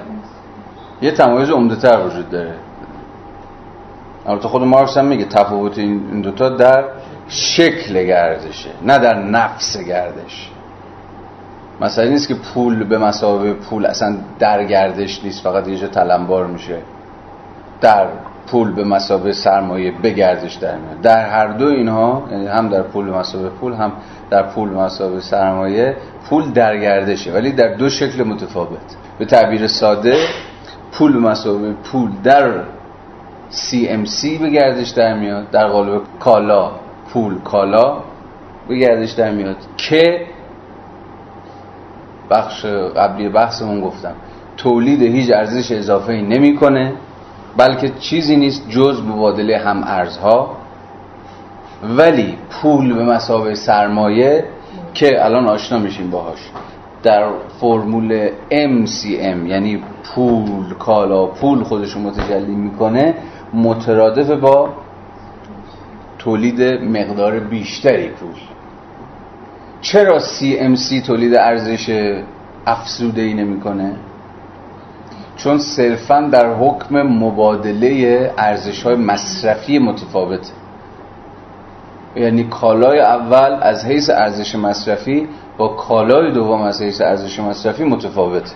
[1.01, 2.55] یه تمایز عمده تر وجود داره.
[4.25, 6.83] البته خود مارکس هم میگه تفاوت این دوتا در
[7.27, 10.51] شکل گردشه نه در نفس گردش.
[11.81, 16.47] مثلا نیست که پول به مسابقه پول اصلا در گردش نیست فقط یه جا تلمبار
[16.47, 16.77] میشه.
[17.81, 18.07] در
[18.47, 21.01] پول به مسابقه سرمایه به گردش در میاد.
[21.01, 23.91] در هر دو اینها یعنی هم در پول به مسابقه پول هم
[24.29, 25.95] در پول به مسابقه سرمایه
[26.29, 29.06] پول در گردشه ولی در دو شکل متفاوت.
[29.19, 30.17] به تعبیر ساده
[30.91, 32.63] پول به مسابقه پول در
[33.51, 36.71] CMC به گردش در میاد در قالب کالا
[37.13, 37.97] پول کالا
[38.67, 40.25] به گردش در میاد که
[42.29, 44.15] بخش قبلی بحثمون گفتم
[44.57, 46.93] تولید هیچ ارزش اضافه ای نمی‌کنه
[47.57, 50.57] بلکه چیزی نیست جز مبادله هم ارزها.
[51.83, 54.45] ولی پول به مسابقه سرمایه
[54.93, 56.39] که الان آشنا میشیم باهاش.
[57.03, 57.29] در
[57.61, 63.15] فرمول MCM یعنی پول کالا پول خودشو متجلی می‌کنه
[63.53, 64.69] مترادف با
[66.19, 68.29] تولید مقدار بیشتری پول.
[69.81, 72.13] چرا CMC تولید ارزش
[72.65, 73.93] افزوده ای نمی‌کنه؟
[75.37, 80.53] چون صرفا در حکم مبادله ارزش های مصرفی متفاوته.
[82.15, 88.55] یعنی کالای اول از حیث ارزش مصرفی با کالای دوم از حیث ارزش مصرفی متفاوته.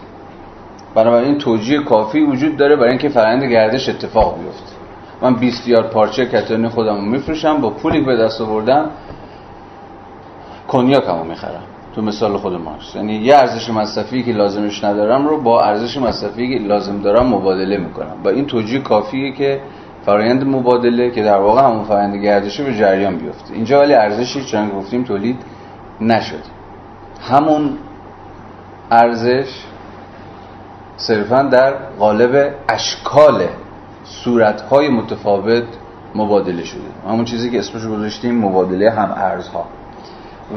[0.95, 4.76] بنابراین توجیه کافی وجود داره برای اینکه فرآیند گردش اتفاق بیفته.
[5.22, 8.90] من 20 یارد پارچه کتانی خودم رو میفروشم با پولی به دست آوردم
[10.68, 11.64] کنیاک همو می‌خرم.
[11.95, 12.95] تو مثال خود ماست.
[12.95, 17.78] یعنی یه ارزش مصرفی که لازمش ندارم رو با ارزش مصرفی که لازم دارم مبادله
[17.78, 18.15] می‌کنم.
[18.23, 19.61] با این توجیه کافیه که
[20.06, 23.53] فرایند مبادله که در واقع همون فرایند گردشه به جریان بیفته.
[23.53, 25.38] اینجا ولی ارزشی چون گفتیم تولید
[26.02, 26.61] نشد
[27.22, 27.77] همون
[28.91, 29.64] ارزش
[30.98, 33.48] صرفا در قالب اشکال
[34.03, 35.64] صورتهای متفاوت
[36.15, 36.81] مبادله شده.
[37.07, 39.65] همون چیزی که اسمش گذاشتیم مبادله هم ارزها.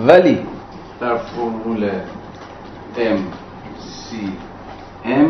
[0.07, 0.47] ولی
[1.01, 1.89] در فرمول
[2.97, 3.19] M
[3.81, 4.15] C
[5.05, 5.29] M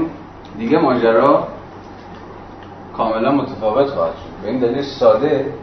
[0.58, 1.48] دیگه ماجرا
[2.96, 4.42] کاملا متفاوت خواهد شد.
[4.42, 5.54] به این دلیل ساده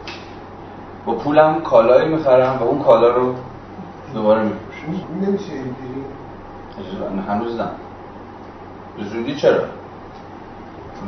[1.06, 3.34] با پولم کالایی می‌خرم و اون کالا رو
[4.14, 6.04] دوباره میفروشم نمیشه اینجوری.
[7.28, 7.68] هنوز نه.
[8.96, 9.64] به زودی چرا؟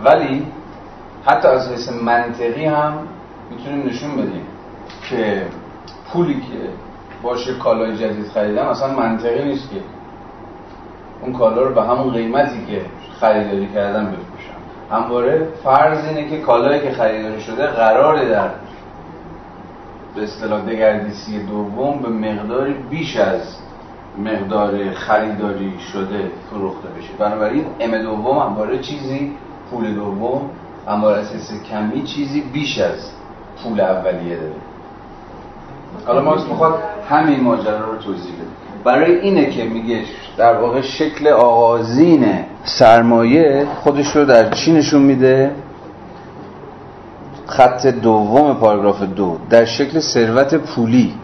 [0.05, 0.47] ولی
[1.27, 2.99] حتی از حیث منطقی هم
[3.51, 4.47] می‌تونیم نشون بدیم
[5.11, 5.47] که
[6.13, 6.69] پولی که
[7.23, 9.77] باشه کالای جدید خریدم اصلا منطقی نیست که
[11.23, 12.83] اون کالا رو به همون قیمتی که
[13.21, 14.55] خریداری کردم بفروشم.
[14.91, 18.51] همواره فرض اینه که کالایی که خریداری شده قراره در
[20.15, 23.57] به اصطلاح دگردیسی دوم به مقداری بیش از
[24.19, 27.09] مقدار خریداری شده فروخته بشه.
[27.19, 29.33] بنابراین ام دوم همواره چیزی
[29.71, 30.51] پول دوم
[30.89, 33.11] همواره اساس کمی چیزی بیش از
[33.63, 34.53] پول اولیه داره.
[36.07, 36.75] حالا مارکس می‌خواد
[37.11, 38.45] همین ماجرا رو توضیح بده.
[38.85, 40.01] برای اینه که میگه
[40.37, 42.27] در واقع شکل آغازین
[42.65, 45.51] سرمایه خودش رو در چی نشون میده؟
[47.47, 49.39] خط دوم پاراگراف دو.
[49.51, 51.15] در شکل ثروت پولی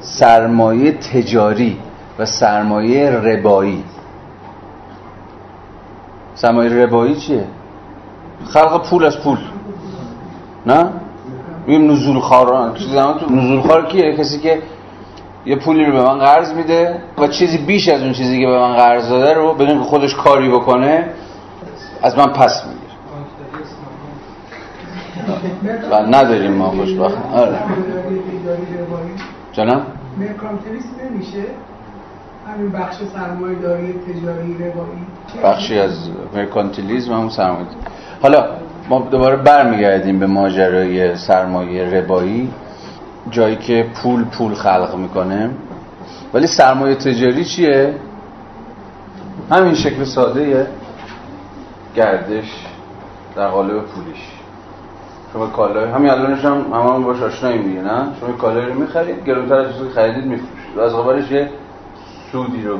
[0.00, 1.78] سرمایه تجاری.
[2.18, 3.84] و سرمایه ربایی.
[6.34, 7.44] سرمایه ربایی چیه؟
[8.44, 9.38] خلق پول از پول.
[10.66, 10.90] نه؟
[11.66, 12.76] میگیم نزول خاران
[13.30, 14.62] نزول خار کیه؟ کسی که
[15.46, 18.58] یه پولی رو به من قرض میده و چیزی بیش از اون چیزی که به
[18.58, 21.08] من قرض داده رو بدون که خودش کاری بکنه
[22.02, 22.92] از من پس می‌گیره.
[25.90, 27.16] و نداریم ما خوشبخت.
[27.34, 27.58] آره.
[30.18, 31.44] مرکانتلیسم نمیشه؟
[32.48, 35.06] همین بخش سرمایه داری تجاری روایی.
[35.44, 37.66] بخشی از مرکانتیلیزم هم سرمایه
[38.22, 38.44] حالا
[38.88, 42.50] ما دوباره برمیگردیم به ماجرای سرمایه ربایی.
[43.30, 45.50] جایی که پول پول خلق می‌کنه.
[46.34, 47.94] ولی سرمایه تجاری چیه؟
[49.50, 50.66] همین شکل ساده
[51.94, 52.66] گردش
[53.36, 54.28] در قالب پولیش.
[55.32, 59.54] شما کالای همین الانش هم همون باش آشنایی دیگه نه؟ شما کالای رو می‌خرید گرونتر
[59.54, 60.78] از چیزی خریدید میفروشید.
[60.78, 61.50] از قبالش یه
[62.32, 62.78] سودی رو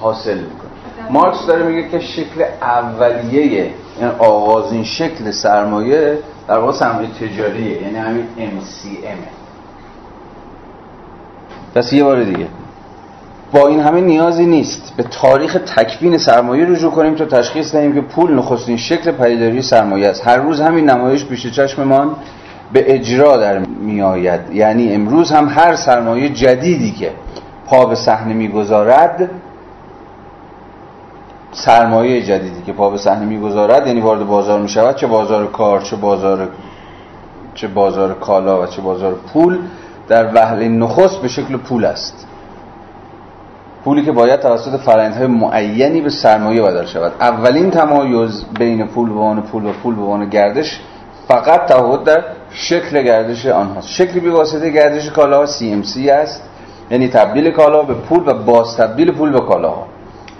[0.00, 1.10] حاصل می‌کنه.
[1.10, 6.18] مارکس داره میگه که شکل اولیه یعنی آغازین شکل سرمایه
[6.48, 9.18] در واقع سرمایه تجاریه یعنی همین MCM
[11.74, 12.46] پس یه بار دیگه.
[13.52, 14.92] با این همه نیازی نیست.
[14.96, 20.08] به تاریخ تکوین سرمایه رجوع کنیم تا تشخیص دهیم که پول نخستین شکل پدیداری سرمایه
[20.08, 20.28] است.
[20.28, 22.16] هر روز همین نمایش پیش چشممان
[22.72, 24.40] به اجرا در میآید.
[24.52, 27.10] یعنی امروز هم هر سرمایه جدیدی که
[27.66, 29.30] پا به صحنه می‌گذارد
[31.52, 35.80] سرمایه جدیدی که پا به صحنه می‌گذارد یعنی وارد بازار می شود چه بازار کار
[35.80, 36.48] چه بازار
[37.54, 39.58] چه بازار کالا و چه بازار پول
[40.08, 42.26] در وهله نخست به شکل پول است.
[43.84, 47.12] پولی که باید توسط فرآیندهای معینی به سرمایه بدل شود.
[47.20, 50.80] اولین تمایز بین پول به عنوان پول و پول به عنوان گردش
[51.28, 53.88] فقط تفاوت در شکل گردش آنهاست.
[53.88, 56.42] شکل بی واسطه گردش کالا CMC است.
[56.90, 59.86] یعنی تبدیل کالا به پول و باز تبدیل پول به کالاها.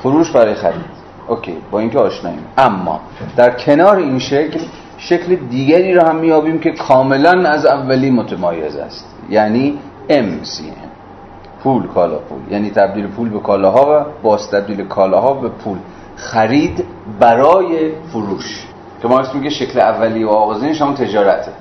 [0.03, 0.95] فروش برای خرید.
[1.29, 2.45] اوکی با اینکه آشناییم.
[2.59, 3.01] اما
[3.37, 4.61] در کنار این شکل
[4.99, 9.15] شکل دیگری را هم میابیم که کاملا از اولی متمایز است.
[9.31, 10.85] یعنی MCM
[11.63, 12.39] پول کالا پول.
[12.51, 15.79] یعنی تبدیل پول به کالاها و باز تبدیل کالاها به پول.
[16.17, 16.85] خرید
[17.21, 18.67] برای فروش.
[19.03, 21.53] که ما میگه شکل اولی و آغازینش هم تجارته.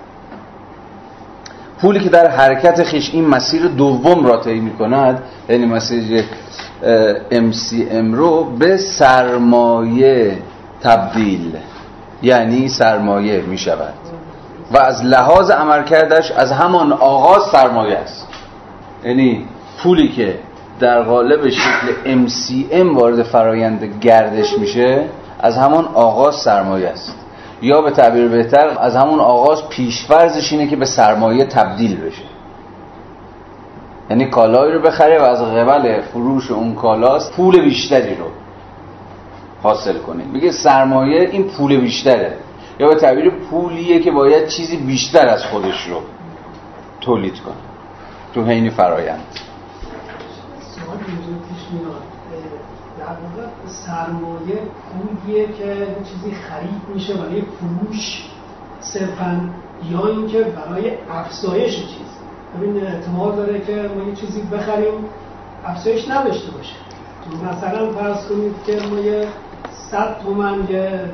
[1.83, 6.23] پولی که در حرکت خیش این مسیر دوم را طی می‌کند یعنی مسیر
[7.31, 10.37] MCM رو به سرمایه
[10.81, 11.57] تبدیل
[12.21, 13.93] یعنی سرمایه می شود
[14.71, 18.27] و از لحاظ عملکردش از همان آغاز سرمایه است.
[19.05, 19.45] یعنی
[19.83, 20.39] پولی که
[20.79, 25.05] در قالب شکل MCM وارد فرایند گردش میشه
[25.39, 27.22] از همان آغاز سرمایه است.
[27.63, 32.23] یا به تعبیر بهتر از همون آغاز پیشفرزش اینه که به سرمایه تبدیل بشه.
[34.09, 38.25] یعنی کالایی رو بخره و از قبل فروش اون کالاست پول بیشتری رو
[39.63, 40.23] حاصل کنه.
[40.25, 42.37] میگه سرمایه این پول بیشتره.
[42.79, 46.01] یا به تعبیر پولیه که باید چیزی بیشتر از خودش رو
[47.01, 47.55] تولید کنه.
[48.33, 49.21] تو حین فرایند.
[53.67, 54.61] سرمایه
[54.91, 58.29] پولیه که چیزی خرید میشه برای فروش
[58.79, 59.49] صرفا
[59.89, 62.07] یا اینکه برای افزایش چیز.
[62.57, 64.93] ببین احتمال داره که ما یه چیزی بخریم
[65.65, 66.75] افزایش نداشته باشه.
[67.43, 69.27] مثلا فرض کنید که ما یه
[69.71, 71.11] صد تومن یه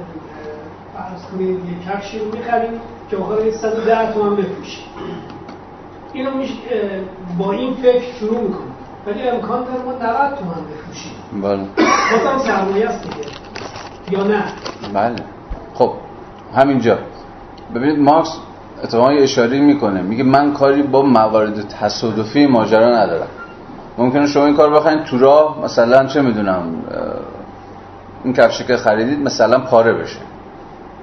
[0.94, 4.84] فرض کنید یه کفشی رو می‌خریم که آخر 110 تومن بفروشیم.
[6.14, 7.02] اینو میشه
[7.38, 8.69] با این فکر شروع می‌کنیم.
[9.10, 11.12] ولی امکان داره ما 90 تومن بفروشیم.
[11.44, 11.68] بله.
[12.12, 13.30] بازم سرمایه است دیگه.
[14.12, 14.44] یا نه؟
[14.94, 15.16] بله.
[15.74, 15.92] خب
[16.56, 16.98] همینجا.
[17.76, 18.38] ببینید مارکس
[18.84, 20.02] اتفاقا اشاره می‌کنه.
[20.02, 23.28] میگه من کاری با موارد تصادفی ماجرا ندارم.
[23.98, 26.64] ممکنه شما این کار بخواید تو راه مثلا چه می‌دونم
[28.24, 30.20] این کفشی که خریدید مثلا پاره بشه.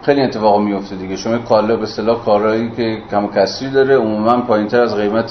[0.06, 1.16] خیلی اتفاق میفته دیگه.
[1.16, 5.30] شما کالا به اصطلاح کارهایی که کم کسری داره عموما پایینتر از قیمت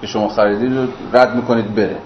[0.00, 1.96] که شما خریدید رو رد می‌کنید بره.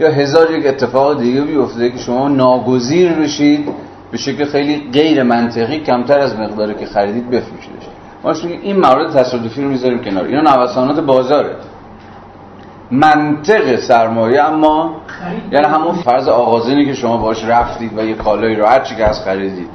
[0.00, 3.68] یا هزار یک اتفاق دیگه بیفته که شما ناگزیر بشید
[4.10, 7.84] به شکل خیلی غیر منطقی کمتر از مقداری که خریدید بفروشیدش.
[8.24, 10.24] ما این موارد تصادفی رو می‌ذاریم کنار.
[10.24, 11.56] اینا نوسانات بازاره.
[12.90, 14.96] منطق سرمایه اما
[15.52, 19.24] یعنی همون فرض آغازینی که شما باش رفتید و یه کالایی رو هرچی که از
[19.24, 19.70] خریدید.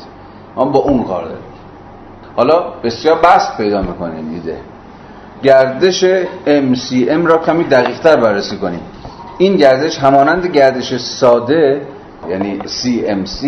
[0.55, 1.48] ما با اون کار داریم.
[2.39, 4.57] حالا بسیار بست پیدا می‌کنیم ایده.
[5.43, 6.05] گردش
[6.45, 8.79] MCM را کمی دقیقتر بررسی کنیم.
[9.37, 11.81] این گردش همانند گردش ساده
[12.29, 13.45] یعنی CMC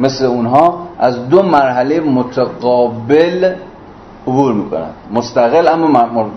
[0.00, 3.54] مثل اونها از دو مرحله متقابل
[4.26, 4.94] عبور می‌کنند.
[5.12, 5.86] مستقل اما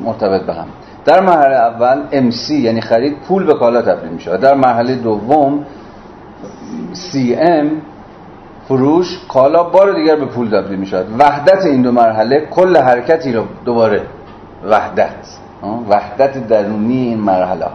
[0.06, 0.68] مرتبط به هم.
[1.06, 5.66] در مرحله اول MC یعنی خرید پول به کالا تبدیل میشه در مرحله دوم
[6.94, 7.68] CM
[8.70, 13.44] فروش کالا بار دیگر به پول تبدیل میشه وحدت این دو مرحله کل حرکتی رو
[13.66, 14.02] دوباره
[14.70, 15.12] وحدت
[15.90, 17.66] وحدت درونی این مرحله.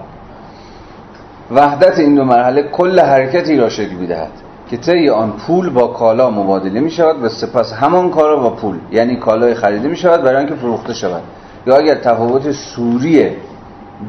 [1.50, 4.30] وحدت این دو مرحله کل حرکتی را شکل می‌دهد
[4.70, 8.76] که طی آن پول با کالا مبادله می شود و سپس همان کالا با پول
[8.92, 11.22] یعنی کالای خریده می شود برای اینکه فروخته شود.
[11.66, 13.30] یا اگر تفاوت سوری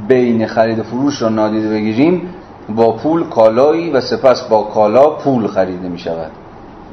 [0.08, 2.34] بین خرید و فروش را نادیده بگیریم
[2.70, 6.32] با پول کالایی و سپس با کالا پول خریده می شود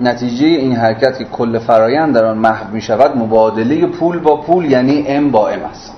[0.03, 4.65] نتیجه این حرکت که کل فرایند در آن محو می شود مبادله پول با پول
[4.65, 5.95] یعنی ام با ام است.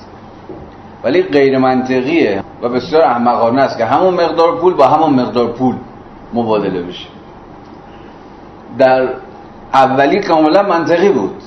[1.05, 5.75] ولی غیر منطقیه و بسیار احمقانه است که همون مقدار پول با همون مقدار پول
[6.35, 7.09] مبادله بشه.
[8.79, 9.09] در
[9.75, 11.43] اولی کاملا منطقی بود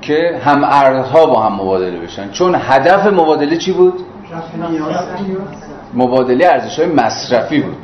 [0.00, 2.30] که هم ارزها با هم مبادله بشن.
[2.30, 4.00] چون هدف مبادله چی بود؟
[5.94, 7.76] مبادله ارزش های مصرفی بود.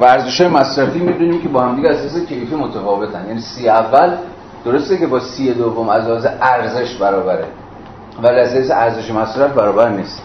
[0.00, 3.26] و ارزش مصرفی می‌دونیم که با هم دیگه اساس کیفی متفاوتن.
[3.28, 4.16] یعنی سی اول
[4.64, 7.44] درسته که با سی دوم از لحاظ ارزش برابره
[8.22, 10.22] ولی از ارزش مصرف برابر نیست.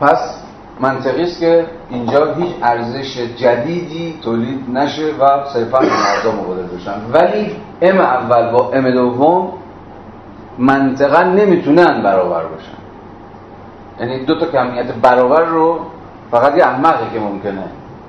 [0.00, 0.42] پس
[0.80, 7.00] منطقی است که اینجا هیچ ارزش جدیدی تولید نشه و صرفا مردم مبادله بشن.
[7.12, 9.52] ولی ام اول با ام دوم
[10.58, 12.76] منطقا نمی‌تونن برابر باشن
[14.00, 15.78] یعنی دو تا کمیت برابر رو
[16.30, 17.64] فقط یه احمقی که ممکنه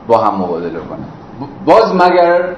[0.08, 1.06] با هم مبادله کنه.
[1.66, 2.56] باز مگر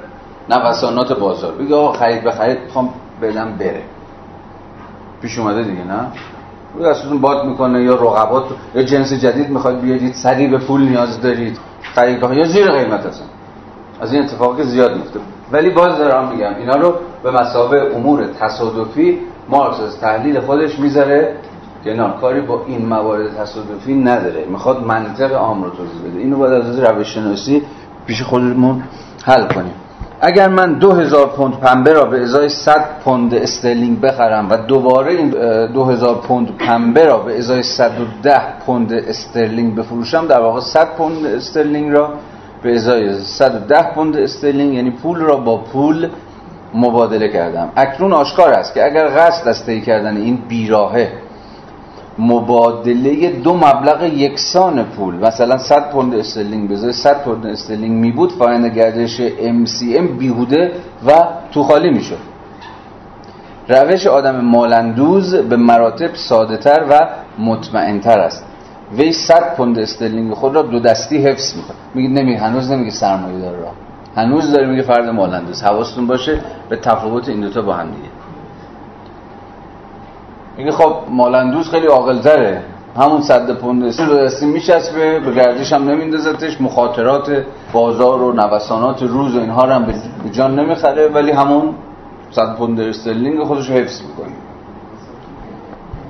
[0.50, 1.52] نوسانات بازار.
[1.52, 2.90] بگه آقا خرید به خرید می‌خوام
[3.22, 3.84] بدم بره.
[5.22, 6.08] پیش اومده دیگه نه؟
[6.90, 8.44] دستتون باد می‌کنه یا رقبات
[8.76, 11.60] یا جنس جدید می‌خواد بیارید سریع به پول نیاز دارید
[11.96, 13.26] خرید یا زیر قیمت هستن.
[14.02, 15.20] از این اتفاقی زیاد میفته.
[15.52, 16.94] ولی باز دارم میگم اینا رو
[17.24, 19.20] به مسابه امور تصادفی
[19.50, 21.36] مارکس از تحلیل خودش می‌ذاره.
[21.94, 24.46] کنار کاری با این موارد تصادفی نداره.
[24.52, 26.20] می‌خواد منطق عام رو توضیح بده.
[26.20, 27.62] اینو باید از روش شناسی
[28.08, 28.84] پیش خودمون
[29.26, 29.74] حل کنیم.
[30.22, 35.30] اگر من 2000 پوند پنبه را به ازای 100 پوند استرلینگ بخرم و دوباره این
[35.74, 41.92] 2000 پوند پنبه را به ازای 110 پوند استرلینگ بفروشم در واقع 100 پوند استرلینگ
[41.92, 42.10] را
[42.64, 46.10] به ازای 110 پوند استرلینگ یعنی پول را با پول
[46.74, 47.70] مبادله کردم.
[47.76, 51.12] اکنون آشکار است که اگر قصد از طی کردن این بیراهه
[52.20, 55.16] مبادله دو مبلغ یکسان پول.
[55.16, 60.72] مثلا 100 پوند استرلینگ بذاره 100 پوند استرلینگ می بود فرایند گردش MCM بیهوده
[61.08, 61.12] و
[61.52, 62.18] تو خالی می‌شد
[63.68, 67.08] روش آدم مالندوز به مراتب ساده تر و
[67.40, 68.46] مطمئنتر است.
[68.98, 71.78] وی 100 پوند استرلینگ خود را دو دستی حفظ می‌کنه.
[71.94, 73.58] میگه نمی هنوز نمیگه سرمایه داره.
[73.58, 73.72] را
[74.16, 75.64] هنوز داره میگه فرد مالندوز.
[75.64, 76.40] حواستون باشه
[76.70, 78.10] به تفاوت این دوتا با هم دیگه.
[80.60, 82.62] میگه خب مالندوز خیلی عاقل‌تره.
[82.98, 89.36] همون صد پوند رو دستی میچسبه به گردش هم نمیندازتش مخاطرات بازار و نوسانات روز
[89.36, 89.94] و اینها رو هم به
[90.32, 91.76] جان نمی‌خره ولی همون
[92.32, 94.34] صد پوند استرلینگ خودش حفظ می‌کنه.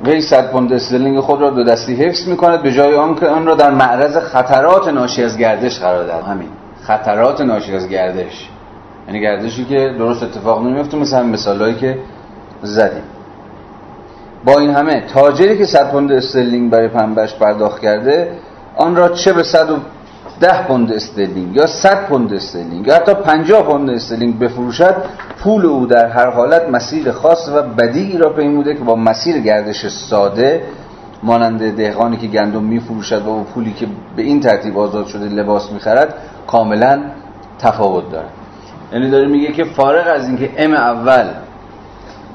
[0.04, 3.46] وی صد پوند استرلینگ خود را دو دستی حفظ می‌کند به جای آن که آن
[3.46, 6.50] را در معرض خطرات ناشی از گردش قرار داد همین
[6.82, 8.50] خطرات ناشی از گردش.
[9.08, 11.98] یعنی گردشی که درست اتفاق نمیفته مثل همین مثالهایی که
[12.62, 13.04] زدیم.
[14.45, 18.32] با این همه تاجری که 100 پوند استرلینگ برای پنبهش پرداخت کرده
[18.76, 23.90] آن را چه به 110 پوند استرلینگ یا 100 پوند استرلینگ یا حتی 50 پوند
[23.90, 24.95] استرلینگ بفروشد
[25.44, 29.88] پول او در هر حالت مسیر خاص و بدیعی را پیموده که با مسیر گردش
[29.88, 30.64] ساده
[31.24, 35.72] مانند دهقانی که گندم میفروشد و با پولی که به این ترتیب آزاد شده لباس
[35.72, 36.14] می‌خرد
[36.48, 37.02] کاملا
[37.60, 38.30] تفاوت دارد.
[38.94, 41.26] یعنی داره میگه که فارغ از اینکه M اول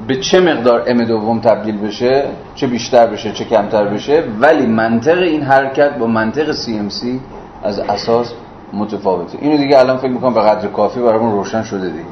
[0.08, 5.18] به چه مقدار M دوم تبدیل بشه چه بیشتر بشه چه کمتر بشه ولی منطق
[5.18, 7.20] این حرکت با منطق سی
[7.62, 8.32] از اساس
[8.72, 9.38] متفاوته.
[9.40, 12.04] اینو دیگه الان فکر می‌کنم به قدر کافی برامون روشن شده دیگه.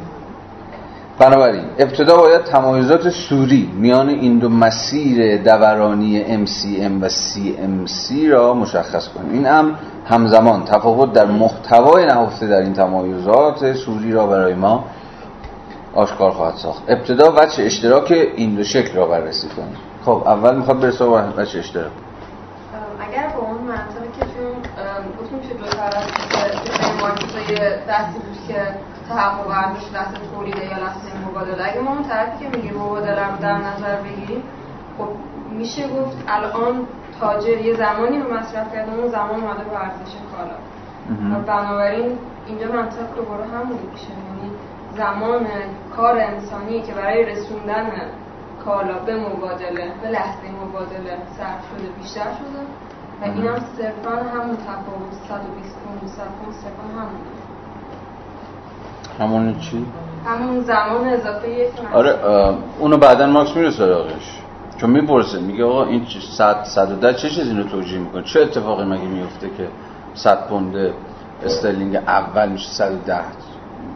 [1.18, 9.08] بنابراین ابتدا باید تمایزات سوری میان این دو مسیر دورانی MCM و CMC را مشخص
[9.08, 9.32] کنیم.
[9.32, 9.74] این هم
[10.06, 14.84] همزمان تفاوت در محتوای نهفته در این تمایزات سوری را برای ما
[15.94, 16.82] آشکار خواهد ساخت.
[16.88, 21.58] ابتدا وجه اشتراک این دو شکل را بررسی کنیم خب اول می‌خواد برسه با وجه
[21.58, 21.92] اشتراک.
[23.00, 24.52] اگر با اون منطقی که چون
[25.20, 28.74] گفتیم که دو طرف مارکت دستی بود که
[29.08, 31.68] تحقق ارزش دست تولیده یا لحظه مبادله.
[31.68, 34.42] اگه ما اون طرفی که میگه مبادله رو در نظر بگیریم
[34.98, 35.08] خب
[35.58, 36.86] میشه گفت الان
[37.20, 40.56] تاجر یه زمانی رو مصرف کرده اون زمان اومده با ارزش کالا.
[41.32, 44.10] و بنابراین اینجا منطق دوباره همون میشه.
[44.10, 44.50] یعنی
[44.96, 45.46] زمان
[45.96, 47.90] کار انسانی که برای رسوندن
[48.64, 52.62] کالا به مبادله به لحظه مبادله صرف شده بیشتر شده.
[53.20, 57.20] و این هم صرفا همون تفاوت 120 پوند 100 پوند صرفا همون
[59.18, 59.86] همون چی؟
[60.26, 62.18] همون زمان اضافه یک آره
[62.78, 64.40] اونو بعدا ماکس میره سراغش
[64.76, 66.06] چون می‌پرسه میگه آقا این
[66.36, 69.68] 100 110 چه چیزی رو توجیه می‌کنه؟ چه اتفاقی مگه میفته که
[70.14, 70.74] 100 پوند
[71.44, 73.14] استرلینگ اول میشه 110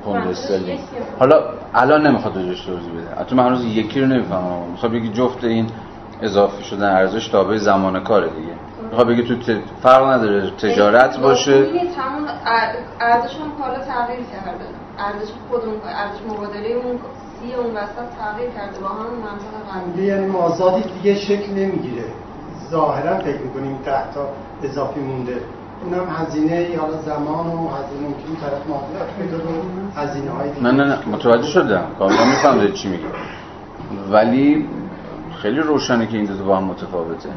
[0.04, 0.80] پوند استرلینگ
[1.18, 1.42] حالا
[1.74, 3.20] الان نمی‌خواد توضیح بده.
[3.20, 4.70] حتی من هنوز یکی رو نمی‌فهمم.
[4.70, 5.66] می‌خواد بگی جفت این
[6.22, 8.52] اضافه شدن ارزش تابع زمان کاره دیگه.
[8.90, 9.34] می‌خواد بگی تو
[9.82, 11.52] فرق نداره تجارت باشه؟
[13.00, 14.64] ارزش اون کالا تغییر کرده.
[14.98, 16.98] ارزش خود اون ارزش مبادله اون
[17.40, 18.80] سی اون وسط تغییر کرده.
[18.80, 22.04] با همون منطقه یعنی مازادی دیگه شکل نمی‌گیره.
[22.70, 24.28] ظاهرا فکر می‌کنیم ده تا
[24.62, 25.36] اضافی مونده.
[25.86, 29.38] اونم هزینه یا زمان و هزینه ممکن طرف معادلات پیدا
[29.96, 31.84] هزینه های نه نه نه متوجه شدم.
[31.98, 33.04] کاملا می‌فهمم چی میگی.
[34.10, 34.68] ولی
[35.42, 37.28] خیلی روشنه که این دو با هم متفاوته.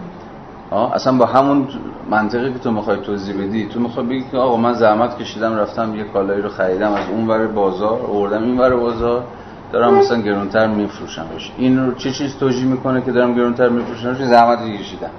[0.72, 1.68] آه اصلا با همون
[2.10, 5.96] منطقی که تو می‌خوای توضیح بدی تو می‌خوای بگی که آقا من زحمت کشیدم رفتم
[5.96, 9.24] یه کالایی رو خریدم از اون ور بازار آوردم این ور بازار
[9.72, 11.52] دارم مثلا گرونتر میفروشمش.
[11.58, 15.10] این رو چه چیز توجیه می‌کنه که دارم گرونتر میفروشمش؟ زحمت کشیدم.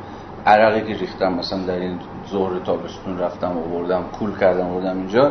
[0.46, 1.98] عرقی که ریختم مثلا در این
[2.30, 5.30] ظهر تابستون رفتم و بردم کول کردم بردم اینجا.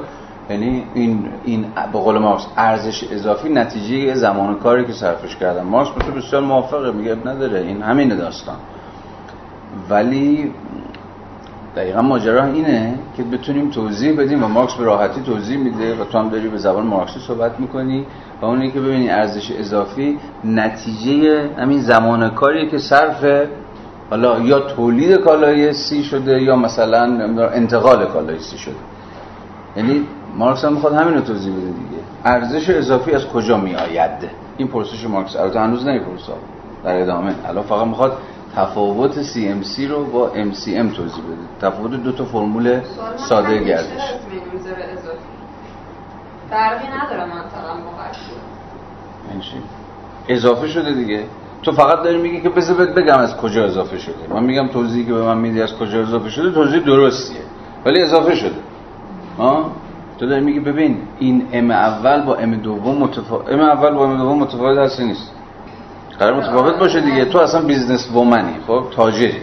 [0.49, 5.65] یعنی این این به قول مارکس ارزش اضافی نتیجه زمان کاری که صرفش کردم.
[5.65, 8.57] مارکس تو بسیار موافقه میگه نداره این همین داستان.
[9.89, 10.53] ولی
[11.75, 16.17] دقیقا ماجرا اینه که بتونیم توضیح بدیم و مارکس به راحتی توضیح میده و تو
[16.17, 18.05] هم داری به زبان مارکسی صحبت می‌کنی
[18.41, 23.47] و اونی که ببینی ارزش اضافی نتیجه همین زمان کاریه که صرف
[24.09, 27.03] حالا یا تولید کالای سی شده یا مثلا
[27.49, 28.75] انتقال کالای سی شده.
[29.75, 30.07] یعنی
[30.37, 32.01] مارکس هم می‌خواد همین رو توضیح بده دیگه.
[32.25, 35.35] ارزش اضافی از کجا می آید این پرسش مارکس.
[35.35, 36.33] البته هنوز نمی‌پرسه.
[36.83, 37.35] در ادامه.
[37.45, 38.17] الان فقط می‌خواد
[38.55, 41.45] تفاوت CMC رو با MCM توضیح بده.
[41.61, 42.79] تفاوت دو تا فرمول
[43.17, 44.13] ساده گردش.
[46.49, 47.73] فرقی نداره منطقا
[50.27, 51.23] اضافه شده دیگه.
[51.63, 54.33] تو فقط داری میگی که بذار بگم از کجا اضافه شده.
[54.33, 57.41] من میگم توضیحی که به من میدی از کجا اضافه شده توضیح درستیه.
[57.85, 58.55] ولی اضافه شده.
[59.37, 59.71] ها
[60.19, 64.17] تو داری میگی ببین این M اول با M دوم متفاوت M اول با M
[64.17, 65.31] دوم متفاوت هست یا نیست.
[66.19, 67.25] قرار متفاوت باشه دیگه.
[67.25, 69.37] تو اصلا business woman ی خب؟ تاجری.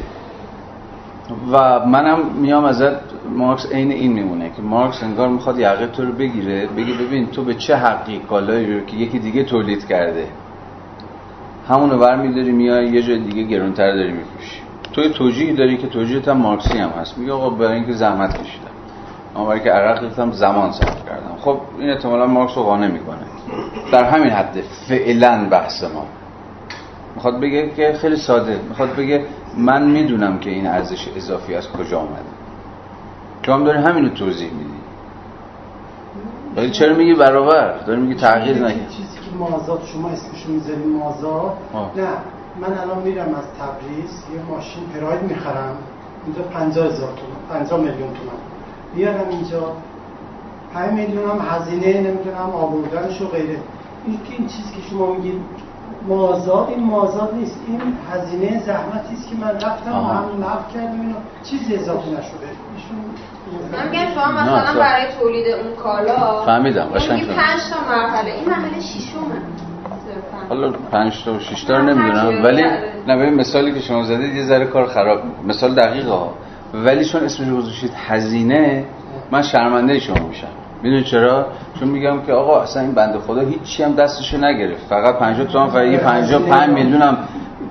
[1.52, 2.96] و منم میام ازت
[3.36, 7.44] مارکس عین این میمونه که مارکس انگار می‌خواد یقه تو رو بگیره بگی ببین تو
[7.44, 10.28] به چه حقی کالایی رو که یکی دیگه تولید کرده.
[11.68, 14.60] همونو برمیداری میای یه جای دیگه گرونتر داری میفروشی
[14.92, 17.18] تو توجیه داری که توجیهت هم مارکسی هم هست.
[17.18, 18.70] میگه آقا برای اینکه زحمت کشیدم.
[19.36, 21.36] اما برای که عرق ریختم زمان صرف کردم.
[21.40, 23.18] خب این احتمالا مارکس رو قانع می‌کنه.
[23.92, 26.06] در همین حد فعلا بحث ما.
[27.14, 28.60] می‌خواد بگه که خیلی ساده.
[28.68, 29.24] می‌خواد بگه
[29.56, 32.22] من می‌دونم که این ارزش اضافی از کجا آمده
[33.42, 34.70] تو هم داری همینو توضیح میدی.
[36.56, 38.80] ولی چرا میگی برابر؟ داری میگی تغییر نگه
[39.36, 41.56] که مازاد شما اسمشو می‌ذاری مازاد
[41.96, 42.08] نه
[42.60, 45.76] من الان میرم از تبریز یه ماشین پراید می‌خرم
[46.26, 48.38] اینجا 50 هزار تومن 50 میلیون تومن.
[48.94, 49.72] بیارم اینجا
[50.74, 53.58] 5 میلیون هم هزینه نمی‌دونم آوردنش و غیره.
[54.06, 55.40] این این چیزی که شما میگید
[56.08, 57.56] مازاد این مازاد نیست.
[57.66, 57.80] این
[58.10, 62.48] هزینه زحمتی است که من رفتم و هم نقد کردم اینو چیزی اضافه نشده.
[63.72, 67.36] من میگم شما مثلا برای تولید اون کالا فهمیدم قشنگ 5
[67.70, 68.32] تا مرحله.
[68.32, 69.20] این مرحله ششمه.
[70.48, 72.62] حالا 5 تا و 6 تا نمی‌دونم ولی
[73.06, 76.32] نه ببین مثالی که شما زدید یه ذره کار خراب مثال دقیقه ها.
[76.74, 78.84] ولی چون اسمش رو گذاشتید هزینه
[79.30, 80.46] من شرمنده شما میشم.
[80.82, 81.46] می‌دونی چرا؟
[81.80, 84.86] چون میگم که آقا اصلا این بنده خدا هیچی هم دستشو نگرفت.
[84.88, 87.18] فقط 50 تومن فقط یه 55 میلیون هم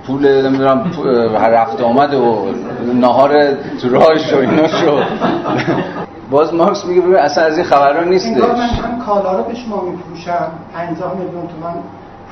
[0.08, 0.92] پول نمی‌دونم
[1.36, 2.46] رفت آمد و
[2.94, 5.04] نهار تو راهش و اینا شو
[6.32, 8.28] باز مارکس میگه ببین اصلا از این خبرها نیستش.
[8.28, 11.74] من هم کالا رو به شما میفروشم 50 میلیون تومن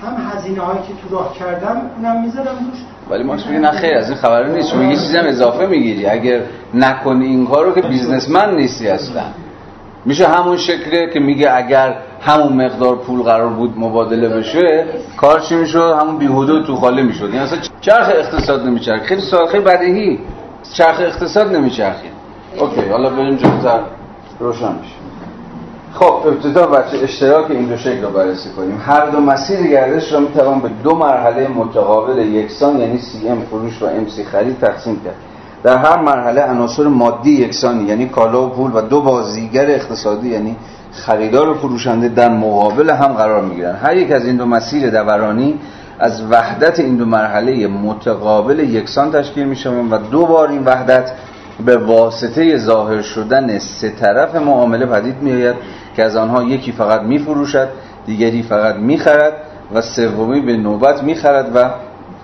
[0.04, 2.80] هم هزینه هایی که تو راه کردم اونم می‌ذارم روش
[3.10, 4.70] ولی مارکس میگه نه خیر از این خبرها نیست.
[4.70, 6.06] شما یه چیزی هم اضافه می‌گیری.
[6.06, 6.42] اگر
[6.74, 9.22] نکنی این کارو که بیزنسمن نیستی اصلا.
[10.06, 14.86] میشه همون شکله که میگه اگر همون مقدار پول قرار بود مبادله بشه
[15.18, 17.30] کار چی می‌شد؟ همون بیهوده تو خاله می‌شد.
[17.30, 20.20] یعنی اصلا چرخ اقتصاد نمیچرخ خیلی سوال خیلی بدیهی.
[20.74, 22.08] چرخ اقتصاد نمیچرخه.
[22.60, 23.80] اوکی حالا بریم جلوتر.
[24.40, 24.96] روشن میشه.
[25.94, 28.82] خب ابتدا بچه اشتراک این دو شکل رو بررسی کنیم.
[28.86, 33.82] هر دو مسیر گردش را می‌توان به دو مرحله متقابل یکسان یعنی سی ام فروش
[33.82, 35.16] و ام سی خرید تقسیم کرد.
[35.64, 40.56] در هر مرحله عناصر مادی یکسانی یعنی کالا و پول و دو بازیگر اقتصادی یعنی
[40.92, 43.76] خریدار و فروشنده در مقابل هم قرار می‌گیرن.
[43.76, 45.60] هر یک از این دو مسیر دورانی
[46.00, 49.58] از وحدت این دو مرحله متقابل یکسان تشکیل می
[49.92, 51.12] و دو بار این وحدت
[51.66, 55.56] به واسطه ظاهر شدن سه طرف معامله پدید میآید
[55.96, 57.68] که از آنها یکی فقط میفروشد
[58.06, 59.34] دیگری فقط می‌خرد
[59.74, 61.70] و سومی به نوبت می‌خرد و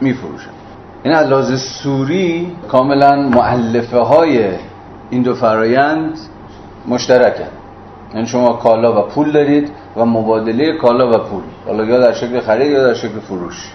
[0.02, 0.59] میفروشد.
[1.04, 4.50] این از سوری کاملا معلفه های
[5.10, 6.18] این دو فرایند
[6.88, 7.48] مشترکن
[8.14, 11.44] یعنی شما کالا و پول دارید و مبادله کالا و پول.
[11.66, 13.72] حالا یا در شکل خرید یا در شکل فروش.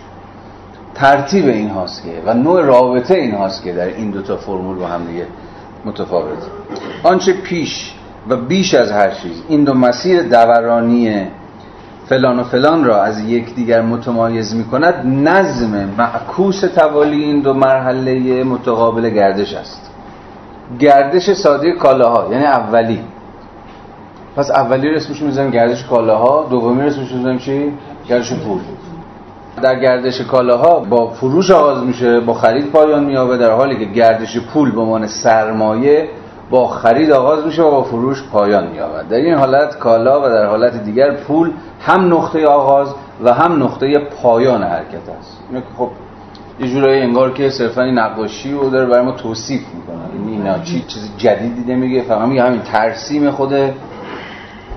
[0.95, 4.87] ترتیب این هاست که و نوع رابطه این هاست که در این دوتا فرمول با
[4.87, 5.27] هم دیگه
[5.85, 6.39] متفاوت
[7.03, 7.95] آنچه پیش
[8.29, 11.27] و بیش از هر چیز این دو مسیر دورانی
[12.07, 18.45] فلان و فلان را از یکدیگر متمایز می کند نظم معکوس توالی این دو مرحله
[18.45, 19.91] متقابل گردش است.
[20.79, 23.01] گردش ساده کالاها یعنی اولی.
[24.37, 27.73] پس اولی رو اسمش می‌ذاریم گردش کالاها دومی رو اسمش می‌ذاریم چی؟
[28.09, 28.61] گردش پول.
[29.63, 34.39] در گردش کالاها با فروش آغاز میشه با خرید پایان میابه در حالی که گردش
[34.39, 36.09] پول به عنوان سرمایه
[36.51, 39.09] با خرید آغاز میشه و با فروش پایان مییابد.
[39.09, 41.51] در این حالت کالا و در حالت دیگر پول
[41.81, 42.95] هم نقطه آغاز
[43.25, 45.41] و هم نقطه پایان حرکت است.
[45.79, 45.89] خب
[46.61, 50.19] یه جورایی انگار که صرفا این نقاشی رو داره برای ما توصیف می‌کنه.
[50.19, 53.55] یعنی اینا چی چیز جدیدی نمیگه فقط میگه همین ترسیم خود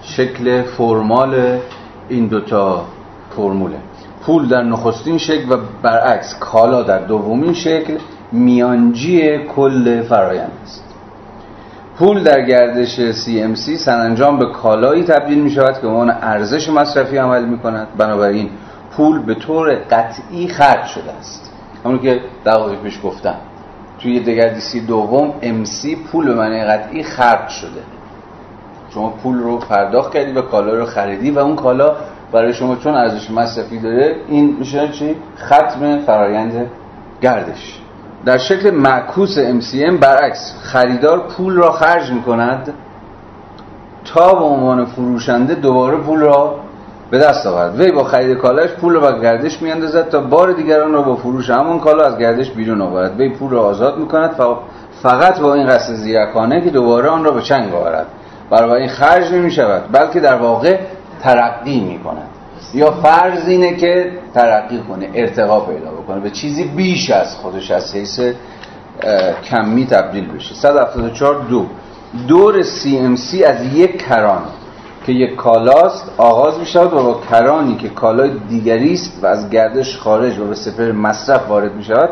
[0.02, 1.58] شکل فرمال
[2.10, 2.86] این دوتا
[3.36, 3.78] فرموله.
[4.26, 7.98] پول در نخستین شکل و برعکس کالا در دومین شکل
[8.32, 10.87] میانجی کل فرایند است.
[12.00, 17.46] پول در گردش CMC سرانجام به کالایی تبدیل می شود که عنوان ارزش مصرفی عمل
[17.46, 18.50] می کند بنابراین
[18.92, 21.52] پول به طور قطعی خرج شده است.
[21.86, 23.36] همون که دقیقه پیش گفتم.
[24.00, 27.82] توی دگردیسی دوم MC پول به معنی قطعی خرج شده.
[28.94, 31.96] شما پول رو پرداخت کردی و کالا رو خریدی و اون کالا
[32.32, 36.72] برای شما چون ارزش مصرفی داره این میشه چی؟ ختم فرایند
[37.22, 37.80] گردش.
[38.28, 42.74] در شکل معکوس MCM برعکس خریدار پول را خرج می کند
[44.06, 46.56] تا به عنوان فروشنده دوباره پول را
[47.12, 47.80] به دست آورد.
[47.80, 51.50] وی با خرید کالاش پول را به گردش میاندازد تا بار دیگران را با فروش
[51.50, 53.20] همون کالا از گردش بیرون آورد.
[53.20, 54.36] وی پول را آزاد می‌کند
[55.04, 58.08] فقط با این قصد زیرکانه که دوباره آن را به چنگ آورد.
[58.50, 60.80] برای این خرج نمی شود بلکه در واقع
[61.22, 62.27] ترقی می کند
[62.74, 66.20] یا فرض اینه که ترقی کنه ارتقا پیدا بکنه.
[66.20, 68.20] به چیزی بیش از خودش از حیث
[69.44, 70.56] کمی تبدیل بشه.
[70.56, 71.66] 174 دو.
[72.28, 74.42] دور CMC از یک کران
[75.06, 79.50] که یک کالاست آغاز می شود و با کرانی که کالای دیگری است و از
[79.50, 82.10] گردش خارج و به سپر مصرف وارد می شود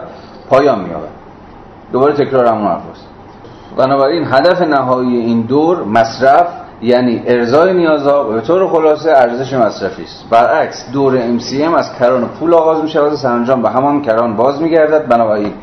[0.49, 1.11] پایان می آورد
[1.91, 2.81] دوباره تکرار همون حرف
[3.77, 6.47] بنابراین هدف نهایی این دور مصرف
[6.81, 10.29] یعنی ارزای نیازها به طور خلاصه ارزش مصرفی است.
[10.29, 14.61] برعکس دور MCM از کران پول آغاز می شود و سرانجام به همان کران باز
[14.61, 15.53] می گردد بنابراین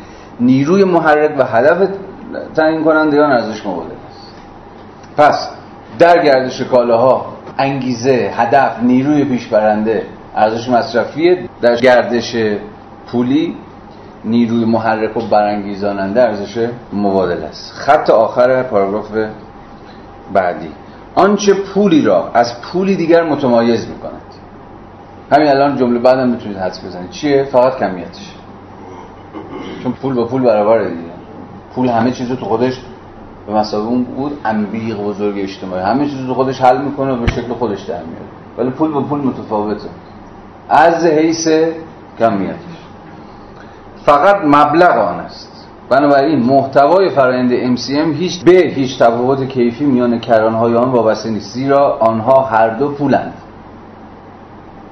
[0.41, 1.89] نیروی محرک و هدف
[2.57, 4.35] تعیین کنندگان ارزش مبادله است.
[5.17, 5.49] پس
[5.99, 7.27] در گردش کالاها
[7.59, 10.03] انگیزه هدف نیروی پیشبرنده
[10.37, 12.37] ارزش مصرفی در گردش
[13.07, 13.57] پولی
[14.25, 17.73] نیروی محرک و برانگیزاننده ارزش مبادله است.
[17.73, 19.11] خط آخر پاراگراف
[20.33, 20.69] بعدی.
[21.15, 24.23] آنچه پولی را از پولی دیگر متمایز می کند
[25.33, 27.11] همین الان جمله بعدم می‌تونید حدس بزنید.
[27.11, 28.35] چیه؟ فقط کمیتش.
[29.83, 31.13] چون پول با پول برابر دیگه.
[31.75, 32.81] پول همه چیز رو تو خودش
[33.47, 35.83] به مسابقه اون بود انبیق بزرگ اجتماعی.
[35.83, 38.25] همه چیز رو تو خودش حل می‌کنه و به شکل خودش در میاره.
[38.59, 39.89] ولی پول با پول متفاوته.
[40.69, 41.49] از حیث
[42.19, 42.57] کمیتش.
[44.05, 45.52] فقط مبلغ آن است.
[45.93, 51.99] بنابراین محتوای فرآیند MCM هیچ به هیچ تفاوت کیفی میان کرانهای آن وابسته نیست زیرا
[52.01, 53.33] آنها هر دو پولند.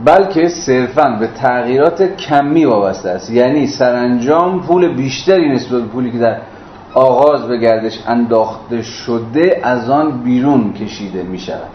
[0.04, 3.30] بلکه صرفا به تغییرات کمی وابسته است.
[3.30, 6.36] یعنی سرانجام پول بیشتری نسبت به پولی که در
[6.94, 11.70] آغاز به گردش انداخته شده از آن بیرون کشیده می شود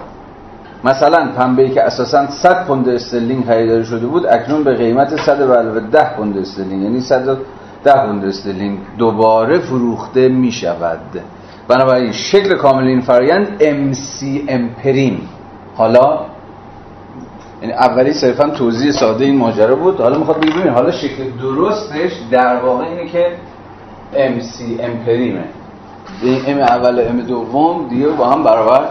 [0.83, 5.79] مثلا پنبه که اساسا 100 پوند استرلینگ خریداری شده بود اکنون به قیمت 100 علاوه
[5.79, 7.37] 10 پوند استرلینگ یعنی 100
[7.85, 10.99] ده پوند استرلینگ دوباره فروخته می شود
[11.67, 13.47] بنابراین شکل کامل این فرایند
[14.47, 15.29] M پریم
[15.75, 16.19] حالا
[17.61, 20.01] یعنی اولی صرفا توضیح ساده این ماجرا بود.
[20.01, 23.27] حالا می‌خواد بگیم حالا شکل درستش در واقع اینه که
[24.41, 25.43] C M پریمه
[26.21, 28.89] این M اول M دوم دیگه با هم برابر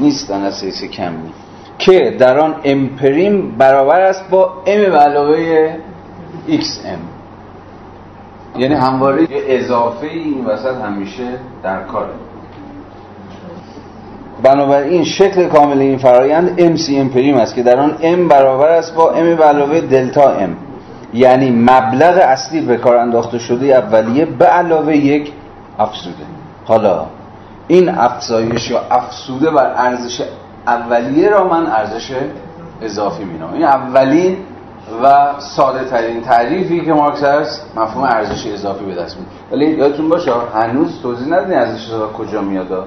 [0.00, 1.32] نیستن از حیث کمی.
[1.78, 5.76] که در آن M پریم برابر است با M علاوه
[6.46, 6.98] X M
[8.56, 11.28] یعنی همواره اضافه این وسط همیشه
[11.62, 12.12] در کاره.
[14.42, 18.68] بنابراین شکل کامل این فرایند ام سی ام پریم است که در آن ام برابر
[18.68, 20.56] است با ام به علاوه دلتا ام
[21.14, 25.32] یعنی مبلغ اصلی به کار انداخته شده اولیه به علاوه یک
[25.78, 26.24] افزوده.
[26.64, 27.06] حالا
[27.68, 30.22] این افزایش یا افزوده بر ارزش
[30.66, 32.12] اولیه را من ارزش
[32.82, 33.52] اضافی مینامم.
[33.52, 34.36] این اولین
[35.02, 40.08] و ساده ترین تعریفی که مارکس هست مفهوم ارزش اضافی به دست میده ولی یادتون
[40.08, 42.86] باشه هنوز توضیح ندین ارزش اضافی کجا میاد.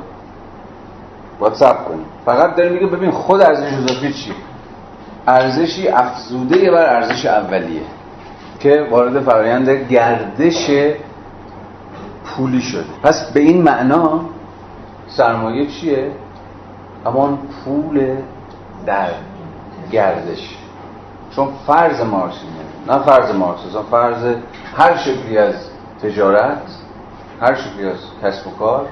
[1.39, 4.33] باید صبر کنیم فقط داره میگه ببین خود ارزش اضافی چی؟
[5.27, 7.81] ارزشی افزوده بر ارزش اولیه
[8.59, 10.71] که وارد فرایند گردش
[12.25, 12.83] پولی شده.
[13.03, 14.21] پس به این معنا
[15.07, 16.11] سرمایه چیه؟
[17.05, 18.15] همان پول
[18.85, 19.09] در
[19.91, 20.57] گردش.
[21.35, 22.35] چون فرض مارکس
[22.87, 24.35] نه فرض مارکس فرض
[24.77, 25.55] هر شکلی از
[26.03, 26.61] تجارت
[27.41, 28.87] هر شکلی از کسب و کار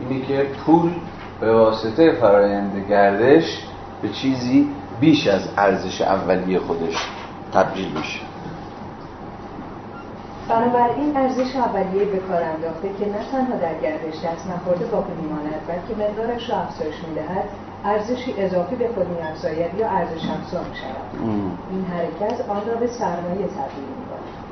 [0.00, 0.90] اینه که پول
[1.40, 3.58] به واسطه فرایند گردش
[4.02, 4.68] به چیزی
[5.00, 7.08] بیش از ارزش اولیه خودش
[7.52, 8.20] تبدیل میشه.
[10.48, 15.60] بنابراین ارزش اولیه به کار انداخته که نه تنها در گردش دست نخورده باقی میماند
[15.68, 17.48] بلکه مقدارش را افزایش می‌دهد.
[17.84, 21.28] ارزشی اضافی به خود میافزاید یا ارزش افزا می شود
[21.70, 24.04] این حرکت آن را به سرمایه تبدیل می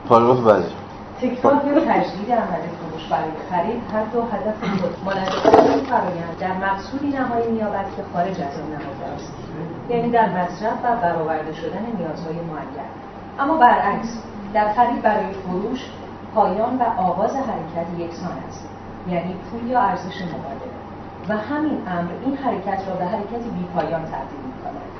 [0.09, 0.75] پاراگراف بعدی
[1.21, 6.53] تکرار یا تجدید عمل فروش برای خرید هر دو هدف خود مانند خود فرایند در
[6.53, 9.33] مقصودی نهایی مییابد که خارج از آن نهفته است.
[9.89, 12.87] یعنی در مصرف و برآورده شدن نیازهای معین
[13.39, 14.23] اما برعکس
[14.55, 15.81] در خرید برای فروش
[16.35, 18.69] پایان و آغاز حرکت یکسان است.
[19.09, 20.72] یعنی پول یا ارزش مبادله.
[21.29, 24.93] و همین امر این حرکت را به حرکتی بی پایان تبدیل می کند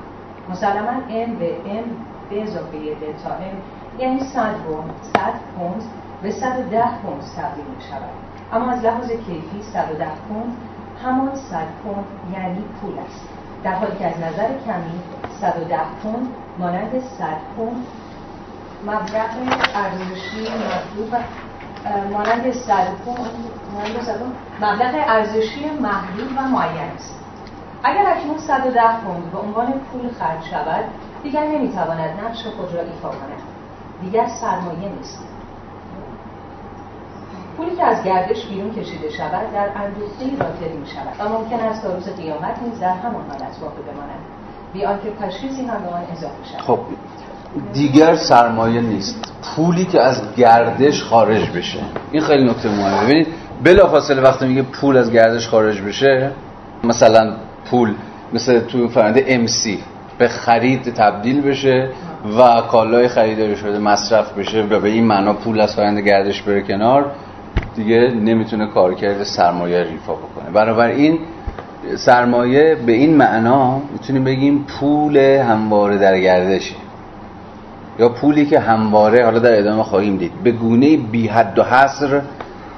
[0.51, 1.87] مسلما M به M
[2.31, 5.21] به اضافه دلتا M یعنی 100 پوند 100
[5.57, 5.83] پوند
[6.23, 8.09] به 110 پوند تبدیل می شود
[8.53, 10.57] اما از لحاظ کیفی 110 پوند
[11.05, 13.29] همان 100 پوند یعنی پول است.
[13.65, 15.01] در حالی که از نظر کمی
[15.41, 16.29] 110 پوند
[16.59, 17.27] مانند 100
[17.57, 17.87] پوند
[18.87, 19.31] مبلغ
[19.75, 21.17] ارزشی محدود و
[22.13, 23.31] مانند 100 پوند
[24.61, 27.15] مبلغ ارزشی محدود و معین است.
[27.83, 30.85] اگر اکنون 110 پوند به عنوان پول خرج شود
[31.23, 33.43] دیگر نمی‌تواند نقش خود را ایفا کند.
[34.01, 35.25] دیگر سرمایه نیست.
[37.57, 41.83] پولی که از گردش بیرون کشیده شود در اندوخته راکدی می شود و ممکن است
[41.83, 44.21] تا روز قیامت نیز در همان حالت باقی بماند.
[44.73, 46.61] بی آنکه تشخیصی هم به آن اضافه شود.
[46.61, 46.79] خب
[47.73, 49.33] دیگر سرمایه نیست.
[49.43, 51.79] پولی که از گردش خارج بشه.
[52.13, 53.05] این خیلی نکته مهمه.
[53.05, 53.27] ببینید
[53.65, 56.31] بلافاصله وقتی میگه پول از گردش خارج بشه
[56.85, 57.33] مثلا
[57.71, 57.95] پول
[58.33, 59.79] مثل تو فرنده امسی
[60.19, 61.89] به خرید تبدیل بشه
[62.39, 66.63] و کالای خریداری شده مصرف بشه و به این معنا پول از فرنده گردش بره
[66.63, 67.11] کنار
[67.77, 70.85] دیگه نمی‌تونه کارکرد سرمایه ریفا بکنه.
[70.85, 71.19] این
[71.97, 76.75] سرمایه به این معنا می‌تونیم بگیم پول همواره در گردشه.
[77.99, 80.33] یا پولی که همواره حالا در ادامه خواهیم دید.
[80.45, 82.21] به گونه بی حد و حصر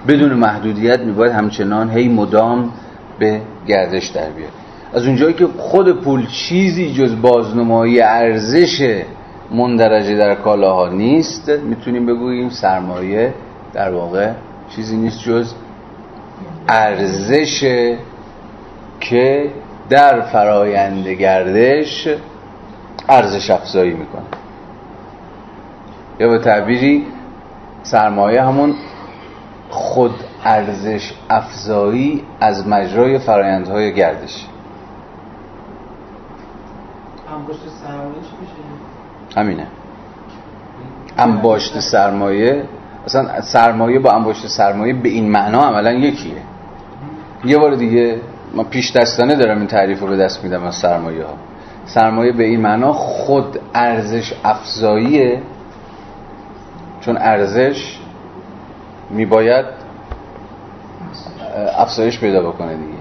[0.09, 2.73] بدون محدودیت میباید همچنان هی مدام
[3.19, 4.51] به گردش در بیاد.
[4.95, 9.03] از اونجایی که خود پول چیزی جز بازنمایی ارزش
[9.51, 13.35] مندرجه در کالاها نیست می‌تونیم بگوییم سرمایه
[13.73, 14.31] در واقع
[14.77, 15.53] چیزی نیست جز
[16.69, 17.61] ارزش
[19.01, 19.51] که
[19.89, 22.09] در فرایند گردش
[23.09, 24.44] ارزش افزایی می‌کنه.
[26.21, 27.07] یا به تعبیری
[27.83, 28.75] سرمایه همون
[29.71, 30.15] خود
[30.45, 34.47] ارزش افزایی از مجرای فرایندهای گردش.
[39.37, 39.67] همینه.
[41.19, 42.65] انباشت سرمایه
[43.07, 46.43] اصلا سرمایه با انباشت سرمایه به این معنا عملا یکیه.
[47.45, 48.21] یه بار دیگه
[48.55, 51.35] من پیش دستانه دارم این تعریف رو به دست میدم از سرمایه ها
[51.87, 55.43] سرمایه به این معنا خود ارزش افزاییه
[57.05, 57.99] چون ارزش
[59.11, 59.67] میباید
[61.77, 62.99] افزایش پیدا بکنه دیگه.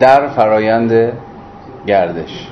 [0.00, 1.12] در فرایند
[1.86, 2.48] گردش.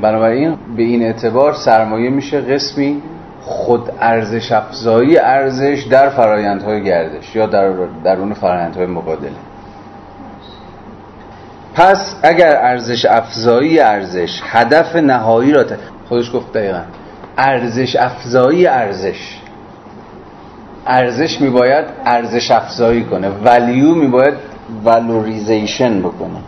[0.00, 3.02] بنابراین به این اعتبار سرمایه میشه قسمی
[3.42, 7.72] خود ارزش افزایی ارزش در فرایندهای گردش یا در
[8.04, 9.30] درون فرایندهای مبادله.
[11.74, 15.64] پس اگر ارزش افزایی ارزش هدف نهایی را
[16.08, 16.80] خودش گفت دقیقا.
[17.38, 19.38] ارزش افزایی ارزش.
[20.88, 23.28] ارزش میباید ارزش افزایی کنه.
[23.28, 24.34] ولیو میباید
[24.84, 26.38] والوریزیشن بکنه.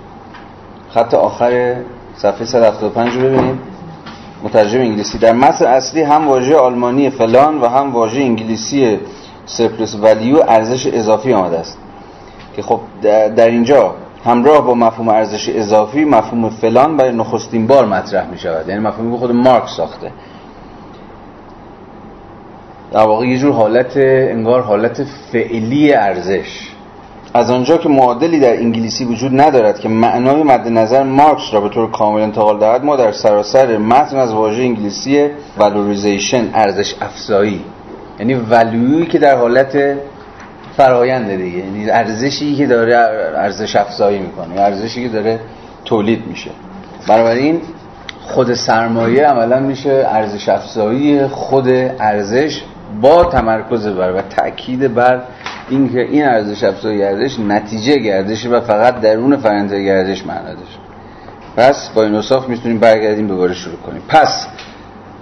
[0.90, 1.76] خط آخر
[2.16, 3.58] صفحه 175 رو ببینید
[4.42, 5.18] مترجم انگلیسی.
[5.18, 8.98] در متن اصلی هم واژه آلمانی فلان و هم واژه انگلیسی
[9.46, 11.78] سرپلس ولیو ارزش اضافی آمده است.
[12.56, 12.80] که خب
[13.36, 13.94] در اینجا
[14.24, 19.16] همراه با مفهوم ارزش اضافی مفهوم فلان برای نخستین بار مطرح می شود یعنی مفهومی
[19.16, 20.12] خود مارکس ساخته.
[22.92, 25.02] در واقع یه جور حالت انگار حالت
[25.32, 26.70] فعلی ارزش.
[27.34, 31.68] از آنجا که معادلی در انگلیسی وجود ندارد که معنای مد نظر مارکس را به
[31.68, 37.64] طور کامل انتقال دهد ما در سراسر متن از واژه انگلیسی والوریزیشن ارزش افزایی
[38.18, 39.96] یعنی ولیویی که در حالت
[40.76, 42.96] فرایند دیگه یعنی ارزشی که داره
[43.36, 45.40] ارزش افزایی می‌کنه ارزشی که داره
[45.84, 46.50] تولید میشه.
[47.08, 47.60] بنابراین
[48.20, 51.68] خود سرمایه عملا میشه ارزش افزایی خود
[52.00, 52.62] ارزش
[53.00, 55.20] با تمرکز بر و تاکید بر
[55.68, 60.80] اینکه این ارزش افزایی گردش نتیجه گردش و فقط درون فرنده گردش معنا داره
[61.56, 64.02] پس با این اصاف می‌تونیم برگردیم دوباره شروع کنیم.
[64.08, 64.46] پس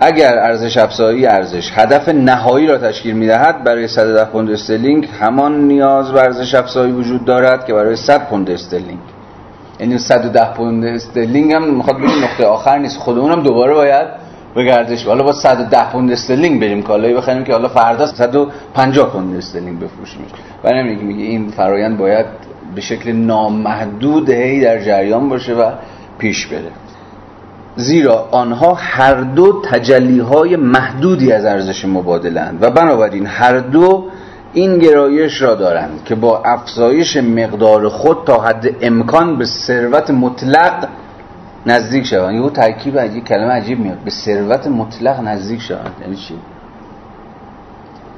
[0.00, 6.12] اگر ارزش افزایی ارزش هدف نهایی را تشکیل می‌دهد برای 110 پوند استرلینگ همان نیاز
[6.12, 8.98] به ارزش افزایی وجود دارد که برای 100 پوند استرلینگ.
[9.80, 12.98] یعنی 110 پوند استرلینگ هم می‌خواد بگیم نقطه آخر نیست.
[12.98, 17.52] خودمون هم دوباره باید به گردش حالا با 110 پوند استرلینگ بریم کالایی بخریم که
[17.52, 20.28] حالا فردا 150 پوند استرلینگ بفروشیمش.
[20.62, 22.26] برای همین میگه این فرایند باید
[22.74, 25.70] به شکل نامحدود هی در جریان باشه و
[26.18, 26.70] پیش بره.
[27.76, 34.04] زیرا آنها هر دو تجلی های محدودی از ارزش مبادلند و بنابراین هر دو
[34.52, 40.88] این گرایش را دارند که با افزایش مقدار خود تا حد امکان به ثروت مطلق
[41.68, 43.98] نزدیک شوند یه ترکیب یک کلمه عجیب میاد.
[43.98, 46.34] به ثروت مطلق نزدیک شوند یعنی چی؟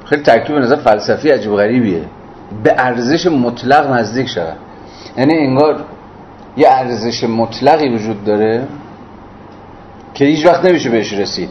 [0.04, 2.04] خیلی ترکیب نظر فلسفی عجیب غریبیه.
[2.64, 4.56] به ارزش مطلق نزدیک شوند
[5.16, 5.84] یعنی انگار
[6.56, 8.66] یه ارزش مطلقی وجود داره
[10.14, 11.50] که هیچ وقت نمیشه بهش رسید.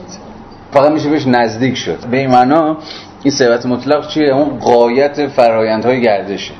[0.71, 2.05] فقط میشه بهش نزدیک شد.
[2.11, 2.77] به این معنا
[3.23, 6.53] این ثروت مطلق چیه؟ اون قایت فرایندهای گردشه.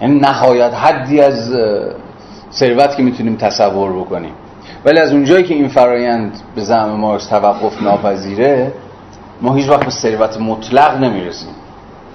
[0.00, 1.54] یعنی نهایت حدی از
[2.52, 4.32] ثروت که می‌تونیم تصور بکنیم.
[4.84, 8.72] ولی از اونجایی که این فرایند به زعم مارکس توقف ناپذیره
[9.40, 11.54] ما هیچ وقت به ثروت مطلق نمی‌رسیم.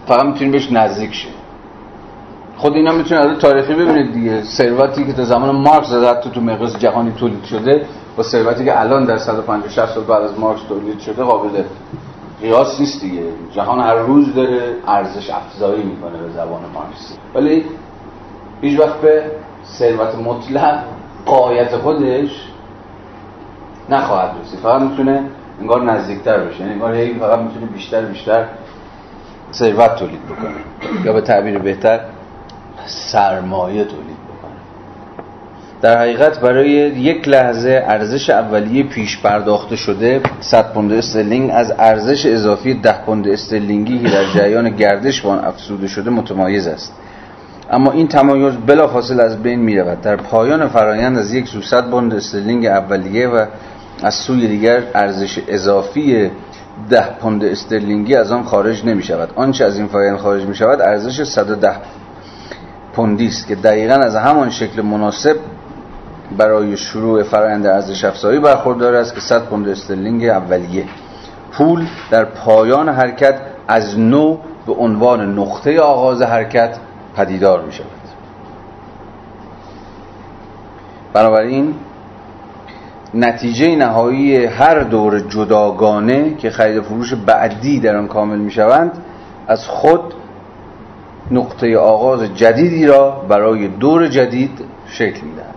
[0.07, 1.31] فقط می‌تونیم بهش نزدیک شیم.
[2.57, 4.43] خود اینا می‌تونید از تاریخی ببینید دیگه.
[4.43, 7.85] ثروتی که تا زمان مارکس زد تو تو مقیاس جهانی تولید شده
[8.17, 11.63] با ثروتی که الان در 150 60 سال بعد از مارکس تولید شده قابل
[12.41, 13.21] قیاس نیست دیگه.
[13.51, 17.13] جهان هر روز داره ارزش افزایی می‌کنه به زبان مارکسی.
[17.35, 17.65] ولی
[18.61, 19.23] هیچ وقت به
[19.71, 20.79] ثروت مطلق
[21.25, 22.29] قایت خودش
[23.89, 24.59] نخواهد رسید.
[24.59, 25.23] فقط می‌تونه
[25.61, 26.59] انگار نزدیکتر بشه.
[26.59, 28.45] یعنی انگار هی فقط می‌تونه بیشتر بیشتر
[29.53, 31.05] ثروت تولید بکنه.
[31.05, 31.99] یا به تعبیر بهتر
[32.85, 34.51] سرمایه تولید بکنه.
[35.81, 42.25] در حقیقت برای یک لحظه ارزش اولیه پیش پرداخته شده 100 پوند استرلینگ از ارزش
[42.25, 46.93] اضافی 10 پوند استرلینگی که در جریان گردش به آن افزوده شده متمایز است.
[47.71, 51.89] اما این تمایز بلافاصله از بین می رود در پایان فرایند از یک سو 100
[51.89, 53.45] پوند استرلینگ اولیه و
[54.03, 56.31] از سوی دیگر ارزش اضافی
[56.89, 60.81] ده پوند استرلینگی از آن خارج نمی شود آنچه از این فرایند خارج می شود
[60.81, 61.71] ارزش 110
[62.93, 65.35] پوندی است که دقیقا از همان شکل مناسب
[66.37, 70.85] برای شروع فرآیند ارزش افزایی برخوردار است که 100 پوند استرلینگ اولیه
[71.51, 73.35] پول در پایان حرکت
[73.67, 74.37] از نو
[74.67, 76.77] به عنوان نقطه آغاز حرکت
[77.17, 77.87] پدیدار می شود.
[81.13, 81.75] بنابراین
[83.13, 88.91] نتیجه نهایی هر دور جداگانه که خرید فروش بعدی در آن کامل می شوند
[89.47, 90.13] از خود
[91.31, 95.55] نقطه آغاز جدیدی را برای دور جدید شکل می‌دهد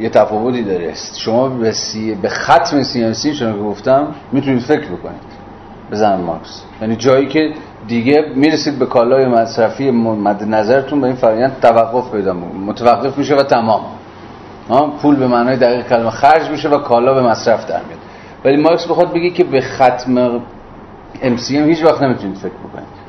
[0.00, 0.94] یه تفاوتی داره.
[1.16, 2.14] شما به, سی...
[2.14, 5.31] به ختم سیاسی چون که گفتم می‌تونید فکر بکنید.
[5.92, 7.52] به زن مارکس یعنی جایی که
[7.88, 12.32] دیگه می‌رسید به کالای مصرفی مد نظرتون به این فرآیند توقف پیدا
[12.66, 13.80] متوقف میشه و تمام.
[15.02, 17.98] پول به معنای دقیق کلمه خرج میشه و کالا به مصرف در میاد.
[18.44, 20.38] ولی مارکس بخواد بگه که به ختم
[21.22, 23.02] MCM هیچ وقت نمی‌تونید فکر بکنید.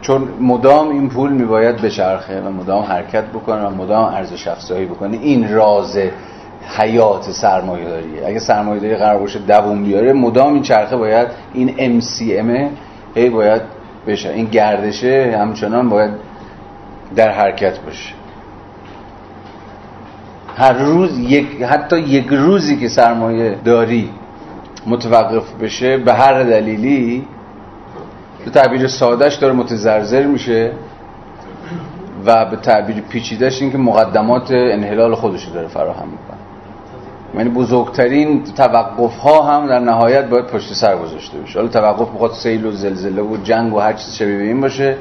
[0.00, 5.16] چون مدام این پول میباید بچرخه و مدام حرکت بکنه و مدام ارزش افزایی بکنه.
[5.16, 5.98] این راز
[6.68, 12.00] حیات سرمایه داریه اگه سرمایه داری قرار باشه دووم بیاره مدام این چرخه باید این
[12.00, 12.70] MCM
[13.14, 13.62] هی باید
[14.06, 14.30] بشه.
[14.30, 16.10] این گردشه همچنان باید
[17.16, 18.14] در حرکت باشه.
[20.56, 24.10] هر روز یک حتی یک روزی که سرمایه داری
[24.86, 27.26] متوقف بشه به هر دلیلی
[28.44, 30.72] به تعبیر سادهش داره متزرزر میشه
[32.26, 36.33] و به تعبیر پیچیدهش این که مقدمات انحلال خودش داره فراهم می‌کنه.
[37.36, 41.58] یعنی بزرگترین توقف ها هم در نهایت باید پشت سر گذاشته بشه.
[41.58, 44.96] حالا توقف بخواد سیل و زلزله و جنگ و هر چیز شبیه این باشه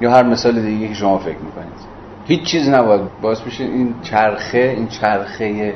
[0.00, 1.96] یا هر مثال دیگه که شما فکر می‌کنید.
[2.26, 3.00] هیچ چیز نباید.
[3.22, 5.74] باعث بشه این چرخه این چرخه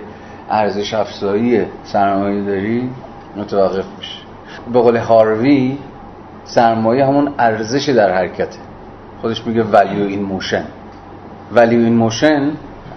[0.50, 2.90] ارزش افزایی سرمایه داری
[3.36, 4.18] متوقف بشه.
[4.72, 5.78] به قول هاروی
[6.44, 8.58] سرمایه همون ارزش در حرکته
[9.20, 10.64] خودش میگه value in motion.
[11.56, 12.42] value in motion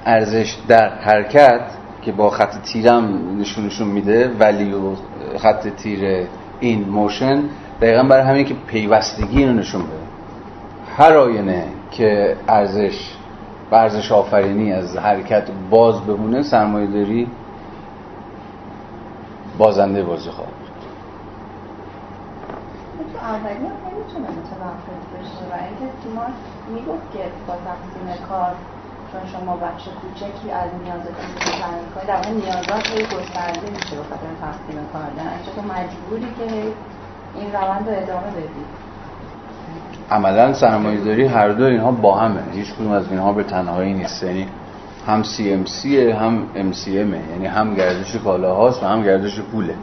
[0.05, 1.61] ارزش در حرکت
[2.05, 4.97] که با خط تیرم نشونشون میده value
[5.37, 6.27] خط تیر
[6.59, 7.43] این موشن
[7.81, 9.93] دقیقا برای همین که پیوستگی اینو نشون بده.
[10.97, 13.11] هر آینه که ارزش
[13.71, 17.27] و ارزش آفرینی از حرکت باز بمونه سرمایه داری
[19.57, 20.53] بازنده بازی خواهد
[23.23, 26.31] اولی هم نمی‌تونه متوقف بشه و اینکه تیمار
[26.73, 28.55] می‌گفت که با تقسیم کار
[29.13, 33.95] چون شما بخش کوچکی از نیازتون رو تامین کنید در واقع نیازات هی گسترده میشه
[33.95, 36.53] به خاطر تقسیم کار در تو مجبوری که
[37.39, 38.83] این روند رو ادامه بدید
[40.11, 42.39] عملا سرمایه داری هر دو اینها با همه.
[42.53, 44.23] هیچ کدوم از اینها به تنهایی نیست.
[44.23, 44.47] یعنی
[45.07, 49.75] هم CMC هم MCM یعنی هم گردش کالاهاست و هم گردش پوله.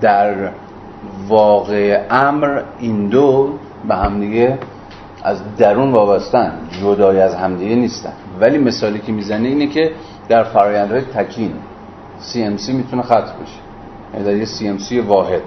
[0.00, 0.50] در
[1.28, 4.58] واقع امر این دو به هم دیگه
[5.24, 8.12] از درون وابستن جدای از همدیگه نیستن.
[8.40, 9.92] ولی مثالی که می‌زنه اینه که
[10.28, 11.52] در فرایندهای تکین
[12.32, 13.60] CMC می‌تونه خط بشه.
[14.14, 15.42] یعنی در یه CMC واحد.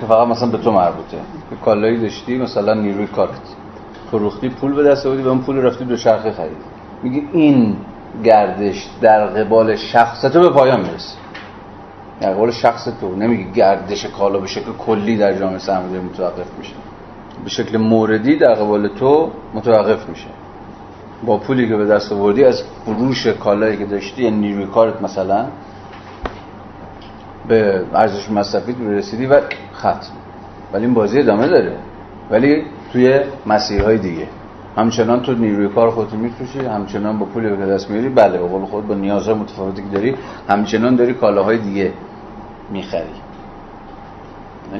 [0.00, 1.16] که فقط مثلا به تو مربوطه.
[1.50, 3.30] که کالایی داشتی مثلا نیروی کارت.
[4.10, 6.56] فروختی پول به دست آوردی و اون پول رفتی دو شرخه خرید
[7.02, 7.76] میگه این
[8.24, 11.16] گردش در قبال شخص تو به پایان می‌رسه.
[12.20, 13.14] در قبال شخص تو.
[13.16, 16.72] نمیگه گردش کالا به شکل کلی در جامعه سرمایه‌داری متوقف میشه.
[17.44, 20.26] به شکل موردی در قبال تو متوقف میشه.
[21.26, 25.46] با پولی که به دست آوردی از فروش کالایی که داشتی یعنی نیروی کارت مثلا
[27.48, 29.40] به ارزش مصرفی رسیدی و
[29.74, 30.00] ختم.
[30.72, 31.76] ولی این بازی ادامه داره.
[32.30, 34.28] ولی توی مسیرهای دیگه.
[34.76, 38.64] همچنان تو نیروی کار خودت میفروشی همچنان با پولی که دست میاری بله به قول
[38.64, 40.14] خود با نیازهای متفاوتی که داری
[40.48, 41.92] همچنان داری کالاهای دیگه
[42.70, 43.25] می‌خری.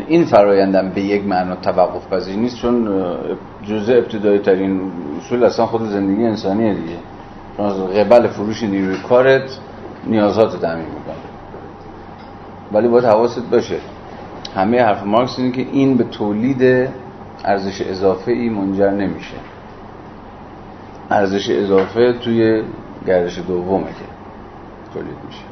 [0.08, 2.88] این فرایندم به یک معنا توقف پذیر نیست چون
[3.64, 4.80] جزء ابتدایی ترین
[5.18, 6.96] اصول اصلا خود زندگی انسانیه دیگه.
[7.56, 9.58] چون از قبل فروش نیروی کارت
[10.06, 11.14] نیازات تامین می‌کنه.
[12.72, 13.76] ولی باید حواست باشه.
[14.56, 16.88] همه حرف مارکس اینه که این به تولید
[17.44, 19.36] ارزش اضافه ای منجر نمیشه.
[21.10, 22.62] ارزش اضافه توی
[23.06, 24.04] گردش دومه که
[24.94, 25.42] تولید میشه.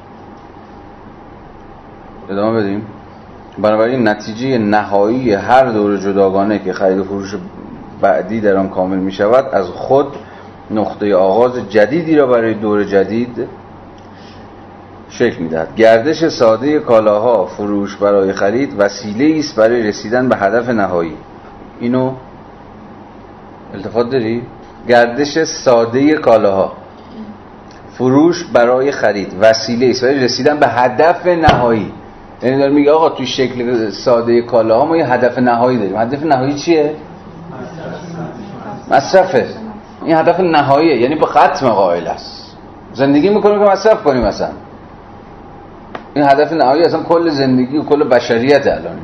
[2.30, 2.86] ادامه بدیم؟
[3.58, 7.34] بنابراین نتیجه نهایی هر دور جداگانه که خرید و فروش
[8.00, 10.06] بعدی در آن کامل می شود از خود
[10.70, 13.48] نقطه آغاز جدیدی را برای دور جدید
[15.08, 21.16] شکل می‌دهد گردش ساده کالاها فروش برای خرید وسیله است برای رسیدن به هدف نهایی.
[21.80, 22.12] اینو
[23.74, 24.42] التفات داری؟
[24.88, 26.72] گردش ساده کالاها
[27.98, 31.92] فروش برای خرید وسیله است برای رسیدن به هدف نهایی.
[32.42, 35.96] یعنی داره میگه آقا توی شکل ساده کالاها ما یه هدف نهایی داریم.
[35.96, 36.94] هدف نهایی چیه؟
[38.90, 39.46] مصرفه.
[40.04, 41.00] این هدف نهاییه.
[41.00, 42.56] یعنی به ختم قائل است.
[42.92, 44.52] زندگی می‌کنیم که مصرف کنیم مثلا.
[46.14, 48.98] این هدف نهایی اصلا کل زندگی و کل بشریت الان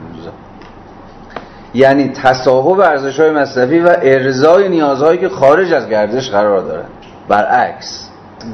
[1.75, 6.85] یعنی تصاحب ارزش های مصرفی و ارزای نیازهایی که خارج از گردش قرار دارن
[7.29, 8.09] برعکس.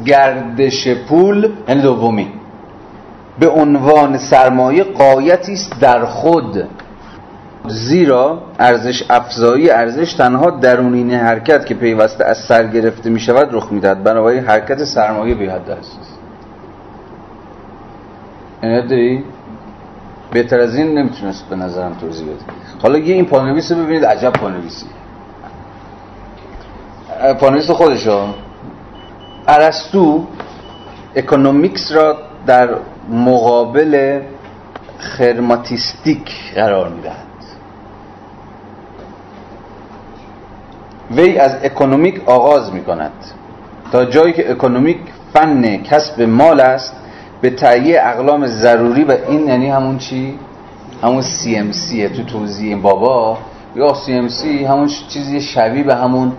[0.04, 2.32] گردش پول یعنی دومی.
[3.38, 6.68] به عنوان سرمایه قایتی است در خود.
[7.68, 13.72] زیرا ارزش افزایی ارزش تنها درونین حرکت که پیوسته از سر گرفته می شود رخ
[13.72, 15.98] می‌دهد بنابراین حرکت سرمایه به حد است.
[18.62, 19.24] داری؟
[20.32, 22.44] بهتر از این نمی‌تونست به نظرم توضیح بده.
[22.82, 24.86] حالا یه این پانویس رو ببینید عجب پانویسی.
[27.40, 28.26] پانویس خودشو.
[29.48, 30.24] ارسطو
[31.16, 32.68] economics را در
[33.08, 34.20] مقابل
[34.98, 37.26] chrematistic قرار می‌دهد.
[41.10, 43.12] وی از economic آغاز می کند
[43.92, 44.98] تا جایی که economic
[45.32, 46.96] فن کسب مال است
[47.40, 50.38] به تهیه اقلام ضروری و این یعنی همون چی؟
[51.02, 53.38] همون C M C ه تو توضیح بابا.
[53.76, 56.32] یا CMC همون چیزی شبیه به همون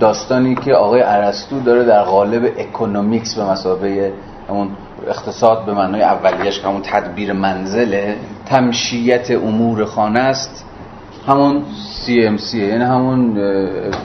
[0.00, 4.12] داستانی که آقای ارسطو داره در قالب economics به مثابه
[4.48, 4.68] همون
[5.06, 8.16] اقتصاد به معنای اولیش همون تدبیر منزله
[8.46, 10.64] تمشیت امور خانه است.
[11.26, 11.62] همون
[12.06, 13.34] CMC یعنی همون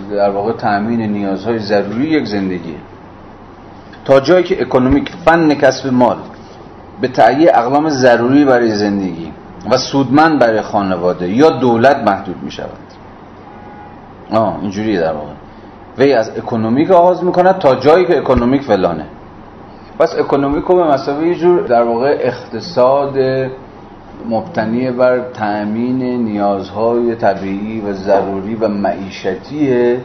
[0.10, 2.76] در واقع تأمین نیازهای ضروری یک زندگی
[4.06, 6.18] تا جایی که economic فن کسب مال
[7.02, 9.32] به تهیه اقلام ضروری برای زندگی
[9.72, 12.70] و سودمند برای خانواده یا دولت محدود می شود
[14.32, 15.34] آه اینجوری در واقع.
[15.98, 19.06] وی از اکونومیک آغاز می‌کنه تا جایی که اکونومیک فلانه
[20.00, 23.18] پس اکونومیک رو به مسابقه یه جور در واقع اقتصاد
[24.30, 29.98] مبتنی بر تأمین نیازهای طبیعی و ضروری و معیشتی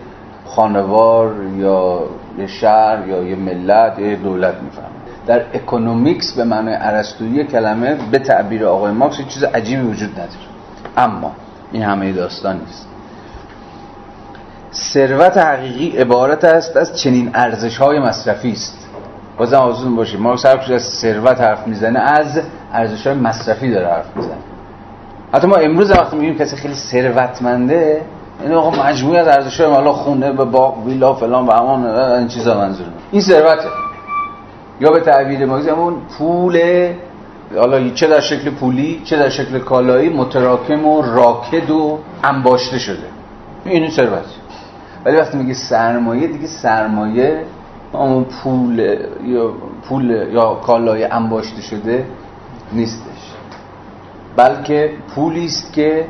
[0.47, 2.01] خانوار یا
[2.39, 4.91] یه شهر یا یه ملت یه دولت میفهم
[5.27, 10.49] در economics به معنای ارسطویی کلمه به تعبیر آقای مارکس چیز عجیبی وجود نداره.
[10.97, 11.33] اما
[11.73, 12.89] این همه داستان نیست.
[14.73, 18.88] ثروت حقیقی عبارت است از چنین ارزش های مصرفی است.
[19.39, 22.41] بازم حواستون باشه مارکس هر از ثروت حرف می‌زنه از
[22.73, 24.35] ارزش های مصرفی داره حرف می‌زنه.
[25.35, 28.03] حتی ما امروز وقتی میگیم کسی خیلی ثروتمنده
[28.43, 32.29] این آقا مجموعه از ارزش های مثلا خونه به باغ ویلا فلان و همان این
[32.29, 33.69] چیزا منظور این ثروته.
[34.81, 36.59] یا به تعبیر ما اون پول
[37.57, 43.07] حالا چه در شکل پولی چه در شکل کالایی متراکم و راکد و انباشته شده.
[43.65, 44.25] این ثروت
[45.05, 47.45] ولی وقتی میگه سرمایه دیگه سرمایه
[47.93, 48.79] اون پول
[49.25, 49.53] یا
[49.89, 52.07] پول یا کالای انباشته شده
[52.73, 53.35] نیستش.
[54.37, 56.07] بلکه پولی است که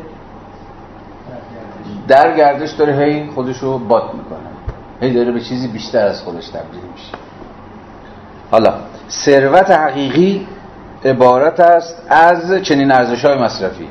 [2.08, 4.38] در گردش داره هی خودشو بات می‌کنه.
[5.00, 7.12] هی داره به چیزی بیشتر از خودش تبدیل میشه.
[8.50, 8.74] حالا
[9.10, 10.46] ثروت حقیقی
[11.04, 13.88] عبارت است از چنین ارزش های مصرفی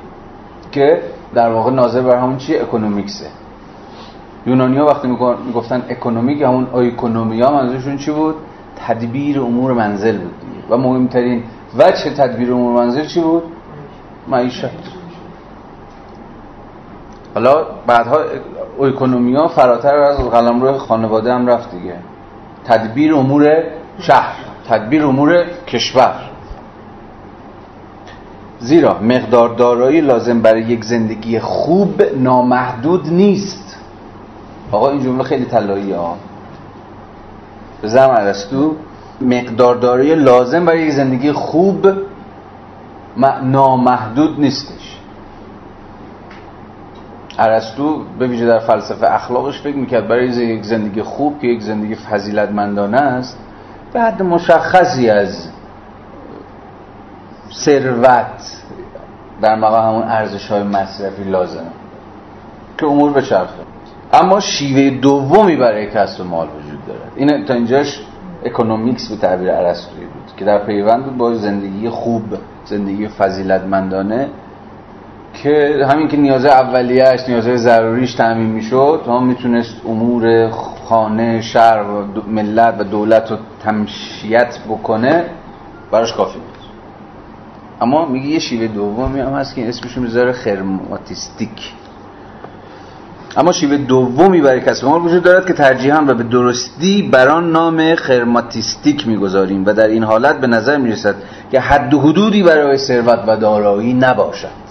[0.72, 1.02] که
[1.34, 3.26] در واقع ناظر بر همون چیه اکونومیکسه.
[4.46, 5.08] یونانی ها وقتی
[5.48, 6.68] می‌گفتن اکونومیک همون
[7.42, 8.36] ها منظورشون چی بود؟
[8.88, 10.68] تدبیر امور منزل بود دیگه.
[10.70, 11.44] و مهمترین
[11.78, 13.44] وجه تدبیر امور منزل چی بود؟
[14.28, 14.70] معیشت.
[17.34, 18.18] حالا بعدها
[19.38, 21.96] ها فراتر از قلمرو خانواده هم رفت دیگه.
[22.66, 23.64] تدبیر امور
[24.00, 24.36] شهر
[24.70, 26.16] تدبیر امور کشور.
[28.60, 33.67] زیرا مقدار دارایی لازم برای یک زندگی خوب نامحدود نیست.
[34.72, 36.18] آقا این جمله خیلی طلایی ها.
[37.84, 38.76] بزرم عرستو
[39.22, 41.88] مقدار دارایی لازم برای یک زندگی خوب
[43.44, 44.98] نامحدود نیستش.
[47.40, 51.96] عرستو به ویژه در فلسفه اخلاقش فکر می‌کرد برای یک زندگی خوب که یک زندگی
[51.96, 53.38] فضیلتمندانه است
[53.94, 55.48] بعد مشخصی از
[57.54, 58.64] ثروت
[59.42, 61.72] در مقام همون ارزش های مصرفی لازمه.
[62.78, 63.54] که امور بچرخه
[64.14, 68.00] اما شیوه دومی برای کسب مال وجود دارد این تا اینجاش
[68.46, 72.24] economics به تعبیر ارسطویی بود که در پیوند با زندگی خوب
[72.66, 74.30] زندگی فضیلتمندانه
[75.34, 82.06] که همین که نیاز اولیهش نیاز ضروریش تأمین می‌شد تا می‌تونست امور خانه شهر و
[82.28, 85.24] ملت و دولت رو تمشیت بکنه
[85.92, 86.58] براش کافی بود.
[87.82, 91.74] اما میگه یه شیوه دومی هم هست که اسمشون می‌ذاره chrematistic.
[93.38, 97.52] اما شیوه دومی برای کسب مال وجود دارد که ترجیحاً و به درستی بر آن
[97.52, 101.16] نام chrematistic می‌گذاریم و در این حالت به نظر می‌رسد
[101.52, 104.68] که حد و حدودی برای ثروت و دارایی نباشد.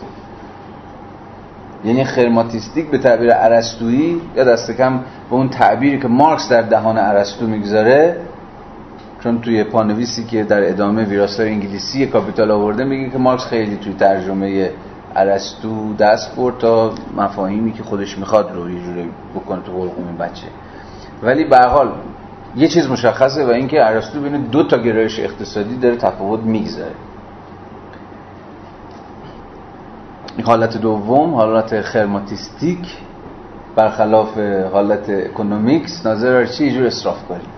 [1.85, 4.99] یعنی خرماتیستیک به تعبیر ارسطویی یا دست کم
[5.31, 8.17] به اون تعبیری که مارکس در دهان ارسطو می‌گذاره
[9.23, 13.93] چون توی پانویسی که در ادامه ویراستار انگلیسی کاپیتال آورده میگه که مارکس خیلی توی
[13.93, 14.71] ترجمه
[15.17, 20.17] ارسطو دست برد تا مفاهیمی که خودش می‌خواد رو یه جوری بکنه تو قلقوم این
[20.17, 20.47] بچه.
[21.23, 21.93] ولی به حال
[22.57, 26.95] یه چیز مشخصه و اینکه ارسطو بین دو تا گرایش اقتصادی داره تفاوت می‌گذاره.
[30.45, 32.97] حالت دوم حالت خرماتیستیک
[33.77, 34.39] برخلاف
[34.73, 37.51] حالت اکونومیکس ناظر چی؟ جور اصراف کنیم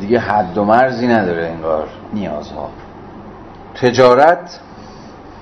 [0.00, 2.70] دیگه حد و مرزی نداره انگار نیازها.
[3.74, 4.60] تجارت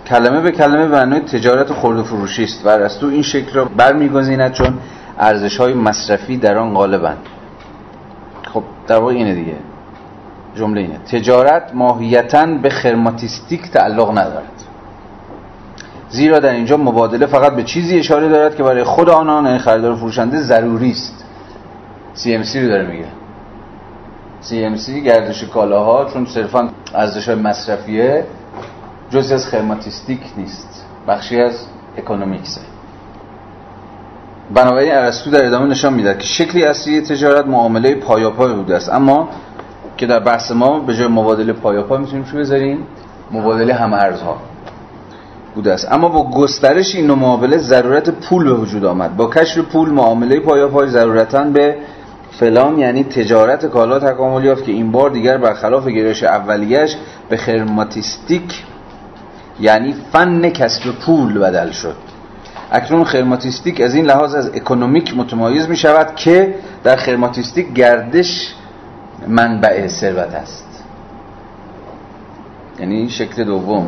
[0.07, 2.66] کلمه به کلمه به معنای تجارت خرد و فروشی است.
[2.66, 4.78] و تو این شکل را برمیگزیند چون
[5.19, 7.19] ارزش های مصرفی در آن غالبند.
[8.53, 9.57] خب در واقع اینه دیگه.
[10.57, 10.99] جمله اینه.
[10.99, 14.57] تجارت ماهیتا به خرماتیستیک تعلق ندارد.
[16.09, 19.93] زیرا در اینجا مبادله فقط به چیزی اشاره دارد که برای خود آنان یعنی خریدار
[19.93, 21.24] و فروشنده ضروری است.
[22.16, 23.07] CMC رو داره میگه.
[24.43, 28.24] CMC گردش کالاها چون صرفا ارزش مصرفیه.
[29.11, 31.66] جزی از خرماتیستیک نیست بخشی از
[31.99, 32.61] اکونومیکسه.
[34.55, 38.89] بنابراین ارسطو در ادامه نشان می‌دهد که شکلی اصلی تجارت معامله پایاپای بوده است.
[38.89, 39.28] اما
[39.97, 42.87] که در بحث ما به جای مبادله پایاپای می‌تونیم چی بذاریم؟
[43.33, 44.37] مبادله هم ارزها
[45.55, 45.93] بوده است.
[45.93, 49.16] اما با گسترش این معامله ضرورت پول به وجود آمد.
[49.16, 51.77] با کشف پول معامله پایاپای ضرورتا به
[52.31, 56.97] فلان یعنی تجارت کالا تکامل یافت که این بار دیگر برخلاف گرایش اولیش
[57.28, 58.65] به خرماتیستیک
[59.61, 61.97] یعنی فن کسب پول بدل شد.
[62.73, 66.55] اکنون خرماتیستیک از این لحاظ از اکونومیک متمایز می شود که
[66.85, 68.55] در خرماتیستیک گردش
[69.28, 70.85] منبع ثروت است.
[72.78, 73.87] یعنی شکل دوم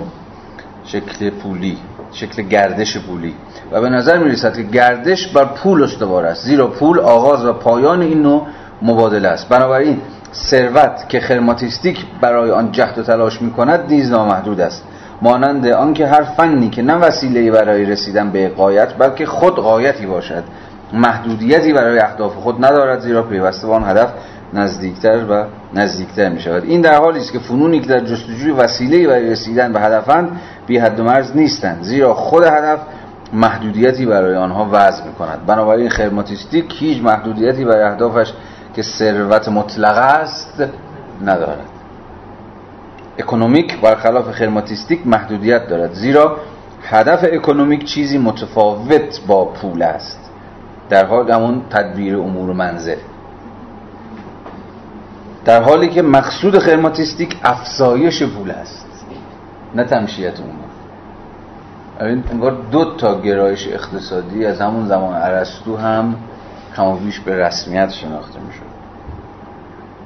[0.84, 1.78] شکل پولی
[2.12, 3.34] شکل گردش پولی.
[3.72, 7.52] و به نظر می رسد که گردش بر پول استوار است زیرا پول آغاز و
[7.52, 8.46] پایان این نوع
[8.82, 9.48] مبادله است.
[9.48, 10.00] بنابراین
[10.34, 14.84] ثروت که خرماتیستیک برای آن جهد و تلاش می کند نیز نامحدود است.
[15.22, 20.44] مانند آنکه هر فنی که نه وسیله برای رسیدن به قایت بلکه خود قایتی باشد.
[20.92, 24.12] محدودیتی برای اهداف خود ندارد زیرا پیوسته به آن هدف
[24.54, 29.06] نزدیکتر و نزدیکتر می شود این در حالی است که فنونی که در جستجوی وسیله
[29.06, 31.82] برای رسیدن به هدفند بی حد و مرز نیستند.
[31.82, 32.78] زیرا خود هدف
[33.32, 38.32] محدودیتی برای آنها وضع می کند بنابراین خرماتیستیک هیچ محدودیتی برای اهدافش
[38.74, 40.64] که ثروت مطلقه است
[41.24, 41.77] ندارد.
[43.18, 45.92] اکونومیک برخلاف خرماتیستیک محدودیت دارد.
[45.92, 46.36] زیرا
[46.82, 50.30] هدف اکونومیک چیزی متفاوت با پول است.
[50.88, 52.96] در حال همون تدبیر امور منزل.
[55.44, 58.86] در حالی که مقصود خرماتیستیک افزایش پول است.
[59.74, 62.22] نه تمشیت اون.
[62.30, 66.16] انگار دو تا گرایش اقتصادی از همون زمان عرستو هم
[66.76, 68.67] کمابیش به رسمیت شناخته می‌شد.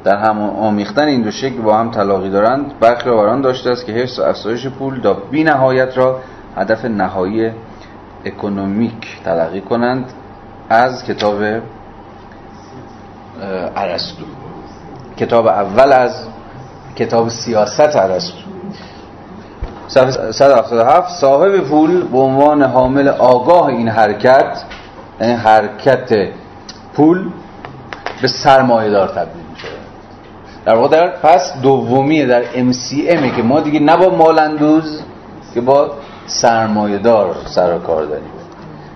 [0.05, 2.79] در همون آمیختن این دو شکل با هم تلاقی دارند.
[2.81, 6.21] برخی را داشته است که حفظ و افزایش پول تا بی نهایت را
[6.57, 7.51] هدف نهایی
[8.25, 10.05] اکنومیک تلقی کنند.
[10.69, 11.43] از کتاب
[13.77, 14.25] ارسطو.
[15.17, 16.27] کتاب اول از
[16.97, 18.53] کتاب سیاست ارسطو.
[19.89, 24.63] صفحه 177 صاحب پول به عنوان حامل آگاه این حرکت
[25.21, 26.29] این حرکت
[26.95, 27.31] پول
[28.23, 29.42] به سرمایه دار تبدیل
[30.67, 35.01] در واقع در پس دومیه در MCM که ما دیگه نه با مالندوز
[35.55, 35.91] که با
[36.27, 38.31] سرمایه دار سر کار داریم.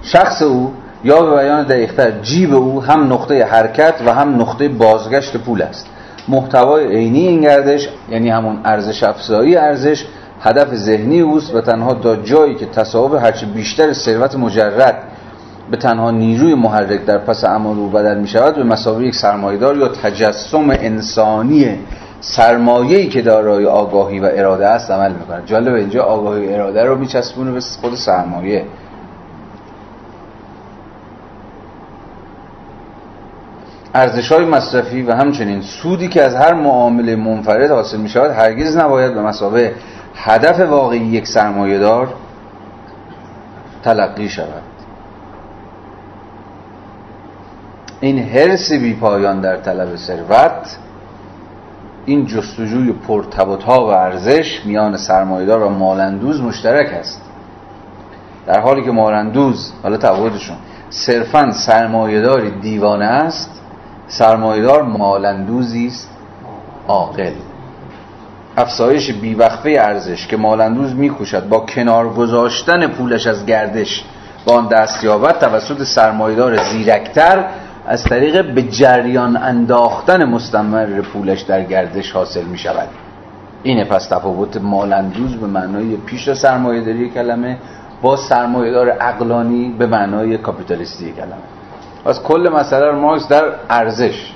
[0.03, 0.73] شخص او
[1.05, 5.87] یا به بیان دقیقتر جیب او هم نقطه حرکت و هم نقطه بازگشت پول است.
[6.29, 10.05] محتوای عینی این گردش یعنی همون ارزش افزایی ارزش
[10.41, 15.03] هدف ذهنی اوست و تنها تا جایی که تصاحب هرچه بیشتر ثروت مجرد
[15.71, 19.77] به تنها نیروی محرک در پس اعمال او بدل می شود به مسابقه یک سرمایدار
[19.77, 21.79] یا تجسم انسانی
[22.21, 26.99] سرمایه‌ای که دارای آگاهی و اراده است عمل می‌کنه جالب اینجا آگاهی و اراده رو
[26.99, 28.65] میچسبونه به خود سرمایه.
[33.95, 38.77] ارزش های مصرفی و همچنین سودی که از هر معامله منفرد حاصل می شود هرگز
[38.77, 39.75] نباید به مسابقه
[40.15, 42.09] هدف واقعی یک سرمایه دار
[43.83, 44.76] تلقی شود.
[48.01, 50.77] این حرس بی پایان در طلب ثروت
[52.07, 57.23] این جستجوی پرتبوتا و ارزش میان سرمایه‌دار و مالندوز مشترک است.
[58.47, 60.57] در حالی که مالندوز حالا تفاوتشون
[60.91, 63.51] صرفا سرمایه‌داری دیوانه است
[64.09, 66.11] سرمایه‌دار مالندوزی است
[66.89, 67.33] عاقل.
[68.57, 74.05] افزایش بیوقفه ارزش که مالندوز میکوشد با کنار گذاشتن پولش از گردش
[74.45, 77.45] با آن دست یابد توسط سرمایه‌دار زیرکتر
[77.87, 82.89] از طریق به جریان انداختن مستمر پولش در گردش حاصل می شود.
[83.63, 87.59] اینه پس تفاوت مالندوز به معنای پیش سرمایه داری کلمه
[88.03, 91.33] با سرمایه دار اقلانی به معنای کاپیتالیستی کلمه.
[92.05, 94.33] پس کل مسئله رو مارکس در ارزش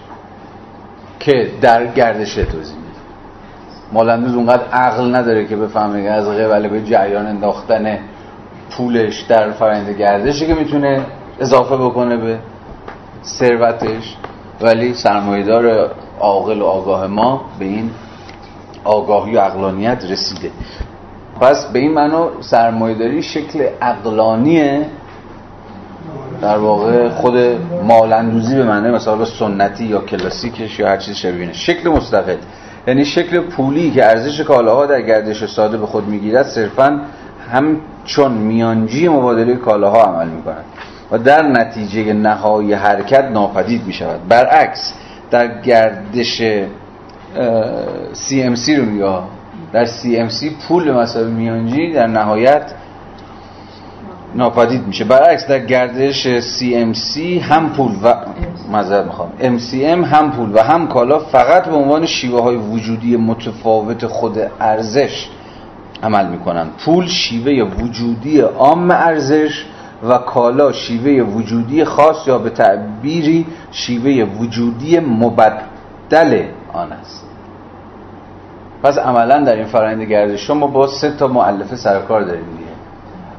[1.21, 3.01] که در گردش توضیح میده.
[3.93, 7.99] مالندوز اونقدر عقل نداره که بفهمه از قبل به جریان انداختن
[8.71, 11.07] پولش در فرآیند گردشی که می‌تونه
[11.41, 12.39] اضافه بکنه به
[13.25, 14.17] ثروتش
[14.61, 15.91] ولی سرمایهدار
[16.21, 17.91] عاقل و آگاه ما به این
[18.85, 20.51] آگاهی و اقلانیت رسیده.
[21.41, 24.87] پس به این معنا سرمایهداری شکل اقلانیه
[26.43, 27.37] در واقع خود
[27.85, 32.37] مالندوزی به معنی مثلا سنتی یا کلاسیکش یا هر چیز شبیه شکل مستقل.
[32.87, 37.01] یعنی شکل پولی که ارزش کالاها در گردش ساده به خود می‌گیرد صرفا
[38.05, 40.65] چون میانجی مبادله کالاها عمل می‌کنند
[41.13, 44.29] و در نتیجه نهایی حرکت ناپدید می شود.
[44.29, 44.93] برعکس
[45.31, 46.43] در گردش
[48.15, 49.19] CMC رو میگه
[49.73, 52.63] در CMC پول مسابقه میانجی در نهایت
[54.35, 55.05] ناپدید میشه.
[55.05, 58.15] برعکس در گردش CMC هم پول و
[58.73, 59.31] مذهب می‌خوام.
[59.41, 65.29] MCM هم پول و هم کالا فقط به عنوان شیوه های وجودی متفاوت خود ارزش
[66.03, 69.65] عمل می‌کنن پول شیوه وجودی عام ارزش
[70.09, 77.27] و کالا شیوه وجودی خاص یا به تعبیری شیوه وجودی مبدل آن است.
[78.83, 82.71] پس عملا در این فرآیند گردش شما با سه تا معلفه سرکار داریم دیگه.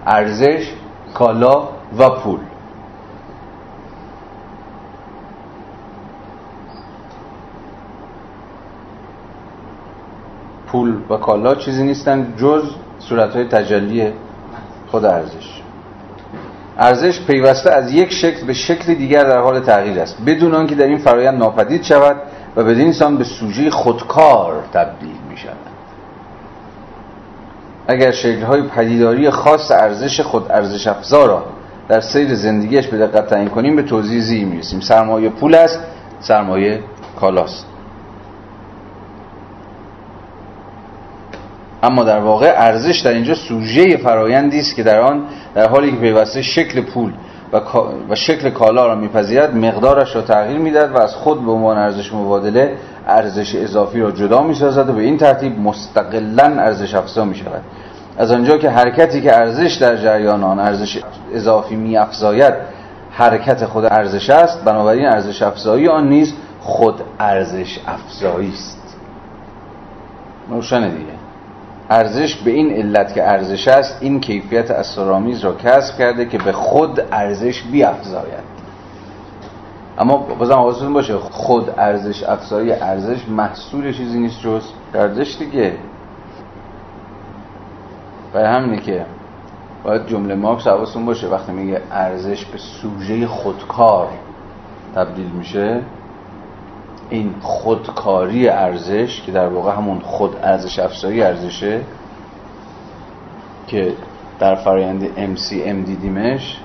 [0.05, 0.71] ارزش
[1.13, 1.67] کالا
[1.97, 2.39] و پول.
[10.67, 12.63] پول و کالا چیزی نیستن جز
[12.99, 14.13] صورتهای تجلی
[14.91, 15.60] خود ارزش.
[16.81, 20.17] ارزش پیوسته از یک شکل به شکل دیگر در حال تغییر است.
[20.25, 22.15] بدون آنکه در این فرایند ناپدید شود
[22.55, 25.55] و بدین سان به سوژه خودکار تبدیل می شود.
[27.87, 31.43] اگر شکل‌های پدیداری خاص ارزش خود ارزش افزا را
[31.87, 35.79] در سیر زندگیش به دقت تعیین کنیم به توضیح زیر می‌رسیم سرمایه پول است
[36.19, 36.79] سرمایه
[37.19, 37.70] کالاست.
[41.83, 45.23] اما در واقع ارزش در اینجا سوژه فرایندی است که در آن
[45.55, 47.11] در حالی که پیوسته شکل پول
[48.09, 52.13] و, شکل کالا را میپذیرد مقدارش را تغییر می‌دهد و از خود به عنوان ارزش
[52.13, 52.77] مبادله
[53.07, 57.61] ارزش اضافی را جدا می‌سازد و به این ترتیب مستقلا ارزش افزا می شود
[58.17, 60.99] از آنجا که حرکتی که ارزش در جریان آن ارزش
[61.33, 62.53] اضافی می افزاید
[63.11, 68.97] حرکت خود ارزش است بنابراین ارزش افزایی آن نیز خود ارزش افزایی است.
[70.49, 71.20] روشن دیگه.
[71.91, 76.51] ارزش به این علت که ارزش است این کیفیت اسرارآمیز را کسب کرده که به
[76.51, 78.51] خود ارزش بیافزاید.
[79.97, 84.63] اما بازم حواستون باشه خود ارزش افزایی ارزش محصول چیزی نیست جز
[84.93, 85.73] ارزش دیگه
[88.33, 89.05] برای همینه که
[89.83, 94.07] باید جمله مارکس حواستون باشه وقتی میگه ارزش به سوژه خودکار
[94.95, 95.81] تبدیل میشه
[97.11, 101.81] این خودکاری ارزش که در واقع همون خود ارزش افزایی ارزشه
[103.67, 103.93] که
[104.39, 106.57] در فرایند MCM دیدیمش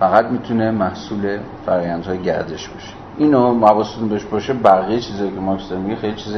[0.00, 2.92] فقط می‌تونه محصول فرایندهای گردش باشه.
[3.18, 6.36] اینو حواستون بهش باشه بقیه چیزایی که مارکس داره میگه خیلی چیز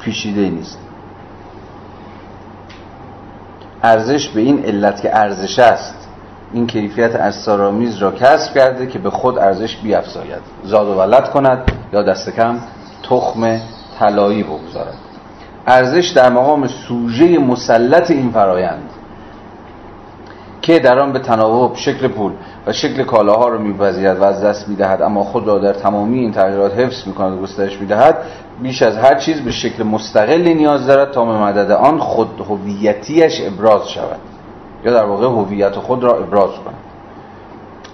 [0.00, 0.78] پیچیده نیست.
[3.82, 6.03] ارزش به این علت که ارزش است
[6.54, 10.42] این کیفیت اسرارآمیز را کسب کرده که به خود ارزش بیافزاید.
[10.64, 12.58] زاد و ولد کند یا دست کم
[13.02, 13.60] تخم
[13.98, 14.94] طلایی بگذارد.
[15.66, 18.90] ارزش در مقام سوژه مسلط این فرایند
[20.62, 22.32] که در آن به تناوب شکل پول
[22.66, 26.32] و شکل کالاها را میپذیرد و از دست می‌دهد اما خود را در تمامی این
[26.32, 28.18] تغییرات حفظ می‌کند و گسترش می‌دهد
[28.62, 33.40] بیش از هر چیز به شکل مستقلی نیاز دارد تا به مدد آن خود هویتیش
[33.46, 34.33] ابراز شود.
[34.84, 36.74] یا در واقع هویت خود را ابراز کند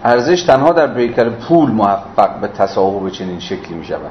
[0.05, 4.11] ارزش تنها در پیکر پول موفق به تصاحب چنین شکلی می شود.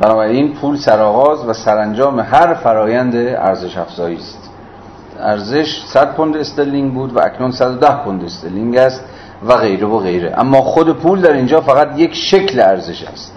[0.00, 4.50] بنابراین پول سرآغاز و سرانجام هر فرایند ارزش افزایی است.
[5.20, 9.04] ارزش 100 پوند استرلینگ بود و اکنون 110 پوند استرلینگ است
[9.46, 10.34] و غیره و غیره.
[10.38, 13.34] اما خود پول در اینجا فقط یک شکل ارزش است.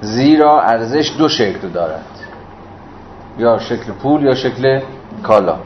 [0.00, 2.23] زیرا ارزش دو شکل دارد.
[3.38, 4.80] یا شکل پول یا شکل
[5.22, 5.56] کالا.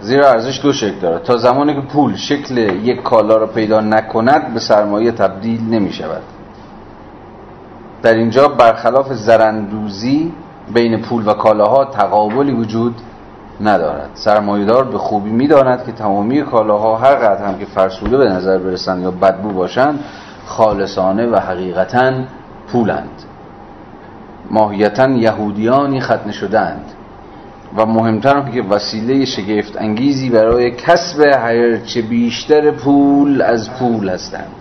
[0.00, 4.54] زیرا ارزش دو شکل دارد تا زمانی که پول شکل یک کالا را پیدا نکند
[4.54, 6.22] به سرمایه تبدیل نمی شود.
[8.02, 10.32] در اینجا برخلاف زرندوزی
[10.74, 12.94] بین پول و کالاها تقابلی وجود
[13.60, 14.10] ندارد.
[14.14, 19.02] سرمایهدار به خوبی می‌داند که تمامی کالاها هر قدر هم که فرسوده به نظر برسند
[19.02, 20.04] یا بدبو باشند
[20.46, 22.12] خالصانه و حقیقتا
[22.72, 23.27] پولند.
[24.50, 26.84] ماهیتا یهودیانی ختنه شدند.
[27.76, 34.52] و مهمتر که وسیله شگفت انگیزی برای کسب هرچه بیشتر پول از پول هستند.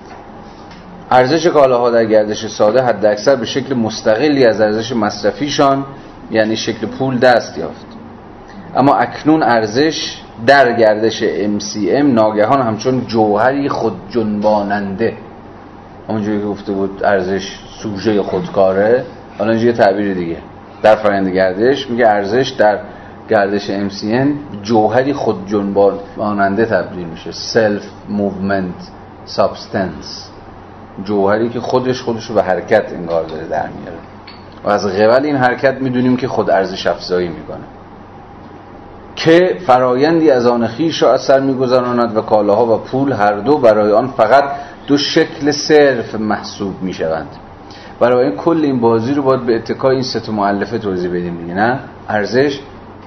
[1.12, 5.86] ارزش کالاها در گردش ساده حد اکثر به شکل مستقلی از ارزش مصرفیشان
[6.32, 7.86] یعنی شکل پول دست یافت.
[8.76, 15.18] اما اکنون ارزش در گردش MCM ناگهان همچون جوهری خود جنباننده.
[16.08, 19.06] اونجوری گفته بود ارزش سوژه خودکاره.
[19.38, 20.38] حالا اینجا یه تعبیر دیگه.
[20.82, 22.80] در فرآیند گردش میگه ارزش در
[23.30, 24.28] گردش MCM
[24.64, 27.32] جوهری خود جنباننده تبدیل میشه.
[27.32, 28.90] self-movement
[29.26, 30.30] substance
[31.04, 33.98] جوهری که خودش خودش رو به حرکت انگار داره در میاره.
[34.64, 37.64] و از قبل این حرکت می‌دونیم که خود ارزش افزایی می‌کنه.
[39.16, 41.40] که فرایندی از آن خیش را اثر
[42.16, 44.44] و کالاها و پول هر دو برای آن فقط
[44.88, 47.28] دو شکل صرف محسوب می‌شوند.
[48.00, 51.54] برای این کل این بازی رو باید به اتکای این سه معلفه توضیح بدیم دیگه
[51.54, 51.80] نه؟
[52.10, 52.60] ارزش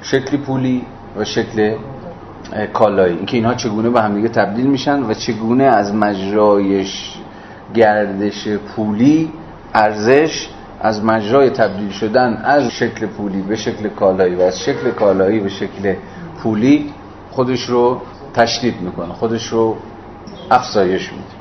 [0.02, 0.86] شکل پولی
[1.16, 1.76] و شکل
[2.72, 3.16] کالایی.
[3.16, 7.14] اینکه اینها چگونه به همدیگه تبدیل میشن و چگونه از مجرایش
[7.74, 9.32] گردش پولی
[9.74, 10.48] ارزش
[10.80, 15.48] از مجرای تبدیل شدن از شکل پولی به شکل کالایی و از شکل کالایی به
[15.48, 15.94] شکل
[16.42, 16.92] پولی
[17.30, 18.00] خودش رو
[18.34, 19.76] تشدید می‌کنه خودش رو
[20.50, 21.39] افزایش میده.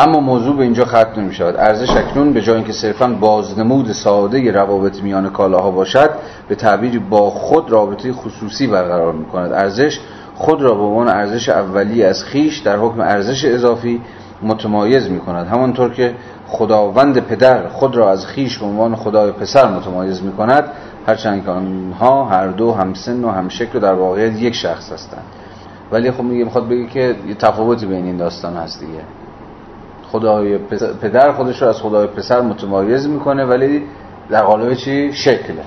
[0.00, 4.52] اما موضوع به اینجا ختم نمی شود ارزش اکنون به جای اینکه صرفا بازنمود ساده
[4.52, 6.10] روابط میان کالاها باشد
[6.48, 10.00] به تعبیری با خود رابطه خصوصی برقرار می کند ارزش
[10.34, 14.00] خود را به عنوان ارزش اولی از خیش در حکم ارزش اضافی
[14.42, 16.14] متمایز می کند همانطور که
[16.46, 20.64] خداوند پدر خود را از خیش به عنوان خدای پسر متمایز می کند
[21.06, 25.24] هرچند که آنها هر دو همسن و همشکل و در واقعیت یک شخص هستند.
[25.92, 29.19] ولی خب میگه می‌خواد بگه که یه تفاوتی بین این داستان هست دیگه.
[30.12, 30.58] خدای
[31.02, 33.82] پدر خودش رو از خدای پسر متمایز می‌کنه ولی
[34.30, 35.62] در قالب چی؟ شکله.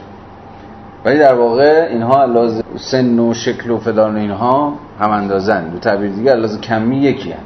[1.05, 5.69] ولی در واقع اینها لازم سن و شکل و فلان اینها هم اندازن.
[5.73, 7.39] به تعبیر دیگه لازم کمی یکی هن.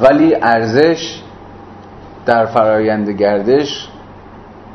[0.00, 1.22] ولی ارزش
[2.26, 3.88] در فرایند گردش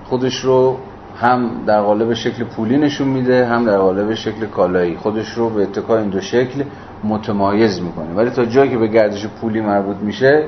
[0.06, 0.78] خودش رو
[1.22, 4.98] هم در قالب شکل پولی نشون میده هم در قالب شکل کالایی.
[4.98, 6.64] خودش رو به اتکای این دو شکل
[7.04, 8.14] متمایز می‌کنه.
[8.16, 10.44] ولی تا جایی که به گردش پولی مربوط میشه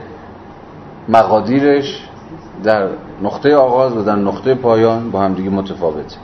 [1.10, 2.10] مقادیرش
[2.64, 2.88] در
[3.22, 6.16] نقطه آغاز و در نقطه پایان با هم دیگه متفاوته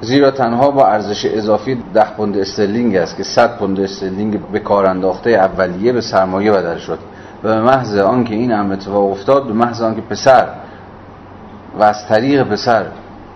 [0.00, 4.86] زیرا تنها با ارزش اضافی ده پوند استرلینگ است که 100 پوند استرلینگ به کار
[4.86, 6.98] انداخته اولیه به سرمایه بدل شد
[7.44, 10.48] و به محض آنکه این هم اتفاق افتاد به محض آنکه پسر
[11.78, 12.86] و از طریق پسر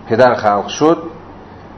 [0.07, 0.97] پدر خلق شد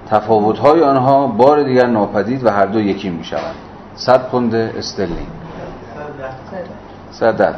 [0.10, 3.56] تفاوت‌های آنها بار دیگر ناپدید و هر دو یکی می‌شوند.
[3.96, 5.28] صد پوند استرلینگ.
[7.12, 7.56] صدت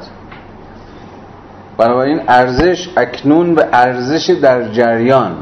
[1.77, 5.35] بنابراین ارزش اکنون به ارزش در جریان.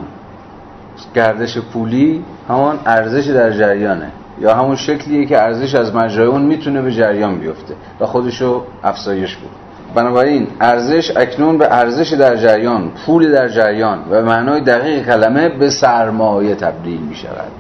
[1.15, 4.11] گردش پولی همان ارزش در جریانه.
[4.39, 9.35] یا همون شکلیه که ارزش از مجرای اون می‌تونه به جریان بیفته و خودشو افزایش
[9.35, 9.47] بده.
[9.95, 15.69] بنابراین ارزش اکنون به ارزش در جریان پول در جریان و معنای دقیق کلمه به
[15.69, 17.51] سرمایه تبدیل می شود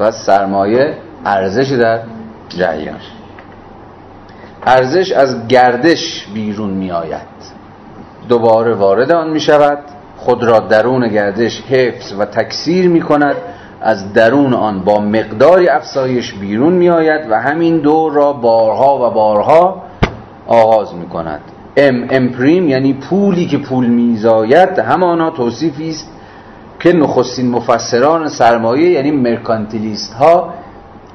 [0.00, 0.94] و سرمایه
[1.24, 2.00] ارزش در
[2.48, 3.00] جریان.
[4.66, 7.51] ارزش از گردش بیرون می آید
[8.28, 9.78] دوباره وارد آن می شود
[10.16, 13.36] خود را درون گردش حفظ و تکثیر می کند
[13.80, 19.14] از درون آن با مقداری افزایش بیرون می آید و همین دور را بارها و
[19.14, 19.82] بارها
[20.46, 21.40] آغاز می کند
[21.76, 24.78] ام امپریم یعنی پولی که پول میزاید.
[24.78, 26.10] همانا توصیفی است
[26.80, 30.54] که نخستین مفسران سرمایه یعنی مرکانتیلیست ها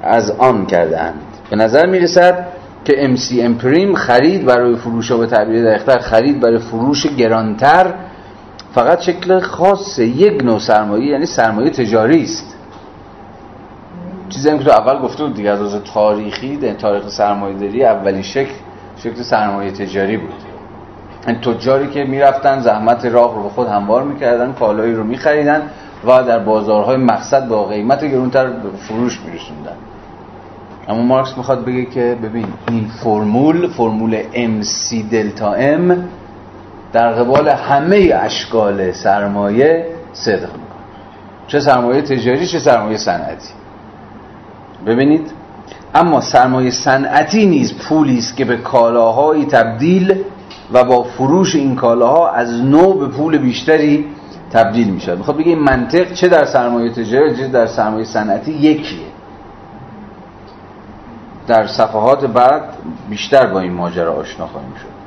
[0.03, 2.47] از آن کردند به نظر می رسد
[2.87, 7.93] که ام سی امپریم خرید برای فروش و به تعبیر دقیقتر خرید برای فروش گرانتر
[8.73, 12.55] فقط شکل خاص یک نوع سرمایه یعنی سرمایه تجاری است.
[14.29, 18.53] چیزی که تو اول گفته بود دیگه از تاریخی در تاریخ سرمایه داری اولین شکل
[18.97, 20.33] شکل سرمایه تجاری بود.
[21.27, 25.61] این تجاری که می‌رفتن زحمت راه رو به خود هموار می‌کردن کالایی رو میخریدن
[26.05, 28.49] و در بازارهای مقصد با قیمت گرونتر
[28.79, 29.86] فروش میرسوندن.
[30.87, 35.95] اما مارکس می‌خواد بگه که ببین این فرمول فرمول MC دلتا M
[36.93, 40.77] در قبال همه اشکال سرمایه صدق می‌کنه.
[41.47, 43.49] چه سرمایه تجاری چه سرمایه صنعتی.
[44.85, 45.31] ببینید؟
[45.95, 50.15] اما سرمایه صنعتی نیز پولی است که به کالاهایی تبدیل
[50.73, 54.05] و با فروش این کالاها از نو به پول بیشتری
[54.53, 58.51] تبدیل می شود می‌خواد بگه این منطق چه در سرمایه تجاری چه در سرمایه صنعتی
[58.51, 59.06] یکیه.
[61.47, 62.61] در صفحات بعد
[63.09, 64.97] بیشتر با این ماجرا آشنا خواهیم شد.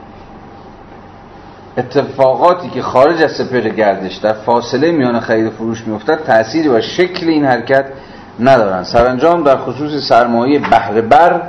[1.78, 6.80] اتفاقاتی که خارج از سپر گردش در فاصله میان خرید و فروش میافتد تأثیری و
[6.80, 7.84] شکل این حرکت
[8.40, 11.42] ندارن سرانجام در خصوص سرمایه بهره بر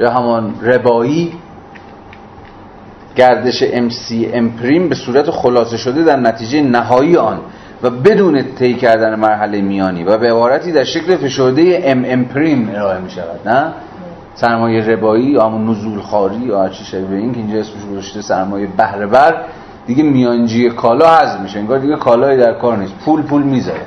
[0.00, 1.32] یا همان ربایی
[3.16, 7.40] گردش MC امپریم به صورت خلاصه شده در نتیجه نهایی آن
[7.82, 13.00] و بدون طی کردن مرحله میانی و به عبارتی در شکل فشرده ام امپریم ارائه
[13.00, 13.72] می شود نه؟
[14.36, 19.06] سرمایه ربایی یا نزول خاری یا هرچی شبیه این که اینجا اسمش گذاشته سرمایه بهره
[19.06, 19.34] بر
[19.86, 21.58] دیگه میانجی کالا حذف میشه.
[21.58, 22.94] انگار دیگه کالایی در کار نیست.
[23.04, 23.86] پول پول می‌ذاره.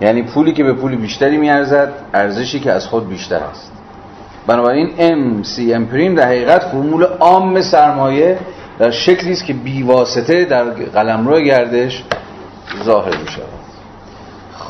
[0.00, 3.72] یعنی پولی که به پول بیشتری میارزد ارزشی که از خود بیشتر است.
[4.46, 8.38] بنابراین ام سی ام پریم در حقیقت فرمول عام سرمایه
[8.78, 12.04] در شکلی است که بیواسطه در قلمرو گردش
[12.84, 13.59] ظاهر می شود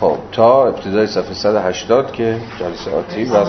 [0.00, 3.44] خب تا ابتدای صفحه 180 که جلسه آتی و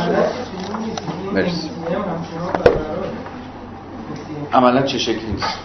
[1.34, 1.70] مرسی.
[4.54, 5.60] عملا چه شکلی نیست؟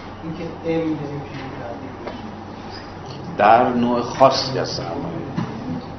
[3.39, 4.97] در نوع خاصی از سرمایه.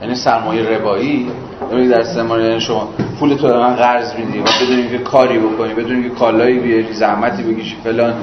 [0.02, 1.32] یعنی سرمایه ربایی
[1.72, 5.74] یعنی در سرمایه یعنی شما پول تو من قرض میدی و بدون که کاری بکنی
[5.74, 8.14] بدون که کالایی بیاری زحمتی بکشی فلان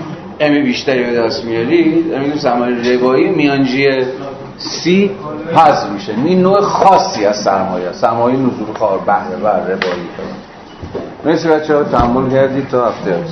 [0.41, 3.89] امی بیشتری به دست میاری یعنی سرمایه ربایی میانجی
[4.59, 5.11] سی
[5.55, 6.13] حذف میشه.
[6.13, 10.09] این نوع خاصی از سرمایه سرمایه نزول خار بهره و ربایی.
[11.25, 13.25] مرسی بچه ها تحمل کردید تا هفته